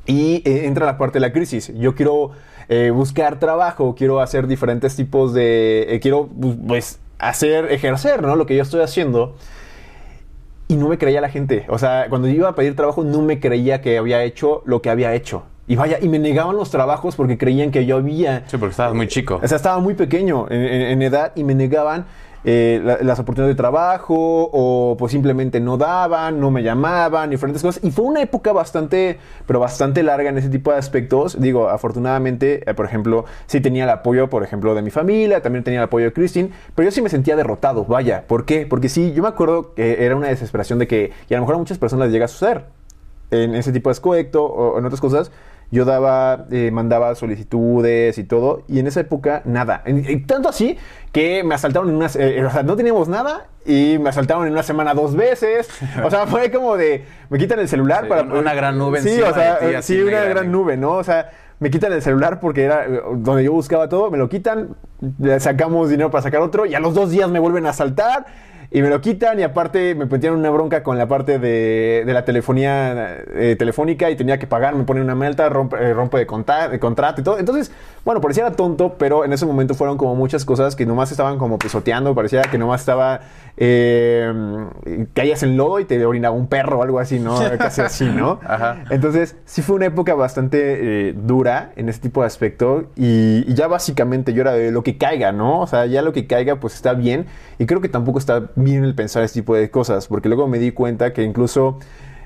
y 0.05 0.43
eh, 0.45 0.65
entra 0.65 0.85
la 0.85 0.97
parte 0.97 1.15
de 1.15 1.21
la 1.21 1.33
crisis. 1.33 1.71
Yo 1.75 1.95
quiero 1.95 2.31
buscar 2.95 3.37
trabajo, 3.39 3.93
quiero 3.93 4.19
hacer 4.19 4.47
diferentes 4.47 4.95
tipos 4.95 5.31
de... 5.33 5.99
quiero, 6.01 6.27
pues, 6.65 6.97
hacer, 7.19 7.71
ejercer, 7.71 8.23
¿no? 8.23 8.35
Lo 8.35 8.47
que 8.47 8.55
yo 8.55 8.63
estoy 8.63 8.81
haciendo. 8.81 9.35
Y 10.69 10.75
no 10.77 10.87
me 10.87 10.97
creía 10.97 11.21
la 11.21 11.29
gente. 11.29 11.65
O 11.67 11.77
sea, 11.77 12.07
cuando 12.09 12.27
yo 12.29 12.33
iba 12.33 12.49
a 12.49 12.55
pedir 12.55 12.75
trabajo, 12.75 13.03
no 13.03 13.21
me 13.21 13.39
creía 13.39 13.81
que 13.81 13.99
había 13.99 14.23
hecho 14.23 14.63
lo 14.65 14.81
que 14.81 14.89
había 14.89 15.13
hecho. 15.13 15.43
Y 15.67 15.75
vaya, 15.77 15.97
y 16.01 16.09
me 16.09 16.19
negaban 16.19 16.55
los 16.57 16.69
trabajos 16.71 17.15
porque 17.15 17.37
creían 17.37 17.71
que 17.71 17.85
yo 17.85 17.97
había... 17.97 18.43
Sí, 18.47 18.57
porque 18.57 18.71
estabas 18.71 18.93
muy 18.93 19.07
chico. 19.07 19.39
O 19.41 19.47
sea, 19.47 19.55
estaba 19.55 19.79
muy 19.79 19.93
pequeño 19.93 20.45
en, 20.49 20.61
en- 20.61 20.81
en 20.81 21.01
edad 21.01 21.31
y 21.35 21.43
me 21.45 21.55
negaban 21.55 22.05
eh, 22.45 22.81
la- 22.83 22.97
las 23.01 23.17
oportunidades 23.19 23.55
de 23.55 23.61
trabajo 23.61 24.13
o 24.51 24.97
pues 24.99 25.13
simplemente 25.13 25.61
no 25.61 25.77
daban, 25.77 26.41
no 26.41 26.51
me 26.51 26.61
llamaban, 26.63 27.29
diferentes 27.29 27.61
cosas. 27.61 27.81
Y 27.81 27.91
fue 27.91 28.03
una 28.03 28.21
época 28.21 28.51
bastante, 28.51 29.17
pero 29.47 29.61
bastante 29.61 30.03
larga 30.03 30.29
en 30.29 30.37
ese 30.37 30.49
tipo 30.49 30.69
de 30.73 30.77
aspectos. 30.77 31.39
Digo, 31.39 31.69
afortunadamente, 31.69 32.69
eh, 32.69 32.73
por 32.73 32.85
ejemplo, 32.85 33.23
sí 33.45 33.61
tenía 33.61 33.85
el 33.85 33.89
apoyo, 33.89 34.29
por 34.29 34.43
ejemplo, 34.43 34.75
de 34.75 34.81
mi 34.81 34.89
familia, 34.89 35.41
también 35.41 35.63
tenía 35.63 35.79
el 35.79 35.85
apoyo 35.85 36.07
de 36.07 36.11
Christine, 36.11 36.49
pero 36.75 36.87
yo 36.89 36.91
sí 36.91 37.01
me 37.01 37.07
sentía 37.07 37.37
derrotado, 37.37 37.85
vaya. 37.85 38.25
¿Por 38.27 38.43
qué? 38.43 38.65
Porque 38.69 38.89
sí, 38.89 39.13
yo 39.13 39.21
me 39.23 39.29
acuerdo 39.29 39.73
que 39.73 40.03
era 40.05 40.17
una 40.17 40.27
desesperación 40.27 40.77
de 40.79 40.87
que, 40.87 41.11
y 41.29 41.33
a 41.33 41.37
lo 41.37 41.43
mejor 41.43 41.55
a 41.55 41.59
muchas 41.59 41.77
personas 41.77 42.07
les 42.07 42.11
llega 42.13 42.25
a 42.25 42.27
suceder, 42.27 42.65
en 43.31 43.55
ese 43.55 43.71
tipo 43.71 43.89
de 43.89 43.93
escoecto 43.93 44.43
o 44.45 44.77
en 44.77 44.85
otras 44.85 44.99
cosas, 45.01 45.31
yo 45.73 45.85
daba, 45.85 46.45
eh, 46.51 46.69
mandaba 46.71 47.15
solicitudes 47.15 48.17
y 48.17 48.23
todo, 48.23 48.63
y 48.67 48.79
en 48.79 48.87
esa 48.87 48.99
época 49.01 49.41
nada. 49.45 49.81
Y 49.85 50.17
tanto 50.21 50.49
así 50.49 50.77
que 51.11 51.43
me 51.43 51.55
asaltaron 51.55 51.89
en 51.89 51.95
unas, 51.95 52.15
eh, 52.15 52.43
o 52.45 52.49
sea, 52.51 52.63
no 52.63 52.75
teníamos 52.75 53.07
nada 53.07 53.47
y 53.65 53.97
me 53.99 54.09
asaltaron 54.09 54.45
en 54.45 54.53
una 54.53 54.63
semana 54.63 54.93
dos 54.93 55.15
veces. 55.15 55.67
O 56.03 56.09
sea, 56.11 56.27
fue 56.27 56.51
como 56.51 56.77
de, 56.77 57.05
me 57.29 57.37
quitan 57.39 57.59
el 57.59 57.67
celular 57.67 58.03
Sí, 58.03 58.09
para... 58.09 58.21
un- 58.21 58.31
una 58.33 58.53
gran 58.53 58.77
nube 58.77 59.01
Sí, 59.01 59.19
o 59.21 59.33
sea, 59.33 59.55
de 59.59 59.69
ti, 59.69 59.75
así 59.75 59.95
sí, 59.95 60.01
una 60.01 60.11
gran 60.21 60.27
negra. 60.27 60.43
nube, 60.43 60.77
¿no? 60.77 60.91
O 60.91 61.03
sea, 61.03 61.29
me 61.59 61.69
quitan 61.71 61.91
el 61.93 62.01
celular 62.01 62.39
porque 62.39 62.63
era 62.65 62.85
eh, 62.85 63.01
donde 63.17 63.43
yo 63.43 63.51
buscaba 63.53 63.89
todo, 63.89 64.11
me 64.11 64.17
lo 64.17 64.29
quitan, 64.29 64.75
sacamos 65.39 65.89
dinero 65.89 66.11
para 66.11 66.21
sacar 66.21 66.41
otro 66.41 66.65
y 66.65 66.75
a 66.75 66.79
los 66.79 66.93
dos 66.93 67.09
días 67.09 67.29
me 67.29 67.39
vuelven 67.39 67.65
a 67.65 67.69
asaltar 67.71 68.25
y 68.75 68.81
me 68.81 68.89
lo 68.89 68.99
quitan 69.01 69.39
y 69.39 69.43
aparte 69.43 69.93
me 69.93 70.05
metieron 70.07 70.39
una 70.39 70.49
bronca 70.49 70.81
con 70.81 70.97
la 70.97 71.07
parte 71.07 71.37
de, 71.37 72.03
de 72.05 72.13
la 72.13 72.25
telefonía 72.25 73.17
eh, 73.35 73.55
telefónica 73.57 74.09
y 74.09 74.15
tenía 74.15 74.39
que 74.39 74.47
pagar, 74.47 74.73
me 74.75 74.83
ponen 74.83 75.03
una 75.03 75.13
multa, 75.13 75.47
rompe, 75.47 75.77
eh, 75.77 75.93
rompe 75.93 76.17
de, 76.17 76.25
conta- 76.25 76.67
de 76.69 76.79
contrato 76.79 77.21
y 77.21 77.23
todo. 77.23 77.37
Entonces, 77.37 77.71
bueno, 78.03 78.19
parecía 78.19 78.49
tonto, 78.51 78.95
pero 78.97 79.25
en 79.25 79.31
ese 79.31 79.45
momento 79.45 79.75
fueron 79.75 79.95
como 79.97 80.15
muchas 80.15 80.43
cosas 80.43 80.75
que 80.75 80.85
nomás 80.87 81.11
estaban 81.11 81.37
como 81.37 81.59
pisoteando, 81.59 82.15
parecía 82.15 82.41
que 82.41 82.57
nomás 82.57 82.81
estaba, 82.81 83.21
eh, 83.57 84.33
caías 85.13 85.43
en 85.43 85.55
lodo 85.55 85.79
y 85.79 85.85
te 85.85 86.03
orinaba 86.03 86.35
un 86.35 86.47
perro 86.47 86.79
o 86.79 86.83
algo 86.83 86.99
así, 86.99 87.19
¿no? 87.19 87.37
Casi 87.59 87.81
así, 87.81 88.05
¿no? 88.05 88.39
Ajá. 88.43 88.85
Entonces, 88.89 89.35
sí 89.45 89.61
fue 89.61 89.75
una 89.75 89.85
época 89.85 90.15
bastante 90.15 91.09
eh, 91.09 91.13
dura 91.15 91.71
en 91.75 91.89
ese 91.89 91.99
tipo 92.01 92.21
de 92.21 92.27
aspecto 92.27 92.85
y, 92.95 93.45
y 93.47 93.53
ya 93.53 93.67
básicamente 93.67 94.33
yo 94.33 94.41
era 94.41 94.53
de 94.53 94.71
lo 94.71 94.83
que 94.83 94.97
caiga, 94.97 95.31
¿no? 95.31 95.59
O 95.61 95.67
sea, 95.67 95.85
ya 95.85 96.01
lo 96.01 96.11
que 96.11 96.25
caiga 96.25 96.55
pues 96.55 96.73
está 96.73 96.93
bien 96.93 97.27
y 97.59 97.67
creo 97.67 97.79
que 97.79 97.89
tampoco 97.89 98.17
está 98.17 98.49
bien 98.55 98.62
el 98.71 98.95
pensar 98.95 99.23
ese 99.23 99.35
tipo 99.35 99.55
de 99.55 99.69
cosas 99.69 100.07
porque 100.07 100.29
luego 100.29 100.47
me 100.47 100.59
di 100.59 100.71
cuenta 100.71 101.13
que 101.13 101.23
incluso 101.23 101.79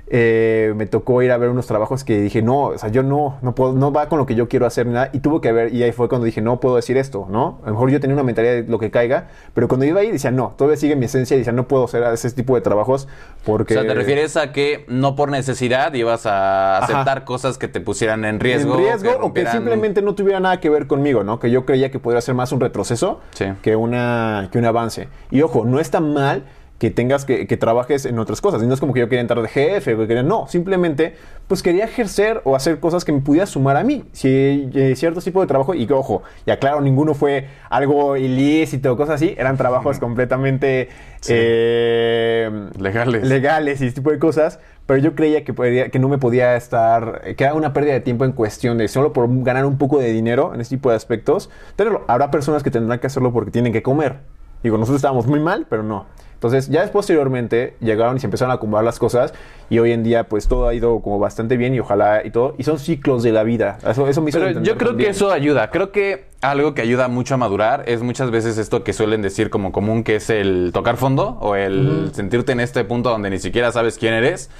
eh, 0.09 0.73
me 0.75 0.85
tocó 0.85 1.21
ir 1.21 1.31
a 1.31 1.37
ver 1.37 1.49
unos 1.49 1.67
trabajos 1.67 2.03
que 2.03 2.19
dije, 2.21 2.41
no, 2.41 2.63
o 2.67 2.77
sea, 2.77 2.89
yo 2.89 3.03
no, 3.03 3.37
no 3.41 3.53
puedo, 3.55 3.73
no 3.73 3.91
va 3.91 4.07
con 4.07 4.17
lo 4.19 4.25
que 4.25 4.35
yo 4.35 4.47
quiero 4.47 4.65
hacer 4.65 4.87
nada 4.87 5.09
y 5.11 5.19
tuve 5.19 5.41
que 5.41 5.51
ver 5.51 5.73
y 5.73 5.83
ahí 5.83 5.91
fue 5.91 6.07
cuando 6.07 6.25
dije, 6.25 6.39
no 6.41 6.59
puedo 6.59 6.77
decir 6.77 6.95
esto, 6.97 7.27
¿no? 7.29 7.59
A 7.63 7.67
lo 7.67 7.73
mejor 7.73 7.89
yo 7.89 7.99
tenía 7.99 8.13
una 8.13 8.23
mentalidad 8.23 8.53
de 8.53 8.63
lo 8.63 8.79
que 8.79 8.89
caiga, 8.89 9.27
pero 9.53 9.67
cuando 9.67 9.85
iba 9.85 9.99
ahí 9.99 10.11
decía, 10.11 10.31
no, 10.31 10.53
todavía 10.57 10.77
sigue 10.77 10.95
mi 10.95 11.05
esencia 11.05 11.35
y 11.35 11.39
decía, 11.39 11.51
no 11.53 11.67
puedo 11.67 11.85
hacer 11.85 12.03
ese 12.13 12.31
tipo 12.31 12.55
de 12.55 12.61
trabajos 12.61 13.07
porque... 13.45 13.77
O 13.77 13.81
sea, 13.81 13.87
¿te 13.87 13.93
refieres 13.93 14.37
a 14.37 14.51
que 14.53 14.85
no 14.87 15.15
por 15.15 15.29
necesidad 15.29 15.93
ibas 15.93 16.25
a 16.25 16.77
Ajá. 16.77 16.85
aceptar 16.85 17.25
cosas 17.25 17.57
que 17.57 17.67
te 17.67 17.81
pusieran 17.81 18.23
en 18.25 18.39
riesgo? 18.39 18.75
en 18.75 18.79
riesgo 18.79 19.11
o 19.21 19.33
que 19.33 19.45
simplemente 19.47 20.01
no 20.01 20.15
tuviera 20.15 20.39
nada 20.39 20.59
que 20.59 20.69
ver 20.69 20.87
conmigo, 20.87 21.23
¿no? 21.23 21.39
Que 21.39 21.51
yo 21.51 21.65
creía 21.65 21.91
que 21.91 21.99
podría 21.99 22.21
ser 22.21 22.35
más 22.35 22.51
un 22.51 22.59
retroceso 22.61 23.19
Sí. 23.31 23.45
que, 23.61 23.75
una, 23.75 24.49
que 24.51 24.57
un 24.57 24.65
avance. 24.65 25.09
Y 25.31 25.41
ojo, 25.41 25.65
no 25.65 25.79
está 25.79 25.99
mal 25.99 26.43
que 26.79 26.91
tengas 26.91 27.25
que, 27.25 27.47
que 27.47 27.57
trabajes 27.57 28.05
en 28.05 28.19
otras 28.19 28.39
cosas. 28.41 28.61
Y 28.61 28.67
no 28.67 28.73
es 28.73 28.79
como 28.79 28.93
que 28.93 28.99
yo 28.99 29.09
quería 29.09 29.21
entrar 29.21 29.41
de 29.41 29.47
jefe, 29.47 29.95
o 29.95 29.97
que 29.99 30.07
quería, 30.07 30.23
no, 30.23 30.47
simplemente 30.47 31.15
pues 31.47 31.63
quería 31.63 31.85
ejercer 31.85 32.41
o 32.43 32.55
hacer 32.55 32.79
cosas 32.79 33.05
que 33.05 33.11
me 33.11 33.21
pudiera 33.21 33.45
sumar 33.45 33.77
a 33.77 33.83
mí. 33.83 34.03
Si 34.11 34.27
eh, 34.73 34.93
cierto 34.95 35.21
tipo 35.21 35.41
de 35.41 35.47
trabajo, 35.47 35.73
y 35.73 35.87
que 35.87 35.93
ojo, 35.93 36.21
y 36.45 36.51
aclaro, 36.51 36.81
ninguno 36.81 37.13
fue 37.13 37.47
algo 37.69 38.17
ilícito 38.17 38.91
o 38.93 38.97
cosas 38.97 39.15
así, 39.15 39.33
eran 39.37 39.57
trabajos 39.57 39.99
completamente 39.99 40.89
Sí. 41.19 41.33
eh, 41.35 42.69
Legales. 42.79 43.23
legales 43.27 43.81
y 43.81 43.85
ese 43.87 43.95
tipo 43.95 44.11
de 44.11 44.19
cosas, 44.19 44.59
pero 44.85 44.99
yo 44.99 45.15
creía 45.15 45.43
que, 45.43 45.89
que 45.91 45.99
no 45.99 46.09
me 46.09 46.17
podía 46.17 46.55
estar, 46.55 47.21
que 47.35 47.43
era 47.43 47.53
una 47.55 47.73
pérdida 47.73 47.93
de 47.93 48.01
tiempo 48.01 48.23
en 48.25 48.33
cuestión 48.33 48.77
de 48.77 48.87
solo 48.87 49.13
por 49.13 49.27
ganar 49.43 49.65
un 49.65 49.77
poco 49.77 49.97
de 49.99 50.11
dinero 50.13 50.53
en 50.53 50.61
ese 50.61 50.75
tipo 50.75 50.89
de 50.91 50.95
aspectos. 50.95 51.49
Tenerlo. 51.75 52.03
Habrá 52.07 52.29
personas 52.29 52.61
que 52.63 52.69
tendrán 52.71 52.99
que 52.99 53.07
hacerlo 53.07 53.33
porque 53.33 53.51
tienen 53.51 53.73
que 53.73 53.81
comer. 53.81 54.17
Digo, 54.63 54.77
nosotros 54.77 54.97
estábamos 54.97 55.27
muy 55.27 55.39
mal, 55.39 55.65
pero 55.69 55.83
no. 55.83 56.05
Entonces, 56.37 56.69
ya 56.69 56.85
posteriormente 56.91 57.73
llegaron 57.79 58.15
y 58.17 58.19
se 58.19 58.27
empezaron 58.27 58.51
a 58.51 58.55
acumular 58.55 58.83
las 58.83 58.99
cosas 58.99 59.33
y 59.71 59.79
hoy 59.79 59.91
en 59.91 60.03
día 60.03 60.25
pues 60.29 60.47
todo 60.47 60.67
ha 60.67 60.73
ido 60.75 60.99
como 61.01 61.17
bastante 61.17 61.57
bien 61.57 61.73
y 61.73 61.79
ojalá 61.79 62.21
y 62.23 62.29
todo. 62.29 62.53
Y 62.59 62.63
son 62.63 62.77
ciclos 62.77 63.23
de 63.23 63.31
la 63.31 63.41
vida. 63.41 63.79
Eso, 63.79 64.07
eso 64.07 64.21
me 64.21 64.29
hizo 64.29 64.37
Pero 64.37 64.61
yo 64.61 64.77
creo 64.77 64.89
también. 64.91 65.07
que 65.07 65.11
eso 65.11 65.31
ayuda. 65.31 65.71
Creo 65.71 65.91
que 65.91 66.25
algo 66.41 66.75
que 66.75 66.83
ayuda 66.83 67.07
mucho 67.07 67.33
a 67.33 67.37
madurar 67.37 67.85
es 67.87 68.03
muchas 68.03 68.29
veces 68.29 68.59
esto 68.59 68.83
que 68.83 68.93
suelen 68.93 69.23
decir 69.23 69.49
como 69.49 69.71
común, 69.71 70.03
que 70.03 70.17
es 70.17 70.29
el 70.29 70.69
tocar 70.73 70.97
fondo 70.97 71.39
o 71.41 71.55
el 71.55 72.11
sentirte 72.13 72.51
en 72.51 72.59
este 72.59 72.83
punto 72.83 73.09
donde 73.09 73.31
ni 73.31 73.39
siquiera 73.39 73.71
sabes 73.71 73.97
quién 73.97 74.13
eres. 74.13 74.51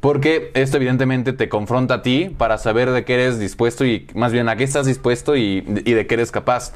Porque 0.00 0.52
esto 0.54 0.78
evidentemente 0.78 1.34
te 1.34 1.50
confronta 1.50 1.94
a 1.94 2.02
ti 2.02 2.34
para 2.36 2.56
saber 2.56 2.90
de 2.92 3.04
qué 3.04 3.14
eres 3.14 3.38
dispuesto 3.38 3.84
y 3.84 4.06
más 4.14 4.32
bien 4.32 4.48
a 4.48 4.56
qué 4.56 4.64
estás 4.64 4.86
dispuesto 4.86 5.36
y, 5.36 5.64
y 5.84 5.92
de 5.92 6.06
qué 6.06 6.14
eres 6.14 6.32
capaz. 6.32 6.72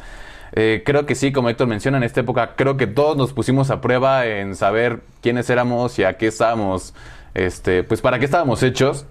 Eh, 0.52 0.82
creo 0.84 1.06
que 1.06 1.14
sí, 1.14 1.32
como 1.32 1.48
Héctor 1.48 1.68
menciona, 1.68 1.98
en 1.98 2.02
esta 2.02 2.20
época 2.20 2.54
creo 2.56 2.76
que 2.76 2.86
todos 2.86 3.16
nos 3.16 3.32
pusimos 3.32 3.70
a 3.70 3.80
prueba 3.80 4.26
en 4.26 4.56
saber 4.56 5.00
quiénes 5.22 5.48
éramos 5.50 5.98
y 5.98 6.04
a 6.04 6.16
qué 6.16 6.26
estábamos, 6.26 6.94
este, 7.34 7.84
pues 7.84 8.00
para 8.00 8.18
qué 8.18 8.24
estábamos 8.24 8.62
hechos. 8.62 9.06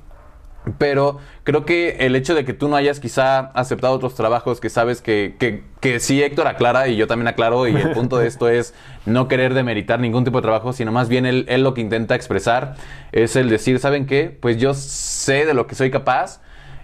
Pero 0.77 1.19
creo 1.45 1.65
que 1.65 1.97
el 2.01 2.15
hecho 2.15 2.35
de 2.35 2.43
que 2.43 2.53
tú 2.53 2.67
no 2.67 2.75
hayas 2.75 2.99
quizá 2.99 3.39
aceptado 3.39 3.93
otros 3.93 4.13
trabajos 4.15 4.59
que 4.59 4.69
sabes 4.69 5.01
que, 5.01 5.35
que, 5.39 5.63
que 5.79 6.01
sí 6.01 6.21
Héctor 6.21 6.47
aclara 6.47 6.89
y 6.89 6.97
yo 6.97 7.07
también 7.07 7.29
aclaro 7.29 7.65
y 7.67 7.75
el 7.75 7.91
punto 7.91 8.17
de 8.17 8.27
esto 8.27 8.49
es 8.49 8.73
no 9.05 9.29
querer 9.29 9.53
demeritar 9.53 10.01
ningún 10.01 10.25
tipo 10.25 10.37
de 10.37 10.41
trabajo, 10.41 10.73
sino 10.73 10.91
más 10.91 11.07
bien 11.07 11.25
él, 11.25 11.45
él 11.47 11.63
lo 11.63 11.73
que 11.73 11.81
intenta 11.81 12.13
expresar 12.13 12.75
es 13.13 13.37
el 13.37 13.49
decir, 13.49 13.79
¿saben 13.79 14.05
qué? 14.05 14.37
Pues 14.39 14.57
yo 14.57 14.73
sé 14.73 15.45
de 15.45 15.53
lo 15.53 15.65
que 15.65 15.75
soy 15.75 15.91
capaz 15.91 16.41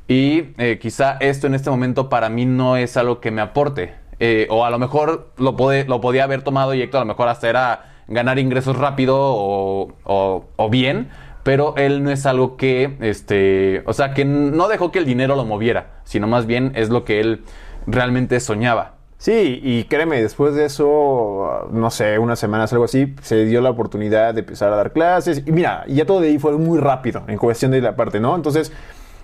y 0.07 0.53
eh, 0.57 0.77
quizá 0.79 1.17
esto 1.19 1.47
en 1.47 1.55
este 1.55 1.69
momento 1.69 2.09
para 2.09 2.29
mí 2.29 2.45
no 2.45 2.77
es 2.77 2.95
algo 2.95 3.19
que 3.19 3.31
me 3.31 3.41
aporte. 3.41 4.04
Eh, 4.19 4.47
o 4.49 4.65
a 4.65 4.69
lo 4.69 4.79
mejor 4.79 5.29
lo, 5.37 5.55
puede, 5.55 5.85
lo 5.85 5.99
podía 6.01 6.23
haber 6.23 6.41
tomado 6.41 6.73
y 6.73 6.81
Héctor 6.81 6.99
a 6.99 7.03
lo 7.03 7.07
mejor 7.07 7.27
hasta 7.27 7.49
era 7.49 7.93
ganar 8.07 8.39
ingresos 8.39 8.77
rápido 8.77 9.17
o, 9.19 9.93
o- 10.03 10.45
o 10.55 10.69
bien, 10.69 11.09
pero 11.43 11.73
él 11.77 12.03
no 12.03 12.11
es 12.11 12.25
algo 12.25 12.55
que, 12.57 12.95
este, 13.01 13.83
o 13.85 13.93
sea, 13.93 14.13
que 14.13 14.25
no 14.25 14.67
dejó 14.67 14.91
que 14.91 14.99
el 14.99 15.05
dinero 15.05 15.35
lo 15.35 15.45
moviera, 15.45 16.01
sino 16.05 16.27
más 16.27 16.45
bien 16.45 16.71
es 16.75 16.89
lo 16.89 17.03
que 17.03 17.19
él 17.19 17.43
realmente 17.87 18.39
soñaba. 18.39 18.93
Sí, 19.17 19.59
y 19.63 19.85
créeme, 19.85 20.21
después 20.21 20.55
de 20.55 20.65
eso, 20.65 21.67
no 21.71 21.89
sé, 21.89 22.19
unas 22.19 22.37
semanas, 22.37 22.71
algo 22.73 22.85
así, 22.85 23.15
se 23.21 23.45
dio 23.45 23.61
la 23.61 23.69
oportunidad 23.71 24.33
de 24.33 24.41
empezar 24.41 24.71
a 24.73 24.75
dar 24.75 24.91
clases. 24.91 25.41
Y 25.45 25.51
mira, 25.51 25.83
ya 25.87 26.05
todo 26.05 26.19
de 26.19 26.27
ahí 26.27 26.37
fue 26.37 26.57
muy 26.57 26.79
rápido 26.79 27.23
en 27.27 27.37
cuestión 27.37 27.71
de 27.71 27.81
la 27.81 27.95
parte, 27.95 28.19
¿no? 28.19 28.35
Entonces, 28.35 28.71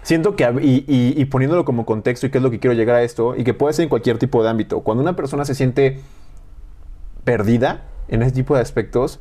siento 0.04 0.36
que, 0.36 0.43
y, 0.62 0.86
y, 0.88 1.26
poniéndolo 1.26 1.66
como 1.66 1.86
contexto 1.86 2.28
y 2.28 2.32
qué 2.32 2.39
es 2.39 2.43
lo 2.43 2.52
que 2.52 2.60
quiero 2.60 2.74
llegar 2.74 2.95
a 2.95 3.04
esto, 3.04 3.36
y 3.36 3.43
que 3.43 3.54
puede 3.54 3.74
ser 3.74 3.84
en 3.84 3.89
cualquier 3.89 4.18
tipo 4.18 4.43
de 4.43 4.49
ámbito, 4.49 4.82
cuando 4.82 5.02
una 5.02 5.16
persona 5.16 5.45
se 5.45 5.56
siente 5.56 5.99
perdida 7.24 7.84
en 8.08 8.22
ese 8.24 8.32
tipo 8.32 8.56
de 8.56 8.62
aspectos, 8.62 9.20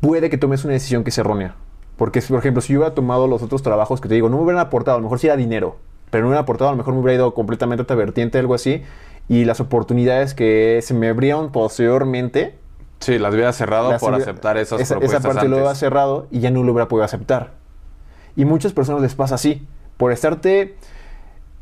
puede 0.00 0.30
que 0.30 0.38
tomes 0.38 0.64
una 0.64 0.74
decisión 0.74 1.04
que 1.04 1.10
es 1.10 1.18
errónea. 1.18 1.54
Porque, 1.96 2.22
por 2.22 2.38
ejemplo, 2.38 2.62
si 2.62 2.72
yo 2.72 2.78
hubiera 2.78 2.94
tomado 2.94 3.26
los 3.26 3.42
otros 3.42 3.62
trabajos 3.62 4.00
que 4.00 4.08
te 4.08 4.14
digo, 4.14 4.30
no 4.30 4.38
me 4.38 4.44
hubieran 4.44 4.60
aportado, 4.60 4.96
a 4.96 5.00
lo 5.00 5.04
mejor 5.04 5.18
sí 5.18 5.26
era 5.26 5.36
dinero, 5.36 5.76
pero 6.10 6.22
no 6.22 6.28
me 6.28 6.30
hubieran 6.30 6.44
aportado, 6.44 6.70
a 6.70 6.72
lo 6.72 6.78
mejor 6.78 6.94
me 6.94 7.00
hubiera 7.00 7.16
ido 7.16 7.34
completamente 7.34 7.82
a 7.82 7.84
otra 7.84 7.96
vertiente, 7.96 8.38
algo 8.38 8.54
así, 8.54 8.82
y 9.28 9.44
las 9.44 9.60
oportunidades 9.60 10.34
que 10.34 10.80
se 10.82 10.94
me 10.94 11.08
abrieron 11.08 11.52
posteriormente. 11.52 12.54
Sí, 13.00 13.18
las 13.18 13.34
hubiera 13.34 13.52
cerrado 13.52 13.96
por 13.98 14.14
aceptar 14.14 14.56
esas 14.56 14.80
esa, 14.80 14.94
propuestas 14.94 15.20
Esa 15.20 15.28
parte 15.28 15.48
lo 15.48 15.56
hubiera 15.56 15.74
cerrado 15.74 16.26
y 16.30 16.40
ya 16.40 16.50
no 16.50 16.62
lo 16.62 16.72
hubiera 16.72 16.88
podido 16.88 17.04
aceptar. 17.04 17.59
Y 18.36 18.44
muchas 18.44 18.72
personas 18.72 19.02
les 19.02 19.14
pasa 19.14 19.34
así. 19.34 19.66
Por 19.96 20.12
estarte, 20.12 20.76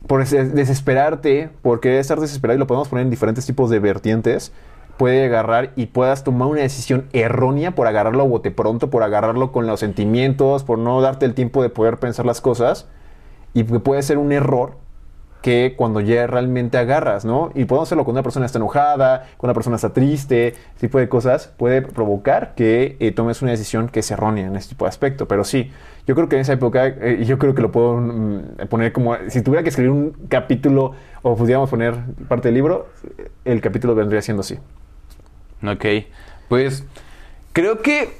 por 0.07 0.25
desesperarte, 0.25 1.51
por 1.62 1.81
querer 1.81 1.99
estar 1.99 2.21
desesperado, 2.21 2.57
y 2.57 2.61
lo 2.61 2.66
podemos 2.66 2.89
poner 2.89 3.05
en 3.05 3.11
diferentes 3.11 3.47
tipos 3.47 3.71
de 3.71 3.79
vertientes, 3.79 4.53
puede 4.97 5.25
agarrar 5.25 5.73
y 5.77 5.87
puedas 5.87 6.25
tomar 6.25 6.49
una 6.49 6.61
decisión 6.61 7.09
errónea 7.12 7.75
por 7.75 7.87
agarrarlo 7.87 8.23
a 8.23 8.27
bote 8.27 8.51
pronto, 8.51 8.91
por 8.91 9.03
agarrarlo 9.03 9.53
con 9.53 9.66
los 9.66 9.81
sentimientos, 9.81 10.64
por 10.64 10.79
no 10.79 11.01
darte 11.01 11.27
el 11.27 11.35
tiempo 11.35 11.62
de 11.62 11.71
poder 11.71 11.99
pensar 11.99 12.27
las 12.27 12.41
cosas. 12.41 12.89
Y 13.55 13.64
puede 13.64 14.03
ser 14.03 14.19
un 14.19 14.33
error 14.33 14.77
que 15.43 15.74
cuando 15.76 16.01
ya 16.01 16.26
realmente 16.26 16.78
agarras, 16.78 17.24
¿no? 17.24 17.51
Y 17.55 17.64
podemos 17.64 17.89
hacerlo 17.89 18.05
cuando 18.05 18.18
una 18.18 18.24
persona 18.24 18.47
está 18.47 18.59
enojada, 18.59 19.28
cuando 19.36 19.51
una 19.51 19.55
persona 19.55 19.76
está 19.76 19.93
triste, 19.93 20.49
ese 20.49 20.80
tipo 20.80 20.99
de 20.99 21.09
cosas, 21.09 21.53
puede 21.57 21.82
provocar 21.82 22.55
que 22.55 22.97
eh, 23.01 23.12
tomes 23.12 23.41
una 23.43 23.53
decisión 23.53 23.89
que 23.89 24.01
es 24.01 24.11
errónea 24.11 24.47
en 24.47 24.57
este 24.57 24.70
tipo 24.70 24.84
de 24.84 24.89
aspecto. 24.89 25.28
Pero 25.28 25.45
sí, 25.45 25.70
yo 26.07 26.14
creo 26.14 26.28
que 26.28 26.36
en 26.36 26.43
esa 26.43 26.55
época, 26.55 26.86
eh, 26.86 27.24
yo 27.24 27.39
creo 27.39 27.55
que 27.55 27.62
lo 27.62 27.70
puedo 27.70 27.97
mm, 27.99 28.66
poner 28.68 28.93
como, 28.93 29.16
si 29.28 29.43
tuviera 29.43 29.62
que 29.62 29.68
escribir 29.68 29.91
un 29.91 30.11
capítulo 30.28 30.93
o 31.22 31.36
pudiéramos 31.36 31.70
poner 31.70 31.95
parte 32.28 32.49
del 32.49 32.55
libro, 32.55 32.89
el 33.45 33.61
capítulo 33.61 33.95
vendría 33.95 34.22
siendo 34.22 34.41
así. 34.41 34.59
Ok, 35.66 35.84
pues 36.49 36.84
creo 37.53 37.80
que 37.82 38.11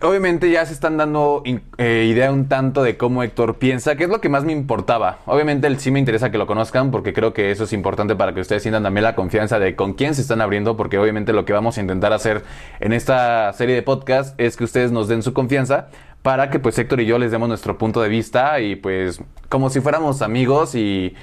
Obviamente 0.00 0.48
ya 0.48 0.64
se 0.64 0.72
están 0.74 0.96
dando 0.96 1.42
eh, 1.76 2.06
idea 2.08 2.30
un 2.30 2.46
tanto 2.46 2.84
de 2.84 2.96
cómo 2.96 3.24
Héctor 3.24 3.56
piensa, 3.56 3.96
que 3.96 4.04
es 4.04 4.10
lo 4.10 4.20
que 4.20 4.28
más 4.28 4.44
me 4.44 4.52
importaba. 4.52 5.18
Obviamente 5.26 5.66
él 5.66 5.80
sí 5.80 5.90
me 5.90 5.98
interesa 5.98 6.30
que 6.30 6.38
lo 6.38 6.46
conozcan 6.46 6.92
porque 6.92 7.12
creo 7.12 7.34
que 7.34 7.50
eso 7.50 7.64
es 7.64 7.72
importante 7.72 8.14
para 8.14 8.32
que 8.32 8.40
ustedes 8.40 8.62
sientan 8.62 8.84
también 8.84 9.02
la 9.02 9.16
confianza 9.16 9.58
de 9.58 9.74
con 9.74 9.94
quién 9.94 10.14
se 10.14 10.22
están 10.22 10.40
abriendo, 10.40 10.76
porque 10.76 10.98
obviamente 10.98 11.32
lo 11.32 11.44
que 11.44 11.52
vamos 11.52 11.78
a 11.78 11.80
intentar 11.80 12.12
hacer 12.12 12.44
en 12.78 12.92
esta 12.92 13.52
serie 13.54 13.74
de 13.74 13.82
podcast 13.82 14.38
es 14.38 14.56
que 14.56 14.62
ustedes 14.62 14.92
nos 14.92 15.08
den 15.08 15.24
su 15.24 15.32
confianza 15.32 15.88
para 16.22 16.48
que 16.50 16.60
pues 16.60 16.78
Héctor 16.78 17.00
y 17.00 17.06
yo 17.06 17.18
les 17.18 17.32
demos 17.32 17.48
nuestro 17.48 17.76
punto 17.76 18.00
de 18.00 18.08
vista 18.08 18.60
y 18.60 18.76
pues 18.76 19.20
como 19.48 19.68
si 19.68 19.80
fuéramos 19.80 20.22
amigos 20.22 20.76
y, 20.76 21.16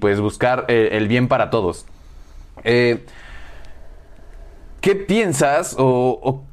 pues 0.00 0.20
buscar 0.20 0.64
eh, 0.66 0.88
el 0.92 1.06
bien 1.06 1.28
para 1.28 1.48
todos. 1.48 1.86
Eh, 2.64 3.04
¿Qué 4.80 4.96
piensas 4.96 5.76
o, 5.78 6.18
o 6.22 6.49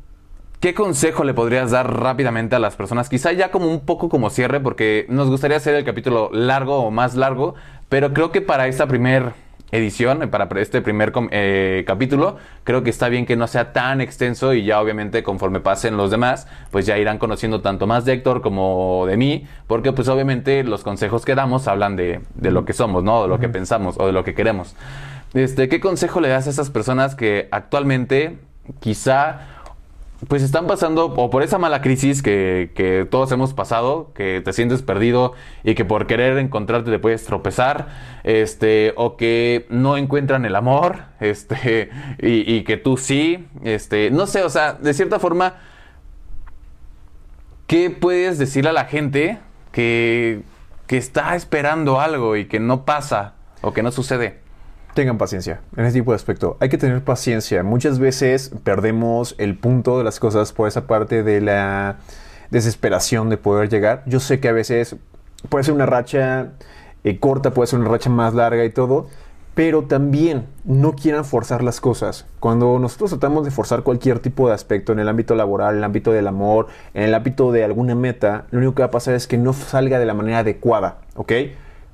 ¿Qué 0.59 0.73
consejo 0.73 1.23
le 1.23 1.35
podrías 1.35 1.69
dar 1.69 2.01
rápidamente 2.01 2.55
a 2.55 2.59
las 2.59 2.75
personas? 2.75 3.09
Quizá 3.09 3.31
ya 3.31 3.51
como 3.51 3.67
un 3.67 3.81
poco 3.81 4.09
como 4.09 4.31
cierre, 4.31 4.59
porque 4.59 5.05
nos 5.07 5.29
gustaría 5.29 5.57
hacer 5.57 5.75
el 5.75 5.85
capítulo 5.85 6.31
largo 6.33 6.77
o 6.79 6.89
más 6.89 7.13
largo, 7.13 7.53
pero 7.89 8.11
creo 8.11 8.31
que 8.31 8.41
para 8.41 8.67
esta 8.67 8.87
primera 8.87 9.35
edición, 9.71 10.27
para 10.31 10.49
este 10.59 10.81
primer 10.81 11.13
eh, 11.29 11.83
capítulo, 11.85 12.37
creo 12.63 12.81
que 12.81 12.89
está 12.89 13.07
bien 13.07 13.27
que 13.27 13.35
no 13.35 13.45
sea 13.45 13.71
tan 13.71 14.01
extenso 14.01 14.55
y 14.55 14.63
ya 14.65 14.81
obviamente 14.81 15.21
conforme 15.21 15.59
pasen 15.59 15.95
los 15.95 16.09
demás, 16.09 16.47
pues 16.71 16.87
ya 16.87 16.97
irán 16.97 17.19
conociendo 17.19 17.61
tanto 17.61 17.85
más 17.85 18.03
de 18.05 18.13
Héctor 18.13 18.41
como 18.41 19.05
de 19.05 19.15
mí, 19.15 19.45
porque 19.67 19.91
pues 19.91 20.07
obviamente 20.07 20.63
los 20.63 20.81
consejos 20.81 21.23
que 21.23 21.35
damos 21.35 21.67
hablan 21.67 21.95
de, 21.95 22.21
de 22.33 22.49
lo 22.49 22.65
que 22.65 22.73
somos, 22.73 23.03
¿no? 23.03 23.21
De 23.21 23.27
lo 23.27 23.39
que 23.39 23.47
pensamos 23.47 23.95
o 23.99 24.07
de 24.07 24.11
lo 24.11 24.23
que 24.23 24.33
queremos. 24.33 24.75
Este, 25.35 25.69
¿Qué 25.69 25.79
consejo 25.79 26.19
le 26.19 26.29
das 26.29 26.47
a 26.47 26.49
esas 26.49 26.71
personas 26.71 27.13
que 27.13 27.47
actualmente 27.51 28.39
quizá 28.79 29.56
pues 30.27 30.41
están 30.41 30.65
pasando 30.65 31.05
o 31.05 31.29
por 31.29 31.43
esa 31.43 31.59
mala 31.59 31.81
crisis 31.81 32.23
que, 32.23 33.07
todos 33.11 33.31
hemos 33.31 33.53
pasado, 33.53 34.11
que 34.15 34.41
te 34.43 34.51
sientes 34.51 34.81
perdido 34.81 35.33
y 35.63 35.75
que 35.75 35.85
por 35.85 36.07
querer 36.07 36.37
encontrarte 36.39 36.89
te 36.89 36.99
puedes 36.99 37.23
tropezar, 37.23 37.87
este, 38.23 38.93
o 38.95 39.15
que 39.15 39.67
no 39.69 39.95
encuentran 39.95 40.45
el 40.45 40.55
amor, 40.55 41.03
este, 41.19 41.91
y, 42.19 42.63
que 42.63 42.77
tú 42.77 42.97
sí, 42.97 43.47
este, 43.63 44.09
no 44.09 44.25
sé, 44.25 44.43
o 44.43 44.49
sea, 44.49 44.73
de 44.73 44.93
cierta 44.93 45.19
forma, 45.19 45.55
¿qué 47.67 47.91
puedes 47.91 48.39
decirle 48.39 48.71
a 48.71 48.73
la 48.73 48.85
gente 48.85 49.37
que, 49.71 50.41
que 50.87 50.97
está 50.97 51.35
esperando 51.35 52.01
algo 52.01 52.35
y 52.35 52.45
que 52.45 52.59
no 52.59 52.85
pasa 52.85 53.35
o 53.61 53.71
que 53.71 53.83
no 53.83 53.91
sucede? 53.91 54.46
Tengan 54.97 55.19
paciencia 55.19 55.61
en 55.75 55.85
ese 55.85 55.99
tipo 55.99 56.11
de 56.11 56.15
aspecto. 56.15 56.57
Hay 56.59 56.69
que 56.69 56.79
tener 56.79 57.03
paciencia. 57.03 57.61
Muchas 57.61 57.99
veces 57.99 58.51
perdemos 58.63 59.35
el 59.37 59.55
punto 59.55 59.99
de 59.99 60.03
las 60.03 60.19
cosas 60.19 60.53
por 60.53 60.67
esa 60.67 60.87
parte 60.87 61.21
de 61.21 61.39
la 61.39 61.97
desesperación 62.49 63.29
de 63.29 63.37
poder 63.37 63.69
llegar. 63.69 64.01
Yo 64.07 64.19
sé 64.19 64.39
que 64.39 64.47
a 64.47 64.53
veces 64.53 64.95
puede 65.49 65.63
ser 65.63 65.75
una 65.75 65.85
racha 65.85 66.53
eh, 67.03 67.19
corta, 67.19 67.51
puede 67.51 67.67
ser 67.67 67.77
una 67.77 67.89
racha 67.89 68.09
más 68.09 68.33
larga 68.33 68.65
y 68.65 68.71
todo, 68.71 69.07
pero 69.53 69.83
también 69.83 70.47
no 70.63 70.93
quieran 70.93 71.25
forzar 71.25 71.63
las 71.63 71.79
cosas. 71.79 72.25
Cuando 72.39 72.79
nosotros 72.79 73.11
tratamos 73.11 73.45
de 73.45 73.51
forzar 73.51 73.83
cualquier 73.83 74.17
tipo 74.17 74.47
de 74.47 74.55
aspecto 74.55 74.93
en 74.93 74.99
el 74.99 75.07
ámbito 75.07 75.35
laboral, 75.35 75.73
en 75.73 75.77
el 75.77 75.83
ámbito 75.83 76.11
del 76.11 76.25
amor, 76.25 76.69
en 76.95 77.03
el 77.03 77.13
ámbito 77.13 77.51
de 77.51 77.63
alguna 77.63 77.93
meta, 77.93 78.47
lo 78.49 78.57
único 78.57 78.73
que 78.73 78.81
va 78.81 78.87
a 78.87 78.91
pasar 78.91 79.13
es 79.13 79.27
que 79.27 79.37
no 79.37 79.53
salga 79.53 79.99
de 79.99 80.07
la 80.07 80.15
manera 80.15 80.39
adecuada, 80.39 81.01
¿ok? 81.13 81.33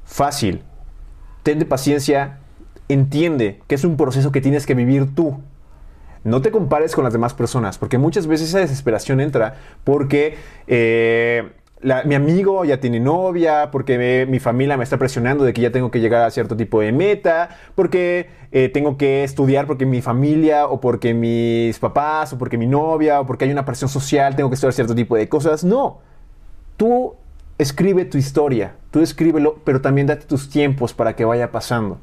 Fácil. 0.06 0.64
Ten 1.44 1.60
paciencia, 1.68 2.40
entiende 2.94 3.60
que 3.68 3.76
es 3.76 3.84
un 3.84 3.98
proceso 3.98 4.32
que 4.32 4.42
tienes 4.42 4.66
que 4.66 4.76
vivir 4.76 5.14
tú. 5.16 5.40
No 6.24 6.42
te 6.42 6.52
compares 6.52 6.96
con 6.96 7.04
las 7.04 7.12
demás 7.12 7.34
personas, 7.34 7.78
porque 7.78 7.98
muchas 7.98 8.28
veces 8.28 8.50
esa 8.50 8.60
desesperación 8.60 9.20
entra 9.20 9.56
porque 9.84 10.38
eh, 10.68 11.52
mi 12.06 12.16
amigo 12.16 12.64
ya 12.64 12.80
tiene 12.80 13.00
novia, 13.02 13.70
porque 13.72 14.26
mi 14.30 14.40
familia 14.40 14.78
me 14.78 14.86
está 14.86 14.98
presionando 14.98 15.44
de 15.44 15.52
que 15.52 15.62
ya 15.62 15.72
tengo 15.72 15.92
que 15.92 16.00
llegar 16.00 16.24
a 16.24 16.32
cierto 16.32 16.56
tipo 16.56 16.80
de 16.80 16.94
meta, 16.94 17.50
porque 17.76 18.30
eh, 18.54 18.70
tengo 18.70 18.98
que 18.98 19.26
estudiar 19.26 19.68
porque 19.68 19.86
mi 19.86 20.02
familia, 20.02 20.68
o 20.68 20.80
porque 20.80 21.14
mis 21.14 21.78
papás, 21.80 22.32
o 22.32 22.38
porque 22.38 22.58
mi 22.58 22.68
novia, 22.68 23.20
o 23.20 23.26
porque 23.26 23.44
hay 23.46 23.52
una 23.52 23.66
presión 23.66 23.90
social, 23.90 24.36
tengo 24.38 24.50
que 24.50 24.56
estudiar 24.56 24.74
cierto 24.74 24.96
tipo 24.96 25.18
de 25.18 25.28
cosas. 25.28 25.66
No, 25.66 26.00
tú 26.78 27.16
escribe 27.58 28.06
tu 28.06 28.18
historia, 28.18 28.76
tú 28.92 29.02
escríbelo, 29.02 29.60
pero 29.66 29.82
también 29.82 30.08
date 30.08 30.26
tus 30.26 30.50
tiempos 30.50 30.94
para 30.94 31.18
que 31.18 31.26
vaya 31.26 31.52
pasando. 31.52 32.00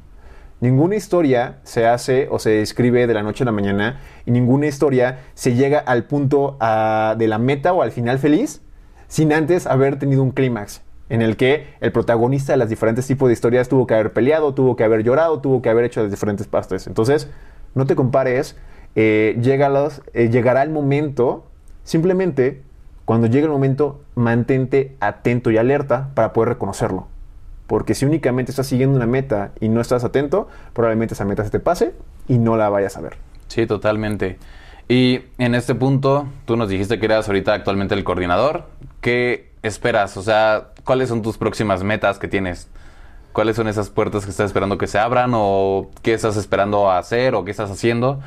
Ninguna 0.61 0.95
historia 0.95 1.57
se 1.63 1.87
hace 1.87 2.27
o 2.29 2.37
se 2.37 2.61
escribe 2.61 3.07
de 3.07 3.15
la 3.15 3.23
noche 3.23 3.43
a 3.43 3.45
la 3.45 3.51
mañana 3.51 3.99
y 4.27 4.31
ninguna 4.31 4.67
historia 4.67 5.21
se 5.33 5.55
llega 5.55 5.79
al 5.79 6.03
punto 6.03 6.55
ah, 6.59 7.15
de 7.17 7.27
la 7.27 7.39
meta 7.39 7.73
o 7.73 7.81
al 7.81 7.91
final 7.91 8.19
feliz 8.19 8.61
sin 9.07 9.33
antes 9.33 9.65
haber 9.65 9.97
tenido 9.97 10.21
un 10.21 10.29
clímax 10.29 10.83
en 11.09 11.23
el 11.23 11.35
que 11.35 11.65
el 11.81 11.91
protagonista 11.91 12.53
de 12.53 12.57
las 12.57 12.69
diferentes 12.69 13.07
tipos 13.07 13.27
de 13.27 13.33
historias 13.33 13.69
tuvo 13.69 13.87
que 13.87 13.95
haber 13.95 14.13
peleado, 14.13 14.53
tuvo 14.53 14.75
que 14.75 14.83
haber 14.83 15.01
llorado, 15.01 15.41
tuvo 15.41 15.63
que 15.63 15.69
haber 15.69 15.83
hecho 15.83 16.03
las 16.03 16.11
diferentes 16.11 16.47
partes. 16.47 16.85
Entonces, 16.85 17.27
no 17.73 17.87
te 17.87 17.95
compares, 17.95 18.55
eh, 18.95 19.35
eh, 19.35 20.29
llegará 20.29 20.61
el 20.61 20.69
momento, 20.69 21.47
simplemente 21.83 22.61
cuando 23.03 23.25
llegue 23.25 23.45
el 23.45 23.51
momento, 23.51 24.01
mantente 24.13 24.95
atento 24.99 25.49
y 25.49 25.57
alerta 25.57 26.11
para 26.13 26.33
poder 26.33 26.49
reconocerlo. 26.49 27.07
Porque 27.71 27.95
si 27.95 28.03
únicamente 28.03 28.51
estás 28.51 28.67
siguiendo 28.67 28.97
una 28.97 29.05
meta 29.05 29.53
y 29.61 29.69
no 29.69 29.79
estás 29.79 30.03
atento, 30.03 30.49
probablemente 30.73 31.13
esa 31.13 31.23
meta 31.23 31.45
se 31.45 31.51
te 31.51 31.61
pase 31.61 31.93
y 32.27 32.37
no 32.37 32.57
la 32.57 32.67
vayas 32.67 32.97
a 32.97 32.99
ver. 32.99 33.15
Sí, 33.47 33.65
totalmente. 33.65 34.37
Y 34.89 35.21
en 35.37 35.55
este 35.55 35.73
punto, 35.73 36.27
tú 36.43 36.57
nos 36.57 36.67
dijiste 36.67 36.99
que 36.99 37.05
eras 37.05 37.29
ahorita 37.29 37.53
actualmente 37.53 37.95
el 37.95 38.03
coordinador. 38.03 38.65
¿Qué 38.99 39.53
esperas? 39.63 40.17
O 40.17 40.21
sea, 40.21 40.71
¿cuáles 40.83 41.07
son 41.07 41.21
tus 41.21 41.37
próximas 41.37 41.81
metas 41.81 42.19
que 42.19 42.27
tienes? 42.27 42.67
¿Cuáles 43.31 43.55
son 43.55 43.69
esas 43.69 43.89
puertas 43.89 44.25
que 44.25 44.31
estás 44.31 44.47
esperando 44.47 44.77
que 44.77 44.87
se 44.87 44.99
abran? 44.99 45.31
¿O 45.33 45.91
qué 46.01 46.13
estás 46.13 46.35
esperando 46.35 46.91
hacer? 46.91 47.35
¿O 47.35 47.45
qué 47.45 47.51
estás 47.51 47.71
haciendo 47.71 48.19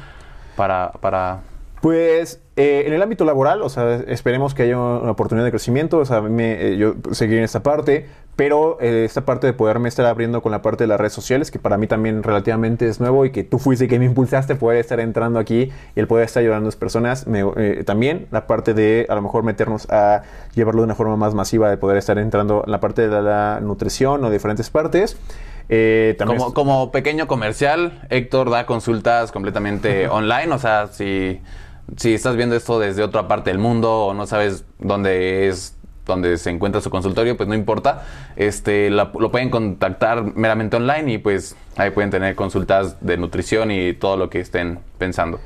para, 0.57 0.90
para 1.03 1.42
pues 1.84 2.40
eh, 2.57 2.84
en 2.86 2.95
el 2.95 3.03
ámbito 3.03 3.26
laboral, 3.26 3.61
o 3.61 3.68
sea, 3.68 3.97
esperemos 4.07 4.55
que 4.55 4.62
haya 4.62 4.78
una 4.78 5.11
oportunidad 5.11 5.45
de 5.45 5.51
crecimiento, 5.51 5.99
o 5.99 6.05
sea, 6.07 6.22
me, 6.22 6.68
eh, 6.68 6.76
yo 6.78 6.95
seguir 7.12 7.36
en 7.36 7.45
esta 7.45 7.62
parte, 7.62 8.09
pero 8.37 8.78
eh, 8.80 9.05
esta 9.05 9.24
parte 9.24 9.47
de 9.47 9.53
poderme 9.53 9.89
estar 9.89 10.07
abriendo 10.07 10.43
con 10.43 10.53
la 10.53 10.62
parte 10.62 10.85
de 10.85 10.89
las 10.89 10.99
redes 10.99 11.12
sociales, 11.12 11.51
que 11.51 11.59
para 11.59 11.78
mí 11.78 11.87
también 11.87 12.22
relativamente 12.22 12.89
es 12.89 13.01
nuevo 13.01 13.24
y 13.24 13.30
que 13.30 13.45
tú 13.45 13.59
fuiste 13.59 13.89
que 13.89 13.99
me 13.99 14.05
impulsaste 14.05 14.55
poder 14.57 14.78
estar 14.78 15.01
entrando 15.01 15.39
aquí 15.39 15.70
y 15.95 16.01
el 16.01 16.07
poder 16.07 16.26
estar 16.26 16.41
ayudando 16.43 16.66
a 16.66 16.68
las 16.68 16.76
personas, 16.76 17.26
también 17.85 18.26
la 18.30 18.47
parte 18.47 18.74
de 18.74 19.07
a 19.09 19.14
lo 19.14 19.22
mejor 19.22 19.45
meternos 19.45 19.91
a 19.91 20.22
llevarlo 20.55 20.82
de 20.82 20.87
una 20.87 20.95
forma 20.95 21.16
más 21.16 21.35
masiva, 21.35 21.70
de 21.70 21.76
poder 21.76 21.97
estar 21.97 22.18
entrando 22.18 22.62
en 22.64 22.72
la 22.72 22.80
parte 22.80 23.09
de 23.09 23.22
la 23.22 23.61
nutrición 23.61 24.24
o 24.24 24.30
diferentes 24.30 24.70
partes. 24.70 25.16
Eh, 25.68 26.14
también 26.18 26.39
Como, 26.39 26.55
como 26.55 26.93
pequeño 26.93 27.26
comercial, 27.26 28.07
Héctor 28.11 28.51
da 28.51 28.66
consultas 28.66 29.32
completamente 29.32 30.09
online. 30.09 30.53
O 30.53 30.59
sea, 30.59 30.89
si, 30.89 31.41
si 31.97 32.14
estás 32.14 32.37
viendo 32.37 32.57
esto 32.57 32.78
desde 32.78 33.03
otra 33.03 33.28
parte 33.28 33.51
del 33.51 33.59
mundo 33.59 34.07
o 34.07 34.14
no 34.14 34.26
sabes 34.26 34.64
dónde 34.78 35.49
es 35.49 35.76
donde 36.07 36.36
se 36.38 36.50
encuentra 36.50 36.80
su 36.80 36.90
consultorio, 36.90 37.36
pues 37.36 37.48
no 37.48 37.55
importa. 37.55 38.05
Este, 38.36 38.90
la- 38.90 39.11
lo 39.18 39.30
pueden 39.30 39.50
contactar 39.50 40.22
meramente 40.36 40.76
online 40.76 41.12
y 41.14 41.18
pues 41.18 41.57
ahí 41.76 41.90
pueden 41.90 42.11
tener 42.11 42.34
consultas 42.34 42.96
de 43.00 43.16
nutrición 43.16 43.70
y 43.70 43.92
todo 43.94 44.16
lo 44.16 44.28
que 44.30 44.40
estén 44.40 44.78
pensando. 44.98 45.40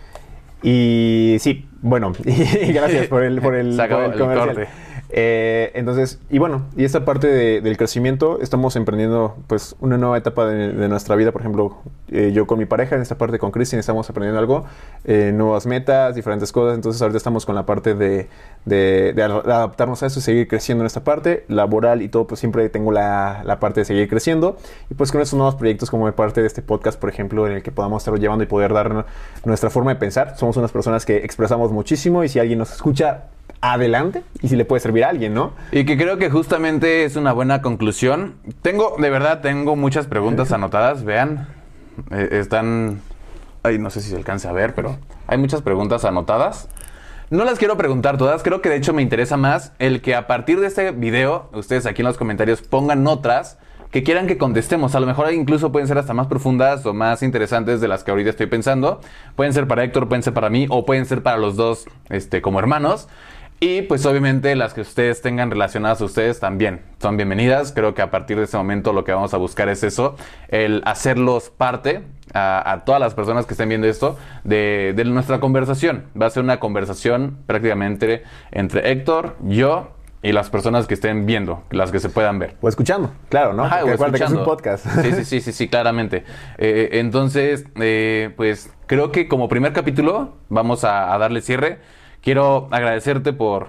Y 0.62 1.36
sí, 1.40 1.68
bueno, 1.82 2.12
y 2.24 2.72
gracias 2.72 3.06
por 3.06 3.22
el, 3.22 3.40
por 3.40 3.54
el, 3.54 3.74
Se 3.76 3.82
acabó 3.82 4.02
por 4.04 4.14
el 4.14 4.20
el 4.20 4.26
comercial. 4.26 4.54
corte. 4.54 4.68
Eh, 5.10 5.70
entonces, 5.74 6.18
y 6.28 6.38
bueno, 6.38 6.66
y 6.76 6.84
esta 6.84 7.04
parte 7.06 7.28
de- 7.28 7.60
del 7.62 7.76
crecimiento, 7.78 8.40
estamos 8.42 8.76
emprendiendo 8.76 9.36
pues 9.46 9.74
una 9.80 9.96
nueva 9.96 10.18
etapa 10.18 10.46
de, 10.46 10.88
nuestra 10.88 11.16
vida. 11.16 11.32
Por 11.32 11.40
ejemplo, 11.40 11.78
eh, 12.08 12.30
yo 12.34 12.46
con 12.46 12.58
mi 12.58 12.66
pareja, 12.66 12.94
en 12.96 13.02
esta 13.02 13.16
parte 13.16 13.38
con 13.38 13.50
Cristian, 13.50 13.80
estamos 13.80 14.08
aprendiendo 14.10 14.38
algo, 14.38 14.64
eh, 15.04 15.32
nuevas 15.34 15.64
metas, 15.66 16.14
diferentes 16.14 16.52
cosas. 16.52 16.74
Entonces, 16.74 17.00
ahorita 17.00 17.16
estamos 17.16 17.46
con 17.46 17.54
la 17.54 17.64
parte 17.64 17.94
de, 17.94 18.28
de- 18.66 19.12
de 19.14 19.22
ad- 19.22 19.48
adaptarnos 19.50 20.02
a 20.02 20.06
eso 20.06 20.18
y 20.18 20.22
seguir 20.22 20.46
creciendo 20.46 20.82
en 20.82 20.86
esta 20.86 21.04
parte 21.04 21.44
laboral 21.48 22.02
y 22.02 22.08
todo. 22.08 22.26
Pues 22.26 22.40
siempre 22.40 22.68
tengo 22.68 22.92
la, 22.92 23.42
la 23.44 23.60
parte 23.60 23.80
de 23.80 23.84
seguir 23.86 24.08
creciendo. 24.08 24.58
Y 24.90 24.94
pues 24.94 25.10
con 25.10 25.22
estos 25.22 25.38
nuevos 25.38 25.54
proyectos, 25.54 25.90
como 25.90 26.10
parte 26.12 26.40
de 26.42 26.46
este 26.46 26.60
podcast, 26.62 27.00
por 27.00 27.08
ejemplo, 27.08 27.46
en 27.46 27.54
el 27.54 27.62
que 27.62 27.72
podamos 27.72 28.02
estarlo 28.02 28.18
llevando 28.20 28.44
y 28.44 28.46
poder 28.46 28.72
dar 28.74 29.06
nuestra 29.44 29.70
forma 29.70 29.94
de 29.94 30.00
pensar. 30.00 30.36
Somos 30.36 30.56
unas 30.58 30.70
personas 30.72 31.06
que 31.06 31.16
expresamos 31.18 31.72
muchísimo 31.72 32.24
y 32.24 32.28
si 32.28 32.38
alguien 32.38 32.58
nos 32.58 32.72
escucha, 32.72 33.24
adelante 33.60 34.22
y 34.40 34.48
si 34.48 34.56
le 34.56 34.64
puede 34.64 34.80
servir 34.80 35.04
a 35.04 35.08
alguien, 35.08 35.34
¿no? 35.34 35.52
Y 35.72 35.84
que 35.84 35.96
creo 35.96 36.18
que 36.18 36.30
justamente 36.30 37.04
es 37.04 37.16
una 37.16 37.32
buena 37.32 37.62
conclusión. 37.62 38.34
Tengo, 38.62 38.96
de 38.98 39.10
verdad, 39.10 39.40
tengo 39.40 39.76
muchas 39.76 40.06
preguntas 40.06 40.52
anotadas. 40.52 41.04
Vean, 41.04 41.48
eh, 42.10 42.28
están... 42.32 43.00
Ay, 43.62 43.78
no 43.78 43.90
sé 43.90 44.00
si 44.00 44.10
se 44.10 44.16
alcanza 44.16 44.50
a 44.50 44.52
ver, 44.52 44.74
pero 44.74 44.98
hay 45.26 45.38
muchas 45.38 45.62
preguntas 45.62 46.04
anotadas. 46.04 46.68
No 47.30 47.44
las 47.44 47.58
quiero 47.58 47.76
preguntar 47.76 48.16
todas, 48.16 48.42
creo 48.42 48.62
que 48.62 48.70
de 48.70 48.76
hecho 48.76 48.94
me 48.94 49.02
interesa 49.02 49.36
más 49.36 49.72
el 49.78 50.00
que 50.00 50.14
a 50.14 50.26
partir 50.26 50.60
de 50.60 50.66
este 50.66 50.92
video, 50.92 51.50
ustedes 51.52 51.84
aquí 51.84 52.00
en 52.00 52.06
los 52.06 52.16
comentarios 52.16 52.62
pongan 52.62 53.06
otras 53.06 53.58
que 53.90 54.02
quieran 54.02 54.26
que 54.26 54.38
contestemos. 54.38 54.94
A 54.94 55.00
lo 55.00 55.06
mejor 55.06 55.30
incluso 55.32 55.70
pueden 55.72 55.88
ser 55.88 55.98
hasta 55.98 56.14
más 56.14 56.26
profundas 56.26 56.86
o 56.86 56.94
más 56.94 57.22
interesantes 57.22 57.82
de 57.82 57.88
las 57.88 58.04
que 58.04 58.10
ahorita 58.10 58.30
estoy 58.30 58.46
pensando. 58.46 59.00
Pueden 59.36 59.52
ser 59.52 59.66
para 59.66 59.84
Héctor, 59.84 60.08
pueden 60.08 60.22
ser 60.22 60.32
para 60.32 60.48
mí 60.50 60.66
o 60.70 60.86
pueden 60.86 61.04
ser 61.04 61.22
para 61.22 61.36
los 61.36 61.56
dos 61.56 61.86
este, 62.08 62.40
como 62.40 62.58
hermanos. 62.58 63.08
Y 63.60 63.82
pues 63.82 64.06
obviamente 64.06 64.54
las 64.54 64.72
que 64.72 64.82
ustedes 64.82 65.20
tengan 65.20 65.50
relacionadas 65.50 66.00
a 66.00 66.04
ustedes 66.04 66.38
también 66.38 66.80
son 67.02 67.16
bienvenidas. 67.16 67.72
Creo 67.72 67.92
que 67.92 68.02
a 68.02 68.10
partir 68.10 68.36
de 68.36 68.44
ese 68.44 68.56
momento 68.56 68.92
lo 68.92 69.02
que 69.02 69.10
vamos 69.12 69.34
a 69.34 69.36
buscar 69.36 69.68
es 69.68 69.82
eso, 69.82 70.14
el 70.46 70.80
hacerlos 70.84 71.50
parte 71.50 72.02
a, 72.34 72.70
a 72.72 72.84
todas 72.84 73.00
las 73.00 73.14
personas 73.14 73.46
que 73.46 73.54
estén 73.54 73.68
viendo 73.68 73.88
esto 73.88 74.16
de, 74.44 74.92
de 74.94 75.04
nuestra 75.06 75.40
conversación. 75.40 76.04
Va 76.20 76.26
a 76.26 76.30
ser 76.30 76.44
una 76.44 76.60
conversación 76.60 77.38
prácticamente 77.46 78.22
entre 78.52 78.92
Héctor, 78.92 79.36
yo 79.42 79.90
y 80.22 80.30
las 80.30 80.50
personas 80.50 80.86
que 80.86 80.94
estén 80.94 81.26
viendo, 81.26 81.64
las 81.70 81.90
que 81.90 81.98
se 81.98 82.10
puedan 82.10 82.38
ver. 82.38 82.56
O 82.60 82.68
escuchando, 82.68 83.12
claro, 83.28 83.54
¿no? 83.54 83.64
Ajá, 83.64 83.84
o 83.84 83.90
acuérdate 83.90 84.18
que 84.18 84.24
es 84.24 84.30
un 84.30 84.38
escuchando. 84.38 84.44
podcast. 84.44 84.86
Sí, 85.02 85.12
sí, 85.12 85.24
sí, 85.24 85.40
sí, 85.40 85.52
sí, 85.52 85.68
claramente. 85.68 86.24
Eh, 86.58 86.90
entonces, 86.92 87.64
eh, 87.74 88.30
pues 88.36 88.72
creo 88.86 89.10
que 89.10 89.26
como 89.26 89.48
primer 89.48 89.72
capítulo 89.72 90.36
vamos 90.48 90.84
a, 90.84 91.12
a 91.12 91.18
darle 91.18 91.40
cierre. 91.40 91.78
Quiero 92.28 92.68
agradecerte 92.72 93.32
por 93.32 93.68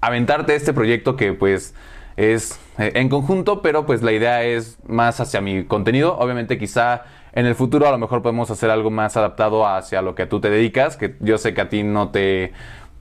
aventarte 0.00 0.54
este 0.54 0.72
proyecto 0.72 1.14
que 1.14 1.34
pues 1.34 1.74
es 2.16 2.58
eh, 2.78 2.92
en 2.94 3.10
conjunto, 3.10 3.60
pero 3.60 3.84
pues 3.84 4.00
la 4.00 4.12
idea 4.12 4.42
es 4.44 4.78
más 4.88 5.20
hacia 5.20 5.42
mi 5.42 5.64
contenido. 5.64 6.16
Obviamente 6.16 6.56
quizá 6.56 7.02
en 7.34 7.44
el 7.44 7.54
futuro 7.54 7.86
a 7.86 7.90
lo 7.90 7.98
mejor 7.98 8.22
podemos 8.22 8.50
hacer 8.50 8.70
algo 8.70 8.90
más 8.90 9.18
adaptado 9.18 9.66
hacia 9.66 10.00
lo 10.00 10.14
que 10.14 10.24
tú 10.24 10.40
te 10.40 10.48
dedicas, 10.48 10.96
que 10.96 11.16
yo 11.20 11.36
sé 11.36 11.52
que 11.52 11.60
a 11.60 11.68
ti 11.68 11.82
no 11.82 12.08
te, 12.08 12.54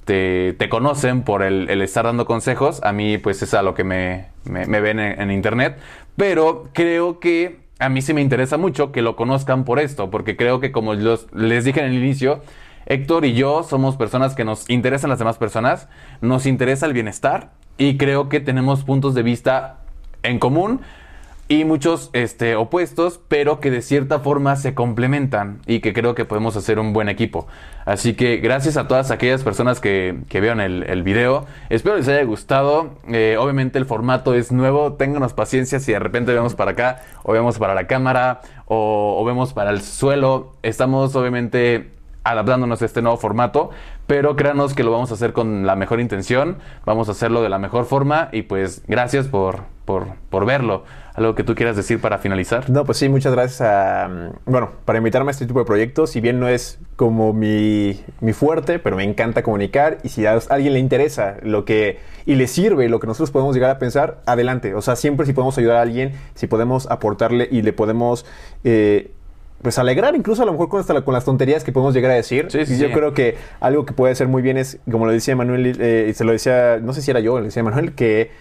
te, 0.04 0.58
conocen 0.70 1.22
por 1.22 1.42
el, 1.42 1.70
estar 1.82 2.04
dando 2.04 2.26
consejos. 2.26 2.82
A 2.84 2.92
mí 2.92 3.18
pues 3.18 3.42
es 3.44 3.54
a 3.54 3.62
lo 3.62 3.74
que 3.74 3.86
me, 3.86 4.26
me- 4.44 4.66
me 4.66 4.82
ven 4.82 5.00
en, 5.00 5.22
en 5.22 5.32
internet. 5.32 5.78
Pero 6.18 6.68
creo 6.74 7.22
que 7.22 7.62
a 7.80 7.88
mí 7.88 8.02
sí 8.02 8.14
me 8.14 8.20
interesa 8.20 8.58
mucho 8.58 8.92
que 8.92 9.02
lo 9.02 9.16
conozcan 9.16 9.64
por 9.64 9.80
esto, 9.80 10.12
porque 10.12 10.36
creo 10.36 10.60
que 10.60 10.74
como 10.74 10.96
los- 10.96 11.32
les 11.34 11.64
dije 11.64 11.80
en 11.80 11.86
el 11.86 11.94
inicio, 11.94 12.42
Héctor 12.86 13.26
y 13.26 13.34
yo 13.34 13.64
somos 13.64 13.96
personas 13.96 14.36
que 14.36 14.46
nos 14.46 14.70
interesan 14.70 15.10
las 15.10 15.20
demás 15.20 15.38
personas, 15.38 15.88
nos 16.22 16.46
interesa 16.46 16.86
el 16.86 16.94
bienestar 16.94 17.52
y 17.78 17.98
creo 17.98 18.30
que 18.30 18.40
tenemos 18.40 18.84
puntos 18.84 19.16
de 19.16 19.24
vista 19.24 19.80
en 20.24 20.40
común 20.40 20.82
y 21.52 21.66
muchos 21.66 22.10
este, 22.14 22.56
opuestos, 22.56 23.20
pero 23.28 23.60
que 23.60 23.72
de 23.72 23.82
cierta 23.82 24.20
forma 24.20 24.56
se 24.56 24.74
complementan 24.74 25.60
y 25.68 25.82
que 25.82 25.92
creo 25.92 26.16
que 26.16 26.24
podemos 26.24 26.56
hacer 26.56 26.80
un 26.80 26.94
buen 26.94 27.10
equipo. 27.10 27.46
Así 27.84 28.14
que 28.14 28.38
gracias 28.38 28.78
a 28.78 28.88
todas 28.88 29.12
aquellas 29.12 29.44
personas 29.44 29.82
que, 29.82 30.20
que 30.30 30.40
vieron 30.40 30.62
el, 30.62 31.04
video. 31.04 31.46
Espero 31.70 31.98
les 31.98 32.08
haya 32.08 32.24
gustado. 32.24 32.92
Eh, 33.10 33.36
obviamente 33.38 33.80
el 33.80 33.86
formato 33.86 34.34
es 34.34 34.54
nuevo. 34.54 34.94
Ténganos 34.94 35.34
paciencia 35.34 35.82
si 35.82 35.92
de 35.92 36.00
repente 36.00 36.34
vemos 36.34 36.56
para 36.56 36.72
acá 36.72 37.02
o 37.24 37.34
vemos 37.34 37.60
para 37.60 37.76
la 37.76 37.86
cámara 37.86 38.40
o, 38.66 39.18
o 39.20 39.26
vemos 39.26 39.52
para 39.52 39.72
el 39.72 39.82
suelo. 39.82 40.54
Estamos 40.64 41.18
obviamente 41.18 41.92
adaptándonos 42.24 42.82
a 42.82 42.86
este 42.86 43.02
nuevo 43.02 43.18
formato, 43.18 43.72
pero 44.08 44.36
créanos 44.36 44.74
que 44.74 44.84
lo 44.84 44.92
vamos 44.92 45.12
a 45.12 45.16
hacer 45.16 45.34
con 45.34 45.66
la 45.66 45.76
mejor 45.76 46.00
intención, 46.00 46.58
vamos 46.86 47.10
a 47.10 47.14
hacerlo 47.14 47.42
de 47.42 47.50
la 47.50 47.60
mejor 47.60 47.86
forma 47.86 48.30
y 48.32 48.44
pues 48.44 48.84
gracias 48.88 49.28
por, 49.28 49.62
por, 49.86 50.08
por 50.30 50.46
verlo. 50.46 50.84
¿Algo 51.14 51.36
que 51.36 51.44
tú 51.44 51.56
quieras 51.56 51.76
decir 51.76 52.00
para 52.00 52.20
finalizar? 52.20 52.70
No, 52.70 52.86
pues 52.86 52.98
sí, 52.98 53.10
muchas 53.10 53.34
gracias 53.34 53.62
a, 53.62 54.10
bueno, 54.46 54.72
para 54.86 54.98
invitarme 55.00 55.30
a 55.30 55.32
este 55.32 55.46
tipo 55.46 55.60
de 55.60 55.66
proyectos. 55.66 56.12
Si 56.12 56.22
bien 56.22 56.40
no 56.40 56.48
es 56.48 56.80
como 56.96 57.34
mi, 57.34 58.00
mi 58.22 58.32
fuerte, 58.32 58.80
pero 58.80 58.96
me 58.96 59.04
encanta 59.04 59.44
comunicar 59.44 59.98
y 60.04 60.10
si 60.10 60.26
a 60.26 60.40
alguien 60.50 60.74
le 60.74 60.80
interesa 60.80 61.36
lo 61.44 61.66
que 61.66 62.00
y 62.26 62.36
le 62.36 62.48
sirve 62.48 62.88
lo 62.88 63.02
que 63.02 63.08
nosotros 63.08 63.32
podemos 63.32 63.56
llegar 63.56 63.72
a 63.72 63.78
pensar, 63.78 64.22
adelante. 64.26 64.74
O 64.74 64.82
sea, 64.82 64.96
siempre 64.96 65.26
si 65.26 65.34
podemos 65.34 65.58
ayudar 65.58 65.78
a 65.78 65.82
alguien, 65.82 66.14
si 66.34 66.48
podemos 66.48 66.90
aportarle 66.90 67.50
y 67.52 67.62
le 67.62 67.74
podemos... 67.74 68.26
eh, 68.64 69.12
pues 69.62 69.78
alegrar 69.80 70.16
incluso 70.16 70.44
a 70.44 70.46
lo 70.46 70.52
mejor 70.54 70.70
con, 70.70 70.80
hasta 70.80 70.94
la- 70.94 71.02
con 71.06 71.14
las 71.14 71.26
tonterías 71.26 71.64
que 71.64 71.72
podemos 71.72 71.94
llegar 71.94 72.12
a 72.12 72.16
decir. 72.16 72.48
Sí, 72.50 72.66
sí, 72.66 72.74
Y 72.76 72.78
yo 72.80 72.88
sí. 72.88 72.94
creo 72.94 73.14
que 73.14 73.36
algo 73.60 73.86
que 73.86 73.94
puede 73.94 74.16
ser 74.16 74.28
muy 74.28 74.42
bien 74.42 74.58
es, 74.58 74.80
como 74.90 75.06
lo 75.06 75.12
decía 75.12 75.36
Manuel, 75.36 75.78
eh, 75.80 76.08
y 76.10 76.14
se 76.14 76.24
lo 76.24 76.32
decía, 76.32 76.80
no 76.82 76.94
sé 76.94 77.02
si 77.02 77.12
era 77.12 77.20
yo, 77.20 77.40
le 77.40 77.46
decía 77.46 77.64
Manuel, 77.64 77.94
que 77.94 78.32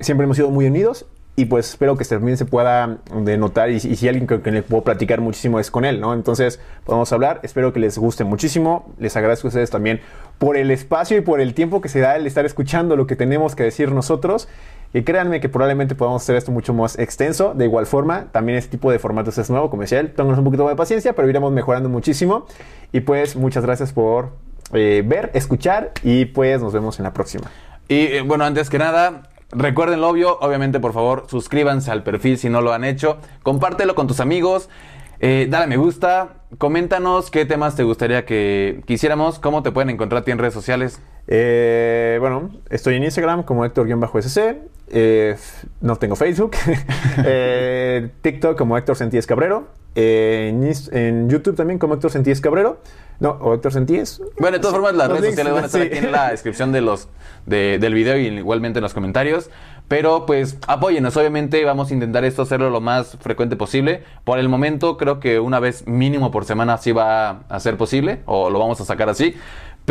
siempre 0.00 0.24
hemos 0.24 0.36
sido 0.36 0.50
muy 0.50 0.66
unidos 0.66 1.06
y 1.36 1.44
pues 1.46 1.70
espero 1.70 1.96
que 1.96 2.04
también 2.04 2.36
se 2.36 2.44
pueda 2.44 2.98
denotar 3.14 3.70
y, 3.70 3.76
y 3.76 3.78
si 3.96 4.08
alguien 4.08 4.26
con 4.26 4.40
quien 4.40 4.54
le 4.56 4.62
puedo 4.62 4.82
platicar 4.82 5.20
muchísimo 5.20 5.60
es 5.60 5.70
con 5.70 5.84
él, 5.84 6.00
¿no? 6.00 6.12
Entonces 6.12 6.60
podemos 6.84 7.12
hablar, 7.12 7.40
espero 7.44 7.72
que 7.72 7.80
les 7.80 7.96
guste 7.98 8.24
muchísimo, 8.24 8.92
les 8.98 9.16
agradezco 9.16 9.46
a 9.46 9.50
ustedes 9.50 9.70
también 9.70 10.00
por 10.38 10.56
el 10.56 10.70
espacio 10.70 11.16
y 11.16 11.20
por 11.20 11.40
el 11.40 11.54
tiempo 11.54 11.80
que 11.80 11.88
se 11.88 12.00
da 12.00 12.16
el 12.16 12.26
estar 12.26 12.44
escuchando 12.44 12.96
lo 12.96 13.06
que 13.06 13.16
tenemos 13.16 13.54
que 13.54 13.62
decir 13.62 13.92
nosotros. 13.92 14.48
Y 14.92 15.02
créanme 15.02 15.40
que 15.40 15.48
probablemente 15.48 15.94
podamos 15.94 16.22
hacer 16.22 16.36
esto 16.36 16.50
mucho 16.50 16.74
más 16.74 16.98
extenso. 16.98 17.54
De 17.54 17.64
igual 17.64 17.86
forma, 17.86 18.26
también 18.32 18.58
este 18.58 18.72
tipo 18.72 18.90
de 18.90 18.98
formatos 18.98 19.38
es 19.38 19.48
nuevo, 19.50 19.70
como 19.70 19.82
decía 19.82 20.00
él. 20.00 20.12
Ténganos 20.12 20.38
un 20.38 20.44
poquito 20.44 20.68
de 20.68 20.76
paciencia, 20.76 21.14
pero 21.14 21.28
iremos 21.28 21.52
mejorando 21.52 21.88
muchísimo. 21.88 22.46
Y 22.92 23.00
pues 23.00 23.36
muchas 23.36 23.64
gracias 23.64 23.92
por 23.92 24.30
eh, 24.72 25.02
ver, 25.06 25.30
escuchar 25.34 25.92
y 26.02 26.24
pues 26.26 26.60
nos 26.60 26.72
vemos 26.72 26.98
en 26.98 27.04
la 27.04 27.12
próxima. 27.12 27.50
Y 27.88 28.06
eh, 28.06 28.22
bueno, 28.22 28.44
antes 28.44 28.70
que 28.70 28.78
nada, 28.78 29.22
recuerden 29.52 30.00
lo 30.00 30.08
obvio, 30.08 30.38
obviamente 30.40 30.80
por 30.80 30.92
favor 30.92 31.26
suscríbanse 31.28 31.90
al 31.90 32.02
perfil 32.02 32.38
si 32.38 32.48
no 32.48 32.60
lo 32.60 32.72
han 32.72 32.84
hecho, 32.84 33.18
compártelo 33.42 33.94
con 33.94 34.06
tus 34.06 34.20
amigos, 34.20 34.68
eh, 35.18 35.48
dale 35.50 35.66
me 35.66 35.76
gusta, 35.76 36.36
coméntanos 36.56 37.30
qué 37.30 37.44
temas 37.44 37.76
te 37.76 37.82
gustaría 37.82 38.24
que 38.24 38.82
quisiéramos, 38.86 39.38
cómo 39.38 39.62
te 39.62 39.70
pueden 39.70 39.90
encontrar 39.90 40.22
a 40.22 40.24
ti 40.24 40.30
en 40.30 40.38
redes 40.38 40.54
sociales. 40.54 41.02
Eh, 41.26 42.16
bueno, 42.20 42.50
estoy 42.70 42.96
en 42.96 43.04
Instagram 43.04 43.42
como 43.42 43.64
Héctor-SC. 43.64 44.69
Eh, 44.90 45.36
no 45.80 45.96
tengo 45.96 46.16
Facebook. 46.16 46.52
Eh, 47.24 48.10
TikTok 48.22 48.56
como 48.56 48.76
Héctor 48.78 48.96
Sentíes 48.96 49.26
Cabrero. 49.26 49.68
eh, 49.94 50.48
en, 50.92 51.28
YouTube 51.28 51.56
también 51.56 51.78
como 51.78 51.94
Héctor 51.94 52.10
Sentíes 52.10 52.40
Cabrero. 52.40 52.80
No, 53.18 53.30
o 53.40 53.52
Héctor 53.54 53.72
Sentíes. 53.72 54.22
Bueno, 54.38 54.56
de 54.56 54.60
todas 54.62 54.74
formas, 54.74 54.94
las 54.94 55.08
Los 55.08 55.18
redes 55.20 55.36
links, 55.36 55.36
sociales 55.36 55.52
van 55.54 55.64
a 55.64 55.66
estar 55.66 55.82
sí. 55.82 55.86
aquí 55.88 55.98
en 56.06 56.12
la 56.12 56.30
descripción 56.30 56.72
de 56.72 56.80
los, 56.80 57.08
de- 57.44 57.78
del 57.78 57.92
video 57.92 58.16
y 58.18 58.26
igualmente 58.28 58.78
en 58.78 58.82
los 58.82 58.94
comentarios. 58.94 59.50
Pero 59.88 60.24
pues 60.24 60.56
apóyenos, 60.68 61.16
obviamente 61.16 61.64
vamos 61.64 61.90
a 61.90 61.94
intentar 61.94 62.24
esto 62.24 62.42
hacerlo 62.42 62.70
lo 62.70 62.80
más 62.80 63.18
frecuente 63.20 63.56
posible. 63.56 64.04
Por 64.24 64.38
el 64.38 64.48
momento 64.48 64.96
creo 64.96 65.18
que 65.18 65.40
una 65.40 65.58
vez 65.58 65.86
mínimo 65.86 66.30
por 66.30 66.44
semana 66.44 66.78
sí 66.78 66.92
va 66.92 67.40
a 67.48 67.60
ser 67.60 67.76
posible 67.76 68.20
o 68.24 68.50
lo 68.50 68.58
vamos 68.60 68.80
a 68.80 68.84
sacar 68.84 69.08
así. 69.10 69.34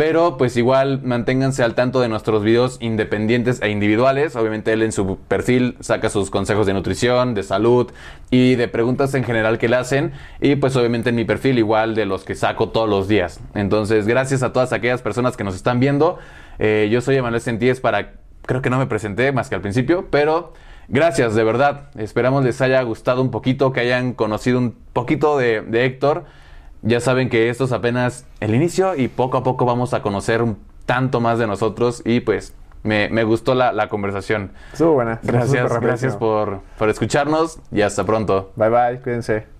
Pero 0.00 0.38
pues 0.38 0.56
igual 0.56 1.02
manténganse 1.02 1.62
al 1.62 1.74
tanto 1.74 2.00
de 2.00 2.08
nuestros 2.08 2.42
videos 2.42 2.78
independientes 2.80 3.60
e 3.60 3.68
individuales. 3.68 4.34
Obviamente 4.34 4.72
él 4.72 4.80
en 4.80 4.92
su 4.92 5.18
perfil 5.28 5.76
saca 5.80 6.08
sus 6.08 6.30
consejos 6.30 6.66
de 6.66 6.72
nutrición, 6.72 7.34
de 7.34 7.42
salud 7.42 7.92
y 8.30 8.54
de 8.54 8.66
preguntas 8.66 9.12
en 9.12 9.24
general 9.24 9.58
que 9.58 9.68
le 9.68 9.76
hacen. 9.76 10.12
Y 10.40 10.56
pues 10.56 10.74
obviamente 10.76 11.10
en 11.10 11.16
mi 11.16 11.26
perfil 11.26 11.58
igual 11.58 11.94
de 11.94 12.06
los 12.06 12.24
que 12.24 12.34
saco 12.34 12.70
todos 12.70 12.88
los 12.88 13.08
días. 13.08 13.40
Entonces 13.54 14.06
gracias 14.06 14.42
a 14.42 14.54
todas 14.54 14.72
aquellas 14.72 15.02
personas 15.02 15.36
que 15.36 15.44
nos 15.44 15.54
están 15.54 15.80
viendo. 15.80 16.18
Eh, 16.58 16.88
yo 16.90 17.02
soy 17.02 17.16
Emanuel 17.16 17.42
Sentíes 17.42 17.80
para... 17.80 18.12
Creo 18.46 18.62
que 18.62 18.70
no 18.70 18.78
me 18.78 18.86
presenté 18.86 19.32
más 19.32 19.50
que 19.50 19.56
al 19.56 19.60
principio, 19.60 20.06
pero... 20.10 20.54
Gracias, 20.88 21.34
de 21.34 21.44
verdad. 21.44 21.90
Esperamos 21.98 22.42
les 22.42 22.58
haya 22.62 22.80
gustado 22.82 23.20
un 23.20 23.30
poquito, 23.30 23.70
que 23.72 23.80
hayan 23.80 24.14
conocido 24.14 24.58
un 24.58 24.74
poquito 24.94 25.36
de, 25.36 25.60
de 25.60 25.84
Héctor. 25.84 26.24
Ya 26.82 27.00
saben 27.00 27.28
que 27.28 27.50
esto 27.50 27.64
es 27.64 27.72
apenas 27.72 28.26
el 28.40 28.54
inicio 28.54 28.94
y 28.94 29.08
poco 29.08 29.36
a 29.38 29.42
poco 29.42 29.64
vamos 29.64 29.92
a 29.94 30.02
conocer 30.02 30.42
un 30.42 30.58
tanto 30.86 31.20
más 31.20 31.38
de 31.38 31.46
nosotros 31.46 32.02
y 32.04 32.20
pues 32.20 32.54
me, 32.82 33.08
me 33.10 33.24
gustó 33.24 33.54
la, 33.54 33.72
la 33.72 33.88
conversación. 33.88 34.52
Estuvo 34.72 34.94
buena. 34.94 35.20
Gracias, 35.22 35.80
gracias 35.80 36.16
por, 36.16 36.60
por 36.78 36.88
escucharnos 36.88 37.60
y 37.70 37.82
hasta 37.82 38.04
pronto. 38.04 38.52
Bye 38.56 38.70
bye, 38.70 39.00
cuídense. 39.02 39.50